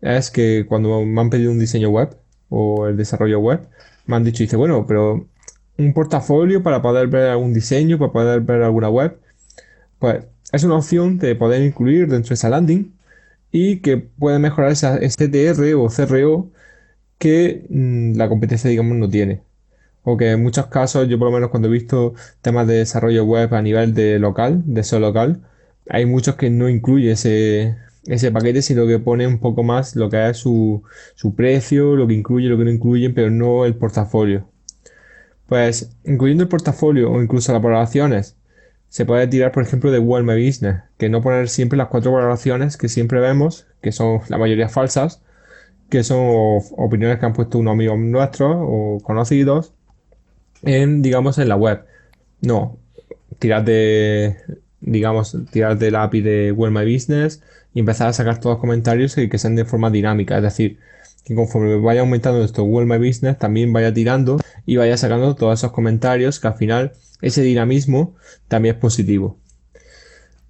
es 0.00 0.30
que 0.30 0.66
cuando 0.68 1.04
me 1.04 1.20
han 1.20 1.30
pedido 1.30 1.52
un 1.52 1.58
diseño 1.58 1.90
web 1.90 2.16
o 2.48 2.86
el 2.86 2.96
desarrollo 2.96 3.40
web, 3.40 3.68
me 4.06 4.16
han 4.16 4.24
dicho, 4.24 4.42
dice, 4.42 4.56
bueno, 4.56 4.86
pero 4.86 5.28
un 5.78 5.92
portafolio 5.94 6.62
para 6.62 6.82
poder 6.82 7.08
ver 7.08 7.30
algún 7.30 7.54
diseño, 7.54 7.98
para 7.98 8.12
poder 8.12 8.40
ver 8.42 8.62
alguna 8.62 8.90
web, 8.90 9.18
pues 9.98 10.24
es 10.52 10.64
una 10.64 10.76
opción 10.76 11.18
de 11.18 11.34
poder 11.36 11.62
incluir 11.62 12.08
dentro 12.08 12.30
de 12.30 12.34
esa 12.34 12.48
landing 12.50 12.94
y 13.52 13.78
que 13.80 13.98
puede 13.98 14.38
mejorar 14.38 14.72
ese 14.72 15.08
STR 15.10 15.74
o 15.76 15.88
CRO 15.88 16.50
que 17.18 17.66
mm, 17.70 18.16
la 18.16 18.28
competencia, 18.28 18.70
digamos, 18.70 18.96
no 18.96 19.08
tiene. 19.08 19.42
O 20.02 20.16
que 20.16 20.32
en 20.32 20.42
muchos 20.42 20.66
casos, 20.66 21.08
yo 21.08 21.18
por 21.18 21.28
lo 21.28 21.34
menos 21.34 21.50
cuando 21.50 21.68
he 21.68 21.70
visto 21.72 22.14
temas 22.42 22.66
de 22.66 22.74
desarrollo 22.76 23.24
web 23.24 23.54
a 23.54 23.62
nivel 23.62 23.94
de 23.94 24.18
local, 24.18 24.62
de 24.66 24.82
SEO 24.82 25.00
local, 25.00 25.42
hay 25.88 26.06
muchos 26.06 26.36
que 26.36 26.50
no 26.50 26.68
incluye 26.68 27.12
ese, 27.12 27.76
ese 28.06 28.32
paquete, 28.32 28.62
sino 28.62 28.86
que 28.86 28.98
pone 28.98 29.26
un 29.26 29.38
poco 29.38 29.62
más 29.62 29.96
lo 29.96 30.10
que 30.10 30.28
es 30.30 30.38
su, 30.38 30.82
su 31.14 31.34
precio, 31.34 31.96
lo 31.96 32.06
que 32.06 32.14
incluye, 32.14 32.48
lo 32.48 32.58
que 32.58 32.64
no 32.64 32.70
incluye, 32.70 33.10
pero 33.10 33.30
no 33.30 33.64
el 33.64 33.76
portafolio. 33.76 34.48
Pues 35.46 35.96
incluyendo 36.04 36.42
el 36.42 36.48
portafolio 36.48 37.10
o 37.10 37.22
incluso 37.22 37.52
las 37.52 37.62
valoraciones, 37.62 38.36
se 38.88 39.04
puede 39.06 39.26
tirar, 39.28 39.52
por 39.52 39.62
ejemplo, 39.62 39.90
de 39.90 39.98
Google 39.98 40.24
My 40.24 40.46
Business, 40.46 40.82
que 40.98 41.08
no 41.08 41.22
poner 41.22 41.48
siempre 41.48 41.76
las 41.78 41.88
cuatro 41.88 42.12
valoraciones 42.12 42.76
que 42.76 42.88
siempre 42.88 43.20
vemos, 43.20 43.66
que 43.82 43.92
son 43.92 44.20
la 44.28 44.38
mayoría 44.38 44.68
falsas, 44.68 45.22
que 45.90 46.04
son 46.04 46.18
opiniones 46.76 47.18
que 47.18 47.26
han 47.26 47.32
puesto 47.34 47.58
unos 47.58 47.72
amigos 47.72 47.98
nuestros 47.98 48.56
o 48.58 48.98
conocidos 49.02 49.74
en, 50.62 51.02
digamos, 51.02 51.38
en 51.38 51.48
la 51.48 51.56
web. 51.56 51.84
No, 52.40 52.78
tirar 53.38 53.64
de, 53.64 54.36
digamos, 54.80 55.36
tirar 55.50 55.78
de 55.78 55.90
la 55.90 56.04
API 56.04 56.20
de 56.20 56.50
Google 56.52 56.72
My 56.72 56.92
Business 56.92 57.42
y 57.74 57.80
empezar 57.80 58.08
a 58.08 58.12
sacar 58.12 58.40
todos 58.40 58.54
los 58.54 58.60
comentarios 58.60 59.16
y 59.18 59.28
que 59.28 59.38
sean 59.38 59.56
de 59.56 59.64
forma 59.64 59.90
dinámica. 59.90 60.36
Es 60.36 60.42
decir, 60.42 60.78
que 61.24 61.34
conforme 61.34 61.76
vaya 61.76 62.00
aumentando 62.00 62.42
esto 62.42 62.62
Google 62.64 62.86
My 62.86 63.06
Business, 63.06 63.38
también 63.38 63.72
vaya 63.72 63.92
tirando 63.92 64.38
y 64.66 64.76
vaya 64.76 64.96
sacando 64.96 65.34
todos 65.34 65.58
esos 65.60 65.72
comentarios 65.72 66.40
que 66.40 66.48
al 66.48 66.54
final 66.54 66.92
ese 67.20 67.42
dinamismo 67.42 68.16
también 68.48 68.76
es 68.76 68.80
positivo. 68.80 69.38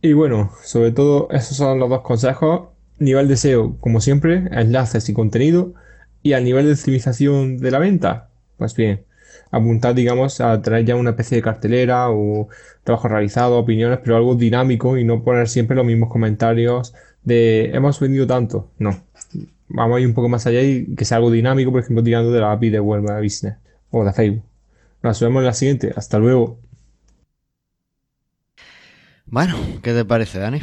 Y 0.00 0.12
bueno, 0.12 0.52
sobre 0.62 0.92
todo 0.92 1.28
esos 1.30 1.56
son 1.56 1.78
los 1.78 1.88
dos 1.88 2.02
consejos. 2.02 2.68
Nivel 2.98 3.28
de 3.28 3.36
SEO, 3.36 3.76
como 3.80 4.00
siempre, 4.00 4.48
enlaces 4.52 5.08
y 5.08 5.12
contenido. 5.12 5.74
Y 6.22 6.32
al 6.32 6.44
nivel 6.44 6.66
de 6.66 6.72
optimización 6.72 7.58
de 7.58 7.70
la 7.70 7.78
venta, 7.78 8.30
pues 8.56 8.74
bien, 8.74 9.04
apuntar, 9.50 9.94
digamos, 9.94 10.40
a 10.40 10.60
traer 10.62 10.84
ya 10.84 10.96
una 10.96 11.10
especie 11.10 11.36
de 11.36 11.42
cartelera 11.42 12.10
o 12.10 12.48
trabajo 12.84 13.08
realizado, 13.08 13.58
opiniones, 13.58 14.00
pero 14.02 14.16
algo 14.16 14.34
dinámico 14.34 14.96
y 14.96 15.04
no 15.04 15.22
poner 15.22 15.48
siempre 15.48 15.76
los 15.76 15.86
mismos 15.86 16.10
comentarios 16.10 16.94
de 17.22 17.70
hemos 17.74 18.00
vendido 18.00 18.26
tanto. 18.26 18.70
No. 18.78 19.04
Vamos 19.68 19.98
a 19.98 20.00
ir 20.00 20.06
un 20.06 20.14
poco 20.14 20.28
más 20.28 20.46
allá 20.46 20.62
y 20.62 20.94
que 20.94 21.04
sea 21.04 21.18
algo 21.18 21.30
dinámico, 21.30 21.70
por 21.70 21.80
ejemplo, 21.82 22.02
tirando 22.02 22.32
de 22.32 22.40
la 22.40 22.52
API 22.52 22.70
de 22.70 22.80
Web 22.80 23.02
Business 23.22 23.56
o 23.90 24.04
de 24.04 24.12
Facebook. 24.12 24.44
Nos 25.02 25.20
vemos 25.20 25.40
en 25.40 25.46
la 25.46 25.52
siguiente. 25.52 25.92
Hasta 25.94 26.18
luego. 26.18 26.58
Bueno, 29.26 29.56
¿qué 29.82 29.92
te 29.92 30.04
parece, 30.04 30.38
Dani? 30.38 30.60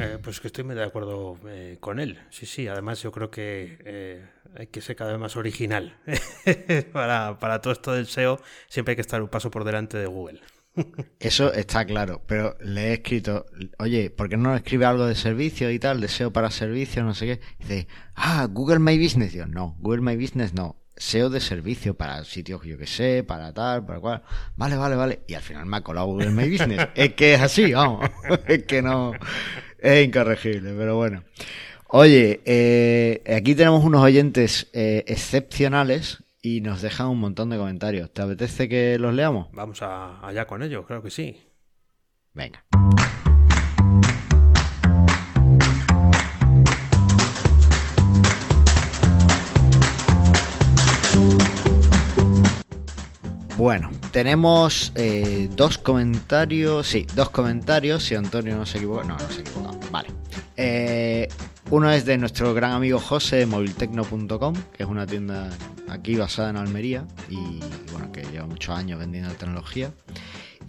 Eh, 0.00 0.18
pues 0.22 0.40
que 0.40 0.48
estoy 0.48 0.64
muy 0.64 0.74
de 0.74 0.84
acuerdo 0.84 1.38
eh, 1.48 1.76
con 1.80 2.00
él. 2.00 2.18
Sí, 2.30 2.44
sí, 2.44 2.66
además 2.68 3.02
yo 3.02 3.12
creo 3.12 3.30
que 3.30 3.78
eh, 3.84 4.24
hay 4.56 4.68
que 4.68 4.80
ser 4.80 4.96
cada 4.96 5.12
vez 5.12 5.20
más 5.20 5.36
original. 5.36 5.98
para, 6.92 7.38
para 7.38 7.60
todo 7.60 7.72
esto 7.72 7.92
del 7.92 8.06
SEO 8.06 8.40
siempre 8.68 8.92
hay 8.92 8.96
que 8.96 9.02
estar 9.02 9.22
un 9.22 9.28
paso 9.28 9.50
por 9.50 9.64
delante 9.64 9.98
de 9.98 10.06
Google. 10.06 10.40
Eso 11.20 11.52
está 11.52 11.84
claro, 11.84 12.22
pero 12.26 12.56
le 12.60 12.88
he 12.88 12.92
escrito, 12.94 13.46
oye, 13.78 14.10
¿por 14.10 14.28
qué 14.28 14.36
no 14.36 14.54
escribe 14.54 14.84
algo 14.84 15.06
de 15.06 15.14
servicio 15.14 15.70
y 15.70 15.78
tal, 15.78 16.00
deseo 16.00 16.32
para 16.32 16.50
servicio, 16.50 17.02
no 17.02 17.14
sé 17.14 17.26
qué? 17.26 17.40
dice, 17.58 17.88
ah, 18.14 18.46
Google 18.50 18.78
My 18.78 18.98
Business. 18.98 19.32
Yo, 19.32 19.46
no, 19.46 19.76
Google 19.80 20.02
My 20.02 20.16
Business 20.16 20.54
no. 20.54 20.76
SEO 20.96 21.30
de 21.30 21.38
servicio 21.38 21.94
para 21.94 22.24
sitios 22.24 22.60
que 22.60 22.70
yo 22.70 22.76
que 22.76 22.88
sé, 22.88 23.22
para 23.22 23.54
tal, 23.54 23.86
para 23.86 24.00
cual. 24.00 24.22
Vale, 24.56 24.76
vale, 24.76 24.96
vale. 24.96 25.20
Y 25.28 25.34
al 25.34 25.42
final 25.42 25.64
me 25.64 25.76
ha 25.76 25.80
colado 25.82 26.06
Google 26.08 26.30
My 26.30 26.50
Business. 26.50 26.88
es 26.96 27.14
que 27.14 27.34
es 27.34 27.40
así, 27.40 27.72
vamos. 27.72 28.10
es 28.48 28.64
que 28.64 28.82
no. 28.82 29.12
Es 29.78 30.04
incorregible, 30.04 30.74
pero 30.76 30.96
bueno. 30.96 31.22
Oye, 31.90 32.42
eh, 32.44 33.22
aquí 33.34 33.54
tenemos 33.54 33.82
unos 33.82 34.02
oyentes 34.02 34.68
eh, 34.74 35.04
excepcionales 35.06 36.22
y 36.42 36.60
nos 36.60 36.82
dejan 36.82 37.06
un 37.06 37.18
montón 37.18 37.48
de 37.48 37.56
comentarios. 37.56 38.12
¿Te 38.12 38.20
apetece 38.20 38.68
que 38.68 38.98
los 38.98 39.14
leamos? 39.14 39.48
Vamos 39.52 39.80
allá 39.80 40.46
con 40.46 40.62
ellos, 40.62 40.84
creo 40.86 41.02
que 41.02 41.10
sí. 41.10 41.38
Venga. 42.34 42.62
Bueno, 53.56 53.90
tenemos 54.12 54.92
eh, 54.94 55.48
dos 55.56 55.78
comentarios. 55.78 56.86
Sí, 56.86 57.06
dos 57.14 57.30
comentarios. 57.30 58.04
Si 58.04 58.14
Antonio 58.14 58.56
no 58.56 58.66
se 58.66 58.76
equivoca. 58.76 59.04
No, 59.04 59.16
no 59.16 59.30
se 59.30 59.40
equivoca. 59.40 59.77
Vale. 59.90 60.08
Eh, 60.56 61.28
uno 61.70 61.90
es 61.90 62.04
de 62.04 62.18
nuestro 62.18 62.54
gran 62.54 62.72
amigo 62.72 62.98
José 62.98 63.46
moviltecno.com, 63.46 64.54
que 64.72 64.82
es 64.82 64.88
una 64.88 65.06
tienda 65.06 65.50
aquí 65.88 66.16
basada 66.16 66.50
en 66.50 66.56
Almería 66.56 67.06
y 67.28 67.60
bueno, 67.92 68.10
que 68.12 68.22
lleva 68.24 68.46
muchos 68.46 68.76
años 68.76 68.98
vendiendo 68.98 69.30
tecnología. 69.34 69.90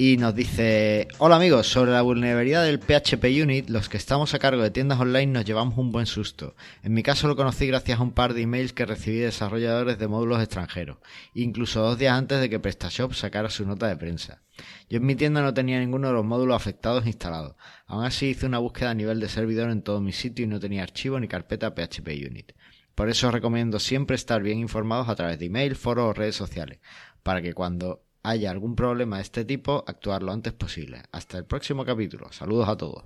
Y 0.01 0.15
nos 0.15 0.33
dice, 0.33 1.09
hola 1.17 1.35
amigos, 1.35 1.67
sobre 1.67 1.91
la 1.91 2.01
vulnerabilidad 2.01 2.63
del 2.63 2.79
PHP 2.79 3.43
Unit, 3.43 3.69
los 3.69 3.89
que 3.89 3.97
estamos 3.97 4.33
a 4.33 4.39
cargo 4.39 4.63
de 4.63 4.71
tiendas 4.71 4.97
online 4.97 5.33
nos 5.33 5.43
llevamos 5.43 5.77
un 5.77 5.91
buen 5.91 6.05
susto. 6.05 6.55
En 6.83 6.93
mi 6.93 7.03
caso 7.03 7.27
lo 7.27 7.35
conocí 7.35 7.67
gracias 7.67 7.99
a 7.99 8.01
un 8.01 8.13
par 8.13 8.33
de 8.33 8.43
emails 8.43 8.71
que 8.71 8.85
recibí 8.85 9.17
de 9.17 9.25
desarrolladores 9.25 9.99
de 9.99 10.07
módulos 10.07 10.41
extranjeros, 10.41 10.99
incluso 11.33 11.81
dos 11.81 11.99
días 11.99 12.13
antes 12.13 12.39
de 12.39 12.49
que 12.49 12.61
PrestaShop 12.61 13.11
sacara 13.11 13.49
su 13.49 13.65
nota 13.65 13.87
de 13.87 13.97
prensa. 13.97 14.41
Yo 14.89 14.99
en 14.99 15.05
mi 15.05 15.15
tienda 15.15 15.41
no 15.41 15.53
tenía 15.53 15.81
ninguno 15.81 16.07
de 16.07 16.13
los 16.13 16.23
módulos 16.23 16.55
afectados 16.55 17.05
instalados. 17.05 17.57
Aún 17.85 18.05
así 18.05 18.27
hice 18.27 18.45
una 18.45 18.59
búsqueda 18.59 18.91
a 18.91 18.95
nivel 18.95 19.19
de 19.19 19.27
servidor 19.27 19.69
en 19.69 19.81
todo 19.81 19.99
mi 19.99 20.13
sitio 20.13 20.45
y 20.45 20.47
no 20.47 20.61
tenía 20.61 20.83
archivo 20.83 21.19
ni 21.19 21.27
carpeta 21.27 21.75
PHP 21.75 22.07
Unit. 22.25 22.53
Por 22.95 23.09
eso 23.09 23.27
os 23.27 23.33
recomiendo 23.33 23.79
siempre 23.79 24.15
estar 24.15 24.41
bien 24.41 24.59
informados 24.59 25.09
a 25.09 25.15
través 25.15 25.39
de 25.39 25.47
email, 25.47 25.75
foros 25.75 26.05
o 26.05 26.13
redes 26.13 26.37
sociales, 26.37 26.79
para 27.21 27.41
que 27.41 27.53
cuando 27.53 28.01
haya 28.23 28.51
algún 28.51 28.75
problema 28.75 29.17
de 29.17 29.23
este 29.23 29.45
tipo, 29.45 29.83
actuar 29.87 30.23
lo 30.23 30.31
antes 30.31 30.53
posible. 30.53 31.01
Hasta 31.11 31.37
el 31.37 31.45
próximo 31.45 31.85
capítulo. 31.85 32.31
Saludos 32.31 32.69
a 32.69 32.77
todos. 32.77 33.03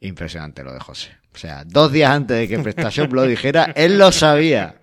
Impresionante 0.00 0.64
lo 0.64 0.72
de 0.72 0.80
José. 0.80 1.16
O 1.34 1.38
sea, 1.38 1.64
dos 1.64 1.92
días 1.92 2.10
antes 2.10 2.36
de 2.36 2.48
que 2.48 2.58
PrestaShop 2.58 3.12
lo 3.12 3.22
dijera, 3.24 3.72
él 3.76 3.98
lo 3.98 4.10
sabía. 4.12 4.76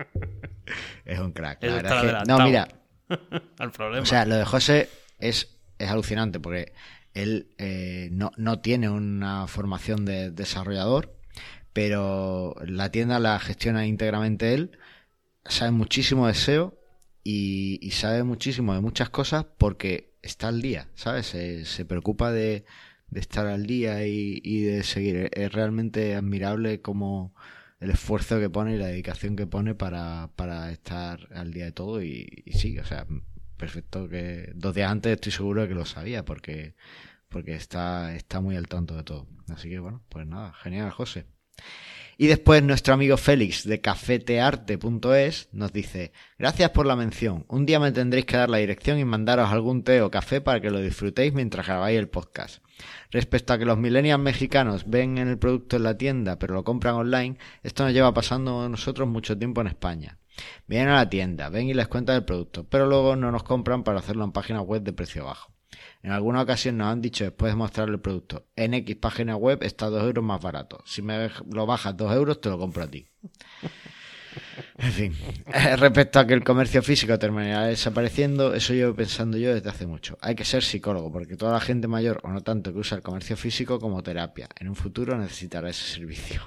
Es 1.05 1.20
un 1.20 1.32
crack. 1.32 1.64
no, 2.28 2.39
mira. 2.39 2.68
O 4.01 4.05
sea, 4.05 4.24
lo 4.24 4.36
de 4.36 4.45
José 4.45 4.88
es 5.18 5.60
es 5.80 5.89
alucinante 5.89 6.39
porque 6.39 6.74
él 7.14 7.47
eh, 7.57 8.10
no, 8.12 8.32
no, 8.38 8.60
tiene 8.60 8.89
una 8.89 9.47
formación 9.47 10.05
de 10.05 10.30
desarrollador, 10.30 11.18
pero 11.74 12.55
la 12.64 12.91
tienda 12.91 13.20
la 13.20 13.39
gestiona 13.39 13.88
íntegramente 13.88 14.53
él, 14.53 14.78
sabe 15.45 15.72
muchísimo 15.72 16.28
de 16.28 16.36
SEO 16.36 16.78
y, 17.24 17.91
sabe 17.91 18.24
muchísimo 18.24 18.74
de 18.74 18.82
muchas 18.82 19.09
cosas 19.09 19.45
porque 19.57 20.13
está 20.22 20.47
al 20.49 20.61
día, 20.61 20.89
¿sabes? 20.95 21.28
Se, 21.28 21.86
preocupa 21.86 22.32
de, 22.32 22.65
estar 23.13 23.47
al 23.47 23.65
día 23.65 24.05
y, 24.07 24.61
de 24.61 24.84
seguir. 24.84 25.30
Es 25.34 25.51
realmente 25.51 26.15
admirable 26.15 26.82
como 26.82 27.34
el 27.80 27.91
esfuerzo 27.91 28.39
que 28.39 28.49
pone 28.49 28.76
y 28.76 28.78
la 28.78 28.88
dedicación 28.88 29.36
que 29.36 29.47
pone 29.47 29.76
para, 29.76 30.32
para 30.36 30.72
estar 30.72 31.30
al 31.34 31.53
día 31.53 31.65
de 31.65 31.72
todo 31.72 32.03
y, 32.03 32.43
y 32.45 32.53
sí, 32.53 32.78
o 32.78 32.86
sea, 32.86 33.05
perfecto 33.59 34.09
que 34.09 34.51
dos 34.55 34.74
días 34.74 34.91
antes 34.91 35.13
estoy 35.13 35.32
seguro 35.32 35.61
de 35.61 35.67
que 35.67 35.76
lo 35.76 35.86
sabía 35.86 36.26
porque, 36.26 36.76
porque 37.28 37.53
está, 37.55 38.15
está 38.15 38.41
muy 38.41 38.55
al 38.55 38.67
tanto 38.67 38.95
de 38.95 39.03
todo. 39.03 39.28
Así 39.49 39.70
que 39.70 39.80
bueno, 39.80 40.01
pues 40.09 40.26
nada, 40.26 40.53
genial, 40.53 40.89
José. 40.91 41.26
Y 42.22 42.28
después 42.28 42.61
nuestro 42.61 42.93
amigo 42.93 43.15
Félix 43.15 43.65
de 43.65 43.80
cafetearte.es 43.80 45.47
nos 45.53 45.72
dice, 45.72 46.11
gracias 46.38 46.72
por 46.72 46.86
la 46.86 46.97
mención. 46.97 47.45
Un 47.47 47.65
día 47.65 47.80
me 47.80 47.93
tendréis 47.93 48.26
que 48.26 48.36
dar 48.36 48.49
la 48.49 48.57
dirección 48.57 48.99
y 48.99 49.05
mandaros 49.05 49.49
algún 49.49 49.86
té 49.86 50.01
o 50.01 50.11
café 50.11 50.41
para 50.41 50.59
que 50.59 50.70
lo 50.70 50.82
disfrutéis 50.82 51.32
mientras 51.32 51.65
grabáis 51.65 51.97
el 51.97 52.09
podcast. 52.09 52.61
Respecto 53.09 53.53
a 53.53 53.57
que 53.57 53.63
los 53.63 53.78
millennials 53.78 54.22
mexicanos 54.22 54.84
ven 54.86 55.17
en 55.17 55.30
el 55.30 55.38
producto 55.38 55.78
en 55.78 55.84
la 55.84 55.97
tienda 55.97 56.38
pero 56.38 56.55
lo 56.55 56.65
compran 56.65 56.95
online, 56.95 57.38
esto 57.63 57.86
nos 57.86 57.93
lleva 57.93 58.13
pasando 58.13 58.63
a 58.63 58.67
nosotros 58.67 59.07
mucho 59.07 59.38
tiempo 59.38 59.61
en 59.61 59.67
España. 59.67 60.17
Vienen 60.67 60.89
a 60.89 60.95
la 60.95 61.09
tienda, 61.09 61.47
ven 61.47 61.70
y 61.70 61.74
les 61.74 61.88
cuentan 61.88 62.17
el 62.17 62.26
producto, 62.26 62.65
pero 62.67 62.86
luego 62.86 63.15
no 63.15 63.32
nos 63.32 63.43
compran 63.43 63.86
para 63.86 63.99
hacerlo 63.99 64.26
en 64.26 64.34
página 64.34 64.59
web 64.59 64.82
de 64.82 64.91
precio 64.91 65.24
bajo. 65.24 65.53
En 66.01 66.11
alguna 66.11 66.41
ocasión 66.41 66.78
nos 66.78 66.88
han 66.88 67.01
dicho 67.01 67.24
después 67.24 67.51
de 67.51 67.57
mostrar 67.57 67.89
el 67.89 67.99
producto, 67.99 68.45
en 68.55 68.74
X 68.74 68.95
página 68.95 69.36
web 69.36 69.59
está 69.63 69.88
2 69.88 70.03
euros 70.03 70.24
más 70.24 70.41
barato. 70.41 70.82
Si 70.86 71.01
me 71.01 71.30
lo 71.51 71.65
bajas 71.65 71.95
2 71.97 72.13
euros, 72.13 72.41
te 72.41 72.49
lo 72.49 72.57
compro 72.57 72.84
a 72.84 72.88
ti. 72.88 73.07
En 74.78 74.91
fin, 74.91 75.15
eh, 75.47 75.76
respecto 75.76 76.20
a 76.20 76.28
que 76.28 76.34
el 76.34 76.43
comercio 76.43 76.82
físico 76.82 77.17
terminará 77.20 77.65
desapareciendo, 77.65 78.53
eso 78.53 78.74
llevo 78.74 78.95
pensando 78.95 79.38
yo 79.38 79.53
desde 79.53 79.70
hace 79.70 79.88
mucho. 79.88 80.17
Hay 80.22 80.36
que 80.36 80.45
ser 80.45 80.63
psicólogo, 80.63 81.11
porque 81.11 81.36
toda 81.36 81.53
la 81.53 81.59
gente 81.59 81.88
mayor, 81.88 82.22
o 82.24 82.30
no 82.30 82.41
tanto, 82.41 82.72
que 82.72 82.80
usa 82.80 82.95
el 82.95 83.03
comercio 83.03 83.36
físico 83.36 83.80
como 83.80 84.03
terapia, 84.03 84.47
en 84.57 84.70
un 84.70 84.76
futuro 84.76 85.17
necesitará 85.17 85.70
ese 85.70 85.95
servicio. 85.95 86.41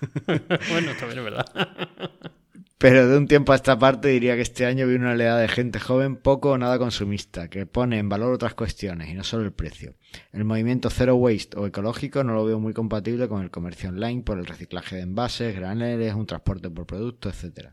bueno, 0.26 0.92
también 0.98 1.18
es 1.18 1.24
verdad. 1.24 1.46
Pero 2.78 3.08
de 3.08 3.16
un 3.16 3.26
tiempo 3.26 3.52
a 3.52 3.56
esta 3.56 3.78
parte 3.78 4.08
diría 4.08 4.34
que 4.34 4.42
este 4.42 4.66
año 4.66 4.86
vi 4.86 4.96
una 4.96 5.12
oleada 5.12 5.40
de 5.40 5.48
gente 5.48 5.80
joven 5.80 6.16
poco 6.16 6.50
o 6.50 6.58
nada 6.58 6.78
consumista, 6.78 7.48
que 7.48 7.64
pone 7.64 7.98
en 7.98 8.10
valor 8.10 8.34
otras 8.34 8.52
cuestiones 8.52 9.08
y 9.08 9.14
no 9.14 9.24
solo 9.24 9.44
el 9.44 9.52
precio. 9.54 9.94
El 10.30 10.44
movimiento 10.44 10.90
Zero 10.90 11.16
Waste 11.16 11.58
o 11.58 11.66
ecológico 11.66 12.22
no 12.22 12.34
lo 12.34 12.44
veo 12.44 12.60
muy 12.60 12.74
compatible 12.74 13.28
con 13.28 13.42
el 13.42 13.50
comercio 13.50 13.88
online 13.88 14.22
por 14.22 14.38
el 14.38 14.44
reciclaje 14.44 14.96
de 14.96 15.02
envases, 15.02 15.56
graneles, 15.56 16.12
un 16.12 16.26
transporte 16.26 16.68
por 16.68 16.86
producto, 16.86 17.30
etc. 17.30 17.70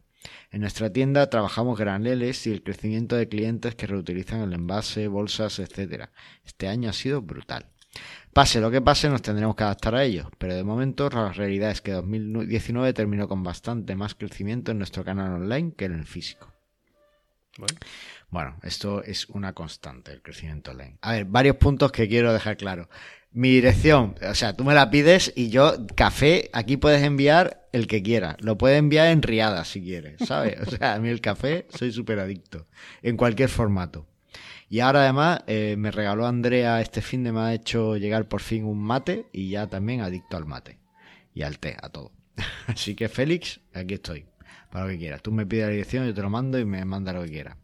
En 0.52 0.62
nuestra 0.62 0.90
tienda 0.90 1.30
trabajamos 1.30 1.78
graneles 1.78 2.48
y 2.48 2.54
el 2.54 2.64
crecimiento 2.64 3.18
de 3.18 3.28
clientes 3.28 3.76
que 3.76 3.88
reutilizan 3.88 4.40
el 4.40 4.54
envase, 4.54 5.10
bolsas, 5.10 5.60
etc. 5.60 6.12
Este 6.46 6.70
año 6.70 6.90
ha 6.90 6.94
sido 6.94 7.22
brutal. 7.22 7.73
Pase 8.34 8.60
lo 8.60 8.72
que 8.72 8.82
pase, 8.82 9.10
nos 9.10 9.22
tendremos 9.22 9.56
que 9.56 9.64
adaptar 9.64 9.94
a 9.94 10.04
ello, 10.04 10.32
pero 10.40 10.56
de 10.56 10.64
momento 10.64 11.08
la 11.10 11.32
realidad 11.32 11.70
es 11.70 11.82
que 11.82 11.92
2019 11.92 12.92
terminó 12.94 13.28
con 13.28 13.44
bastante 13.44 13.96
más 13.96 14.16
crecimiento 14.16 14.72
en 14.72 14.80
nuestro 14.80 15.04
canal 15.06 15.34
online 15.34 15.74
que 15.78 15.86
en 15.86 15.94
el 15.94 16.06
físico. 16.06 16.52
Bueno. 18.32 18.58
esto 18.64 19.04
es 19.04 19.30
una 19.30 19.54
constante, 19.54 20.12
el 20.12 20.24
crecimiento 20.24 20.72
online. 20.72 20.98
A 21.02 21.12
ver, 21.12 21.26
varios 21.26 21.58
puntos 21.58 21.92
que 21.92 22.08
quiero 22.08 22.34
dejar 22.34 22.58
claro. 22.58 22.90
Mi 23.32 23.50
dirección, 23.50 24.16
o 24.28 24.34
sea, 24.34 24.54
tú 24.54 24.64
me 24.64 24.74
la 24.74 24.90
pides 24.90 25.32
y 25.36 25.50
yo, 25.50 25.86
café, 25.96 26.50
aquí 26.54 26.78
puedes 26.78 27.04
enviar 27.04 27.68
el 27.72 27.86
que 27.86 28.02
quieras. 28.02 28.38
Lo 28.40 28.58
puedes 28.58 28.80
enviar 28.80 29.10
en 29.10 29.22
riadas 29.22 29.68
si 29.68 29.84
quieres, 29.84 30.28
¿sabes? 30.28 30.60
O 30.68 30.72
sea, 30.72 30.96
a 30.96 31.00
mí 31.00 31.10
el 31.10 31.22
café 31.22 31.68
soy 31.70 31.92
súper 31.92 32.20
adicto, 32.20 32.66
en 33.04 33.16
cualquier 33.16 33.50
formato. 33.50 34.08
Y 34.74 34.80
ahora 34.80 35.04
además 35.04 35.44
eh, 35.46 35.76
me 35.78 35.92
regaló 35.92 36.26
Andrea 36.26 36.82
este 36.82 37.04
fin 37.04 37.24
de 37.24 37.32
me 37.32 37.42
ha 37.42 37.54
hecho 37.54 37.96
llegar 37.96 38.28
por 38.28 38.42
fin 38.42 38.66
un 38.66 38.80
mate 38.80 39.28
y 39.32 39.50
ya 39.50 39.68
también 39.68 40.02
adicto 40.02 40.36
al 40.36 40.48
mate 40.48 40.80
y 41.32 41.44
al 41.44 41.60
té, 41.60 41.78
a 41.80 41.90
todo. 41.90 42.12
Así 42.66 42.96
que 42.96 43.08
Félix, 43.08 43.60
aquí 43.72 43.94
estoy, 43.94 44.26
para 44.72 44.86
lo 44.86 44.92
que 44.92 44.98
quieras. 44.98 45.22
Tú 45.22 45.32
me 45.32 45.46
pides 45.46 45.66
la 45.66 45.72
dirección, 45.74 46.08
yo 46.08 46.14
te 46.16 46.24
lo 46.24 46.32
mando 46.32 46.58
y 46.58 46.66
me 46.66 46.84
manda 46.86 47.14
lo 47.14 47.22
que 47.22 47.30
quieras. 47.30 47.56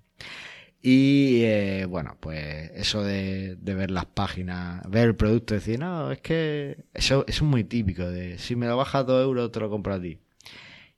Y 0.84 1.41
eh, 1.45 1.86
bueno, 1.89 2.16
pues 2.20 2.70
eso 2.76 3.01
de, 3.01 3.57
ver 3.60 3.89
las 3.89 4.05
páginas, 4.05 4.88
ver 4.88 5.07
el 5.07 5.16
producto, 5.16 5.55
decir, 5.55 5.80
no, 5.80 6.12
es 6.12 6.22
que 6.22 6.86
eso, 6.93 7.26
es 7.28 7.41
muy 7.41 7.64
típico 7.64 8.07
de 8.07 8.38
si 8.38 8.55
me 8.55 8.68
lo 8.68 8.78
bajas 8.78 9.07
dos 9.07 9.24
euros 9.24 9.51
te 9.51 9.60
lo 9.60 9.72
compro 9.72 9.95
a 9.95 9.99
ti. 9.99 10.20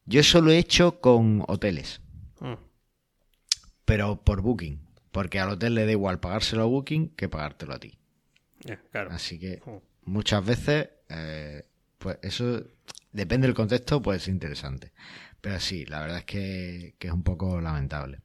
Yo 0.06 0.20
eso 0.20 0.42
lo 0.42 0.52
he 0.52 0.58
hecho 0.58 1.00
con 1.00 1.46
hoteles, 1.48 2.02
mm. 2.42 2.56
pero 3.86 4.22
por 4.22 4.42
Booking. 4.42 4.91
Porque 5.12 5.40
al 5.40 5.50
hotel 5.50 5.76
le 5.76 5.86
da 5.86 5.92
igual 5.92 6.20
pagárselo 6.20 6.64
a 6.64 6.66
Booking 6.66 7.10
que 7.16 7.30
pagártelo 7.30 7.74
a 7.74 7.80
ti. 7.80 7.98
Así 9.10 9.40
que 9.40 9.62
muchas 10.04 10.46
veces, 10.46 10.90
eh, 11.10 11.66
pues 11.98 12.18
eso 12.22 12.64
depende 13.12 13.48
del 13.48 13.56
contexto, 13.56 14.02
puede 14.02 14.20
ser 14.20 14.34
interesante. 14.34 14.92
Pero 15.42 15.60
sí, 15.60 15.86
la 15.86 16.02
verdad 16.02 16.20
es 16.20 16.26
que, 16.26 16.96
es 17.00 17.12
un 17.12 17.24
poco 17.24 17.60
lamentable. 17.60 18.20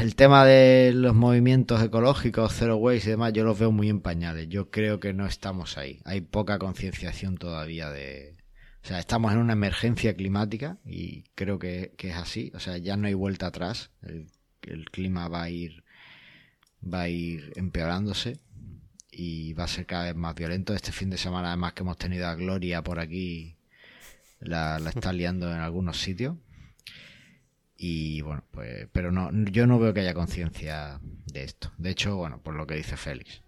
El 0.00 0.14
tema 0.14 0.44
de 0.44 0.92
los 0.94 1.14
movimientos 1.14 1.82
ecológicos, 1.82 2.54
zero 2.54 2.76
waste 2.76 3.08
y 3.08 3.10
demás, 3.12 3.32
yo 3.32 3.44
los 3.44 3.58
veo 3.58 3.70
muy 3.70 3.88
empañados. 3.88 4.46
Yo 4.48 4.70
creo 4.70 5.00
que 5.00 5.12
no 5.12 5.26
estamos 5.26 5.76
ahí. 5.78 6.00
Hay 6.04 6.20
poca 6.22 6.58
concienciación 6.58 7.36
todavía 7.36 7.90
de, 7.90 8.36
o 8.82 8.86
sea, 8.86 8.98
estamos 8.98 9.32
en 9.32 9.38
una 9.38 9.52
emergencia 9.52 10.14
climática 10.16 10.78
y 10.84 11.24
creo 11.34 11.58
que, 11.58 11.94
que, 11.96 12.10
es 12.10 12.16
así. 12.16 12.50
O 12.54 12.60
sea, 12.60 12.78
ya 12.78 12.96
no 12.96 13.06
hay 13.06 13.14
vuelta 13.14 13.46
atrás. 13.46 13.90
El 14.02 14.26
el 14.66 14.90
clima 14.90 15.28
va 15.28 15.42
a 15.42 15.50
ir 15.50 15.82
va 16.82 17.02
a 17.02 17.08
ir 17.08 17.52
empeorándose 17.56 18.38
y 19.10 19.52
va 19.52 19.64
a 19.64 19.68
ser 19.68 19.86
cada 19.86 20.04
vez 20.04 20.16
más 20.16 20.34
violento. 20.34 20.74
Este 20.74 20.92
fin 20.92 21.10
de 21.10 21.18
semana, 21.18 21.48
además 21.48 21.74
que 21.74 21.82
hemos 21.82 21.98
tenido 21.98 22.26
a 22.26 22.34
Gloria 22.34 22.82
por 22.82 22.98
aquí, 22.98 23.56
la, 24.40 24.78
está 24.78 25.12
liando 25.12 25.52
en 25.52 25.60
algunos 25.60 26.00
sitios. 26.00 26.36
Y 27.76 28.20
bueno, 28.22 28.44
pues, 28.50 28.88
pero 28.92 29.10
no, 29.10 29.30
yo 29.50 29.66
no 29.66 29.78
veo 29.78 29.92
que 29.92 30.00
haya 30.00 30.14
conciencia 30.14 31.00
de 31.26 31.44
esto. 31.44 31.72
De 31.78 31.90
hecho, 31.90 32.16
bueno, 32.16 32.40
por 32.40 32.54
lo 32.54 32.66
que 32.66 32.76
dice 32.76 32.96
Félix, 32.96 33.42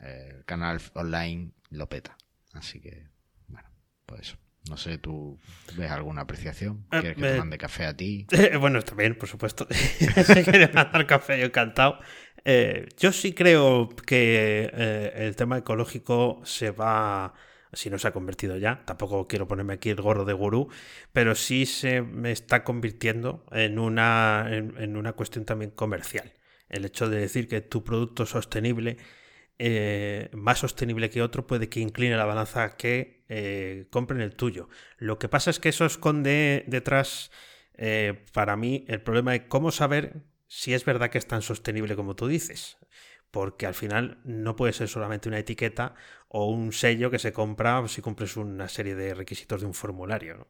el 0.00 0.44
canal 0.44 0.80
online 0.94 1.52
lo 1.70 1.88
peta. 1.88 2.16
Así 2.52 2.80
que, 2.80 3.08
bueno, 3.48 3.68
pues 4.06 4.20
eso. 4.20 4.36
No 4.68 4.76
sé, 4.76 4.98
¿tú 4.98 5.38
ves 5.76 5.90
alguna 5.90 6.22
apreciación? 6.22 6.84
Ah, 6.90 7.00
¿Quieres 7.00 7.16
que 7.16 7.22
te 7.22 7.38
mande 7.38 7.58
café 7.58 7.86
a 7.86 7.96
ti? 7.96 8.26
bueno, 8.60 8.82
también, 8.82 9.16
por 9.16 9.28
supuesto. 9.28 9.66
si 9.70 10.44
quieres 10.44 10.74
mandar 10.74 11.06
café, 11.06 11.38
yo 11.38 11.46
encantado. 11.46 11.98
Eh, 12.44 12.88
yo 12.98 13.12
sí 13.12 13.32
creo 13.32 13.88
que 13.88 14.70
eh, 14.72 15.12
el 15.16 15.36
tema 15.36 15.58
ecológico 15.58 16.40
se 16.44 16.70
va, 16.70 17.34
si 17.72 17.90
no 17.90 17.98
se 17.98 18.08
ha 18.08 18.12
convertido 18.12 18.56
ya, 18.56 18.84
tampoco 18.84 19.26
quiero 19.26 19.48
ponerme 19.48 19.74
aquí 19.74 19.90
el 19.90 20.00
gorro 20.00 20.24
de 20.24 20.32
gurú, 20.32 20.68
pero 21.12 21.34
sí 21.34 21.66
se 21.66 22.02
me 22.02 22.30
está 22.30 22.64
convirtiendo 22.64 23.44
en 23.52 23.78
una, 23.78 24.46
en 24.50 24.96
una 24.96 25.12
cuestión 25.14 25.44
también 25.44 25.70
comercial. 25.70 26.32
El 26.68 26.84
hecho 26.84 27.08
de 27.08 27.20
decir 27.20 27.48
que 27.48 27.60
tu 27.60 27.82
producto 27.82 28.24
sostenible 28.26 28.96
eh, 29.62 30.30
más 30.32 30.60
sostenible 30.60 31.10
que 31.10 31.20
otro 31.20 31.46
puede 31.46 31.68
que 31.68 31.80
incline 31.80 32.16
la 32.16 32.24
balanza 32.24 32.78
que 32.78 33.24
eh, 33.28 33.86
compren 33.90 34.22
el 34.22 34.34
tuyo. 34.34 34.70
Lo 34.96 35.18
que 35.18 35.28
pasa 35.28 35.50
es 35.50 35.60
que 35.60 35.68
eso 35.68 35.84
esconde 35.84 36.64
detrás, 36.66 37.30
eh, 37.74 38.24
para 38.32 38.56
mí, 38.56 38.86
el 38.88 39.02
problema 39.02 39.32
de 39.32 39.48
cómo 39.48 39.70
saber 39.70 40.22
si 40.46 40.72
es 40.72 40.86
verdad 40.86 41.10
que 41.10 41.18
es 41.18 41.26
tan 41.26 41.42
sostenible 41.42 41.94
como 41.94 42.16
tú 42.16 42.26
dices. 42.26 42.78
Porque 43.30 43.66
al 43.66 43.74
final 43.74 44.18
no 44.24 44.56
puede 44.56 44.72
ser 44.72 44.88
solamente 44.88 45.28
una 45.28 45.38
etiqueta 45.38 45.94
o 46.28 46.46
un 46.46 46.72
sello 46.72 47.10
que 47.10 47.18
se 47.18 47.32
compra 47.32 47.86
si 47.88 48.02
cumples 48.02 48.36
una 48.36 48.68
serie 48.68 48.94
de 48.94 49.14
requisitos 49.14 49.60
de 49.60 49.66
un 49.66 49.74
formulario. 49.74 50.36
¿no? 50.36 50.46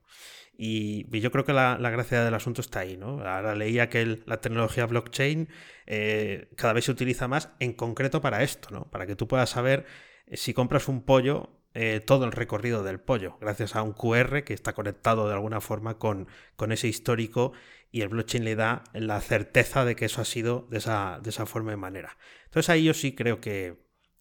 Y, 0.63 1.07
yo 1.21 1.31
creo 1.31 1.47
que 1.47 1.55
la, 1.55 1.77
gracia 1.79 2.23
del 2.23 2.35
asunto 2.35 2.61
está 2.61 2.81
ahí, 2.81 2.99
¿no? 2.99 3.27
Ahora 3.27 3.55
leía 3.55 3.89
que 3.89 4.21
la 4.27 4.43
tecnología 4.43 4.85
blockchain 4.85 5.49
eh, 5.87 6.51
cada 6.55 6.75
vez 6.75 6.85
se 6.85 6.93
utiliza 6.93 7.29
más 7.29 7.49
en 7.61 7.73
concreto 7.73 8.21
para 8.21 8.43
esto, 8.43 8.69
¿no? 8.71 8.91
Para 8.91 9.07
que 9.07 9.17
tú 9.17 9.27
puedas 9.27 9.49
saber 9.49 9.87
eh, 10.27 10.37
si 10.37 10.53
compras 10.53 10.89
un 10.89 11.03
pollo, 11.03 11.49
eh, 11.73 12.01
todo 12.05 12.27
el 12.27 12.33
recorrido 12.33 12.83
del 12.83 13.01
pollo, 13.01 13.39
gracias 13.41 13.75
a 13.75 13.83
un 13.83 13.95
QR 13.95 14.45
que 14.45 14.53
está 14.53 14.75
conectado 14.75 15.29
de 15.29 15.33
alguna 15.35 15.63
forma 15.63 15.99
con, 15.99 16.29
con 16.57 16.73
ese 16.73 16.89
histórico 16.89 17.53
y 17.91 18.03
el 18.03 18.09
blockchain 18.09 18.45
le 18.45 18.57
da 18.57 18.85
la 18.93 19.21
certeza 19.21 19.85
de 19.85 19.97
que 19.97 20.07
eso 20.07 20.21
ha 20.21 20.25
sido 20.25 20.67
de 20.71 20.79
esa, 20.79 21.21
de 21.23 21.31
esa 21.31 21.47
forma 21.47 21.73
y 21.73 21.77
manera. 21.77 22.17
Entonces 22.45 22.71
ahí 22.71 22.85
yo 22.85 22.95
sí 22.95 23.15
creo 23.15 23.41
que, 23.41 23.77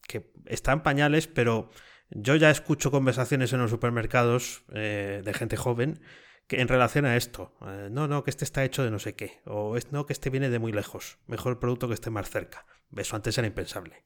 que 0.07 0.31
está 0.45 0.71
en 0.71 0.81
pañales, 0.81 1.27
pero 1.27 1.69
yo 2.09 2.35
ya 2.35 2.49
escucho 2.49 2.91
conversaciones 2.91 3.53
en 3.53 3.59
los 3.59 3.69
supermercados 3.69 4.63
de 4.69 5.31
gente 5.35 5.57
joven 5.57 6.01
en 6.49 6.67
relación 6.67 7.05
a 7.05 7.15
esto. 7.15 7.53
Eh, 7.65 7.89
no, 7.91 8.07
no, 8.07 8.23
que 8.23 8.31
este 8.31 8.43
está 8.43 8.63
hecho 8.63 8.83
de 8.83 8.91
no 8.91 8.99
sé 8.99 9.15
qué. 9.15 9.39
O 9.45 9.77
es, 9.77 9.91
no, 9.91 10.05
que 10.05 10.13
este 10.13 10.29
viene 10.29 10.49
de 10.49 10.59
muy 10.59 10.71
lejos. 10.71 11.19
Mejor 11.27 11.59
producto 11.59 11.87
que 11.87 11.93
esté 11.93 12.09
más 12.09 12.29
cerca. 12.29 12.65
Eso 12.95 13.15
antes 13.15 13.37
era 13.37 13.47
impensable. 13.47 14.03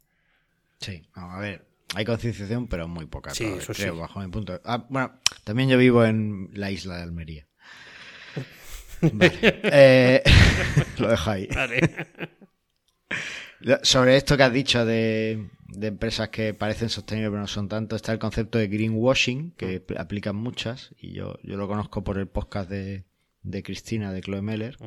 Sí, 0.79 1.07
a 1.13 1.39
ver, 1.39 1.65
hay 1.95 2.03
concienciación, 2.03 2.67
pero 2.67 2.87
muy 2.87 3.05
poca. 3.05 3.33
Sí, 3.33 3.45
eso 3.45 3.73
creo, 3.73 3.97
bajo 3.97 4.19
mi 4.19 4.27
punto. 4.27 4.59
Ah, 4.65 4.85
bueno, 4.89 5.19
también 5.45 5.69
yo 5.69 5.77
vivo 5.77 6.03
en 6.03 6.49
la 6.53 6.71
isla 6.71 6.97
de 6.97 7.03
Almería. 7.03 7.47
Vale. 9.11 9.33
Eh, 9.63 10.23
lo 10.99 11.09
dejo 11.09 11.31
ahí. 11.31 11.47
Vale. 11.53 12.07
Sobre 13.83 14.17
esto 14.17 14.35
que 14.35 14.43
has 14.43 14.53
dicho 14.53 14.85
de, 14.85 15.49
empresas 15.81 16.29
que 16.29 16.53
parecen 16.53 16.89
sostenibles 16.89 17.31
pero 17.31 17.41
no 17.41 17.47
son 17.47 17.69
tanto, 17.69 17.95
está 17.95 18.11
el 18.11 18.19
concepto 18.19 18.57
de 18.57 18.67
greenwashing, 18.67 19.51
que 19.51 19.83
aplican 19.97 20.35
muchas, 20.35 20.93
y 20.97 21.13
yo, 21.13 21.37
yo 21.43 21.55
lo 21.55 21.67
conozco 21.67 22.03
por 22.03 22.17
el 22.17 22.27
podcast 22.27 22.69
de, 22.69 23.05
Cristina, 23.63 24.11
de 24.11 24.21
Chloe 24.21 24.41
Meller, 24.41 24.77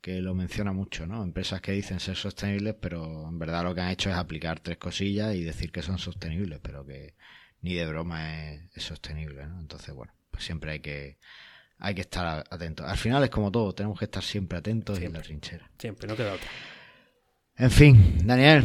que 0.00 0.20
lo 0.20 0.34
menciona 0.34 0.72
mucho, 0.72 1.06
¿no? 1.06 1.22
Empresas 1.22 1.60
que 1.60 1.72
dicen 1.72 2.00
ser 2.00 2.16
sostenibles, 2.16 2.74
pero 2.80 3.28
en 3.28 3.38
verdad 3.38 3.62
lo 3.62 3.74
que 3.74 3.82
han 3.82 3.90
hecho 3.90 4.10
es 4.10 4.16
aplicar 4.16 4.60
tres 4.60 4.78
cosillas 4.78 5.34
y 5.36 5.44
decir 5.44 5.70
que 5.70 5.82
son 5.82 5.98
sostenibles, 5.98 6.58
pero 6.60 6.84
que 6.84 7.14
ni 7.60 7.74
de 7.74 7.86
broma 7.86 8.52
es, 8.52 8.82
sostenible, 8.82 9.46
¿no? 9.46 9.60
Entonces, 9.60 9.94
bueno, 9.94 10.12
pues 10.30 10.44
siempre 10.44 10.72
hay 10.72 10.80
que 10.80 11.18
hay 11.78 11.94
que 11.94 12.02
estar 12.02 12.44
atentos. 12.50 12.86
Al 12.86 12.96
final 12.96 13.22
es 13.24 13.30
como 13.30 13.50
todo, 13.50 13.74
tenemos 13.74 13.98
que 13.98 14.06
estar 14.06 14.22
siempre 14.22 14.58
atentos 14.58 15.00
y 15.00 15.04
en 15.04 15.12
la 15.12 15.22
trinchera. 15.22 15.70
Siempre, 15.78 16.08
no 16.08 16.16
queda 16.16 16.34
otra. 16.34 16.48
En 17.56 17.70
fin, 17.70 18.18
Daniel, 18.24 18.62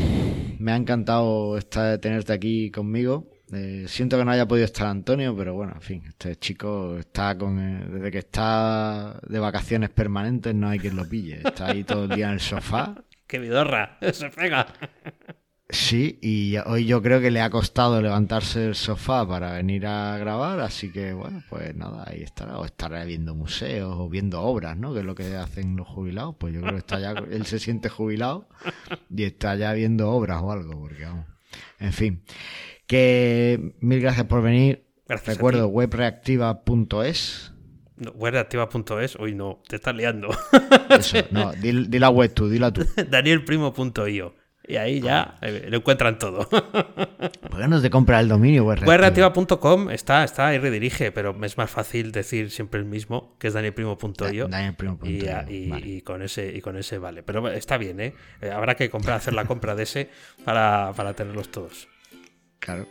me 0.59 0.71
ha 0.71 0.75
encantado 0.75 1.57
estar, 1.57 1.97
tenerte 1.97 2.33
aquí 2.33 2.69
conmigo. 2.69 3.27
Eh, 3.51 3.85
siento 3.87 4.17
que 4.17 4.25
no 4.25 4.31
haya 4.31 4.47
podido 4.47 4.65
estar 4.65 4.87
Antonio, 4.87 5.35
pero 5.35 5.53
bueno, 5.53 5.73
en 5.75 5.81
fin, 5.81 6.03
este 6.07 6.35
chico 6.37 6.97
está 6.97 7.37
con. 7.37 7.59
Eh, 7.59 7.85
desde 7.87 8.11
que 8.11 8.17
está 8.19 9.19
de 9.27 9.39
vacaciones 9.39 9.89
permanentes, 9.89 10.55
no 10.55 10.69
hay 10.69 10.79
quien 10.79 10.95
lo 10.95 11.07
pille. 11.07 11.41
Está 11.43 11.67
ahí 11.67 11.83
todo 11.83 12.05
el 12.05 12.11
día 12.11 12.27
en 12.27 12.33
el 12.33 12.39
sofá. 12.39 12.95
¡Qué 13.27 13.39
vidorra! 13.39 13.97
¡Se 14.11 14.29
pega! 14.29 14.67
Sí, 15.73 16.19
y 16.21 16.55
hoy 16.67 16.85
yo 16.85 17.01
creo 17.01 17.19
que 17.19 17.31
le 17.31 17.41
ha 17.41 17.49
costado 17.49 17.99
levantarse 17.99 18.59
del 18.59 18.75
sofá 18.75 19.27
para 19.27 19.53
venir 19.53 19.87
a 19.87 20.19
grabar, 20.19 20.59
así 20.59 20.91
que 20.91 21.13
bueno, 21.13 21.41
pues 21.49 21.75
nada, 21.75 22.03
ahí 22.05 22.21
estará, 22.21 22.59
o 22.59 22.65
estará 22.65 23.03
viendo 23.05 23.33
museos 23.33 23.95
o 23.97 24.07
viendo 24.07 24.39
obras, 24.43 24.77
¿no? 24.77 24.93
Que 24.93 24.99
es 24.99 25.05
lo 25.05 25.15
que 25.15 25.35
hacen 25.35 25.75
los 25.75 25.87
jubilados, 25.87 26.35
pues 26.37 26.53
yo 26.53 26.61
creo 26.61 26.73
que 26.73 26.79
está 26.79 26.99
ya, 26.99 27.11
él 27.31 27.47
se 27.47 27.57
siente 27.57 27.89
jubilado 27.89 28.47
y 29.09 29.23
está 29.23 29.55
ya 29.55 29.73
viendo 29.73 30.11
obras 30.11 30.43
o 30.43 30.51
algo, 30.51 30.79
porque 30.79 31.05
vamos. 31.05 31.25
En 31.79 31.91
fin, 31.91 32.23
que 32.85 33.75
mil 33.79 33.99
gracias 33.99 34.27
por 34.27 34.43
venir. 34.43 34.85
Recuerdo 35.07 35.69
webreactiva.es 35.69 37.51
webreactiva.es, 38.13 39.15
uy 39.15 39.33
no, 39.33 39.63
te 39.67 39.77
estás 39.77 39.95
liando. 39.95 40.29
Eso, 40.91 41.17
no, 41.31 41.51
di, 41.61 41.87
di 41.87 41.97
la 41.97 42.11
web 42.11 42.31
tú, 42.31 42.47
dila 42.47 42.71
tú. 42.71 42.85
danielprimo.io. 43.09 44.42
Y 44.65 44.77
ahí 44.77 45.01
ya 45.01 45.35
lo 45.41 45.77
encuentran 45.77 46.17
todo. 46.17 46.47
¿Por 46.47 47.59
qué 47.59 47.67
no 47.67 47.81
te 47.81 47.89
compra 47.89 48.19
el 48.21 48.29
dominio 48.29 48.63
web 48.63 48.79
Webreactiva.com 48.87 49.89
está, 49.89 50.23
está 50.23 50.47
ahí 50.47 50.57
redirige, 50.57 51.11
pero 51.11 51.35
es 51.43 51.57
más 51.57 51.69
fácil 51.69 52.11
decir 52.11 52.49
siempre 52.49 52.79
el 52.79 52.85
mismo, 52.85 53.35
que 53.39 53.47
es 53.47 53.53
danielprimo.io. 53.53 54.47
Danielprimo.io. 54.47 55.09
Y, 55.49 55.53
y, 55.53 55.69
vale. 55.69 55.87
y 55.87 56.01
con 56.01 56.21
ese 56.21 56.55
y 56.55 56.61
con 56.61 56.77
ese 56.77 56.97
vale. 56.97 57.23
Pero 57.23 57.49
está 57.49 57.77
bien, 57.77 57.99
¿eh? 57.99 58.13
Eh, 58.41 58.51
Habrá 58.51 58.75
que 58.75 58.89
comprar, 58.89 59.17
hacer 59.17 59.33
la 59.33 59.45
compra 59.45 59.75
de 59.75 59.83
ese 59.83 60.09
para, 60.45 60.93
para 60.95 61.13
tenerlos 61.13 61.49
todos. 61.49 61.89
Claro. 62.63 62.87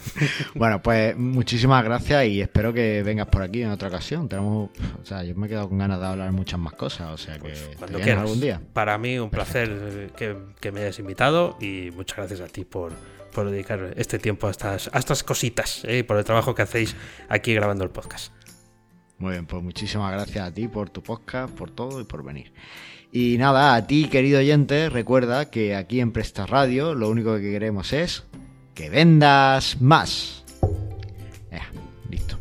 bueno, 0.56 0.82
pues 0.82 1.16
muchísimas 1.16 1.84
gracias 1.84 2.26
y 2.26 2.40
espero 2.40 2.72
que 2.72 3.04
vengas 3.04 3.28
por 3.28 3.42
aquí 3.42 3.62
en 3.62 3.70
otra 3.70 3.86
ocasión. 3.88 4.28
Tenemos, 4.28 4.70
o 5.00 5.04
sea, 5.04 5.22
yo 5.22 5.36
me 5.36 5.46
he 5.46 5.50
quedado 5.50 5.68
con 5.68 5.78
ganas 5.78 6.00
de 6.00 6.06
hablar 6.06 6.32
muchas 6.32 6.58
más 6.58 6.72
cosas, 6.72 7.10
o 7.12 7.16
sea 7.16 7.34
que 7.34 7.40
Pues 7.40 7.70
cuando 7.78 8.00
quieras. 8.00 8.22
algún 8.22 8.40
día. 8.40 8.60
Para 8.72 8.98
mí 8.98 9.16
un 9.20 9.30
placer 9.30 10.10
que, 10.16 10.36
que 10.60 10.72
me 10.72 10.80
hayas 10.80 10.98
invitado 10.98 11.56
y 11.60 11.90
muchas 11.94 12.16
gracias 12.16 12.40
a 12.40 12.48
ti 12.48 12.64
por, 12.64 12.92
por 13.32 13.48
dedicar 13.48 13.94
este 13.96 14.18
tiempo 14.18 14.48
a 14.48 14.50
estas, 14.50 14.90
a 14.92 14.98
estas 14.98 15.22
cositas, 15.22 15.82
¿eh? 15.84 16.02
por 16.02 16.16
el 16.16 16.24
trabajo 16.24 16.56
que 16.56 16.62
hacéis 16.62 16.96
aquí 17.28 17.54
grabando 17.54 17.84
el 17.84 17.90
podcast. 17.90 18.32
Muy 19.18 19.30
bien, 19.30 19.46
pues 19.46 19.62
muchísimas 19.62 20.10
gracias 20.12 20.44
a 20.48 20.52
ti 20.52 20.66
por 20.66 20.90
tu 20.90 21.04
podcast, 21.04 21.54
por 21.54 21.70
todo 21.70 22.00
y 22.00 22.04
por 22.04 22.24
venir. 22.24 22.52
Y 23.12 23.38
nada, 23.38 23.76
a 23.76 23.86
ti, 23.86 24.08
querido 24.08 24.40
oyente, 24.40 24.88
recuerda 24.88 25.48
que 25.50 25.76
aquí 25.76 26.00
en 26.00 26.10
Presta 26.10 26.46
Radio 26.46 26.96
lo 26.96 27.08
único 27.08 27.36
que 27.36 27.42
queremos 27.52 27.92
es 27.92 28.24
que 28.74 28.90
vendas 28.90 29.80
más. 29.80 30.44
Listo. 32.10 32.38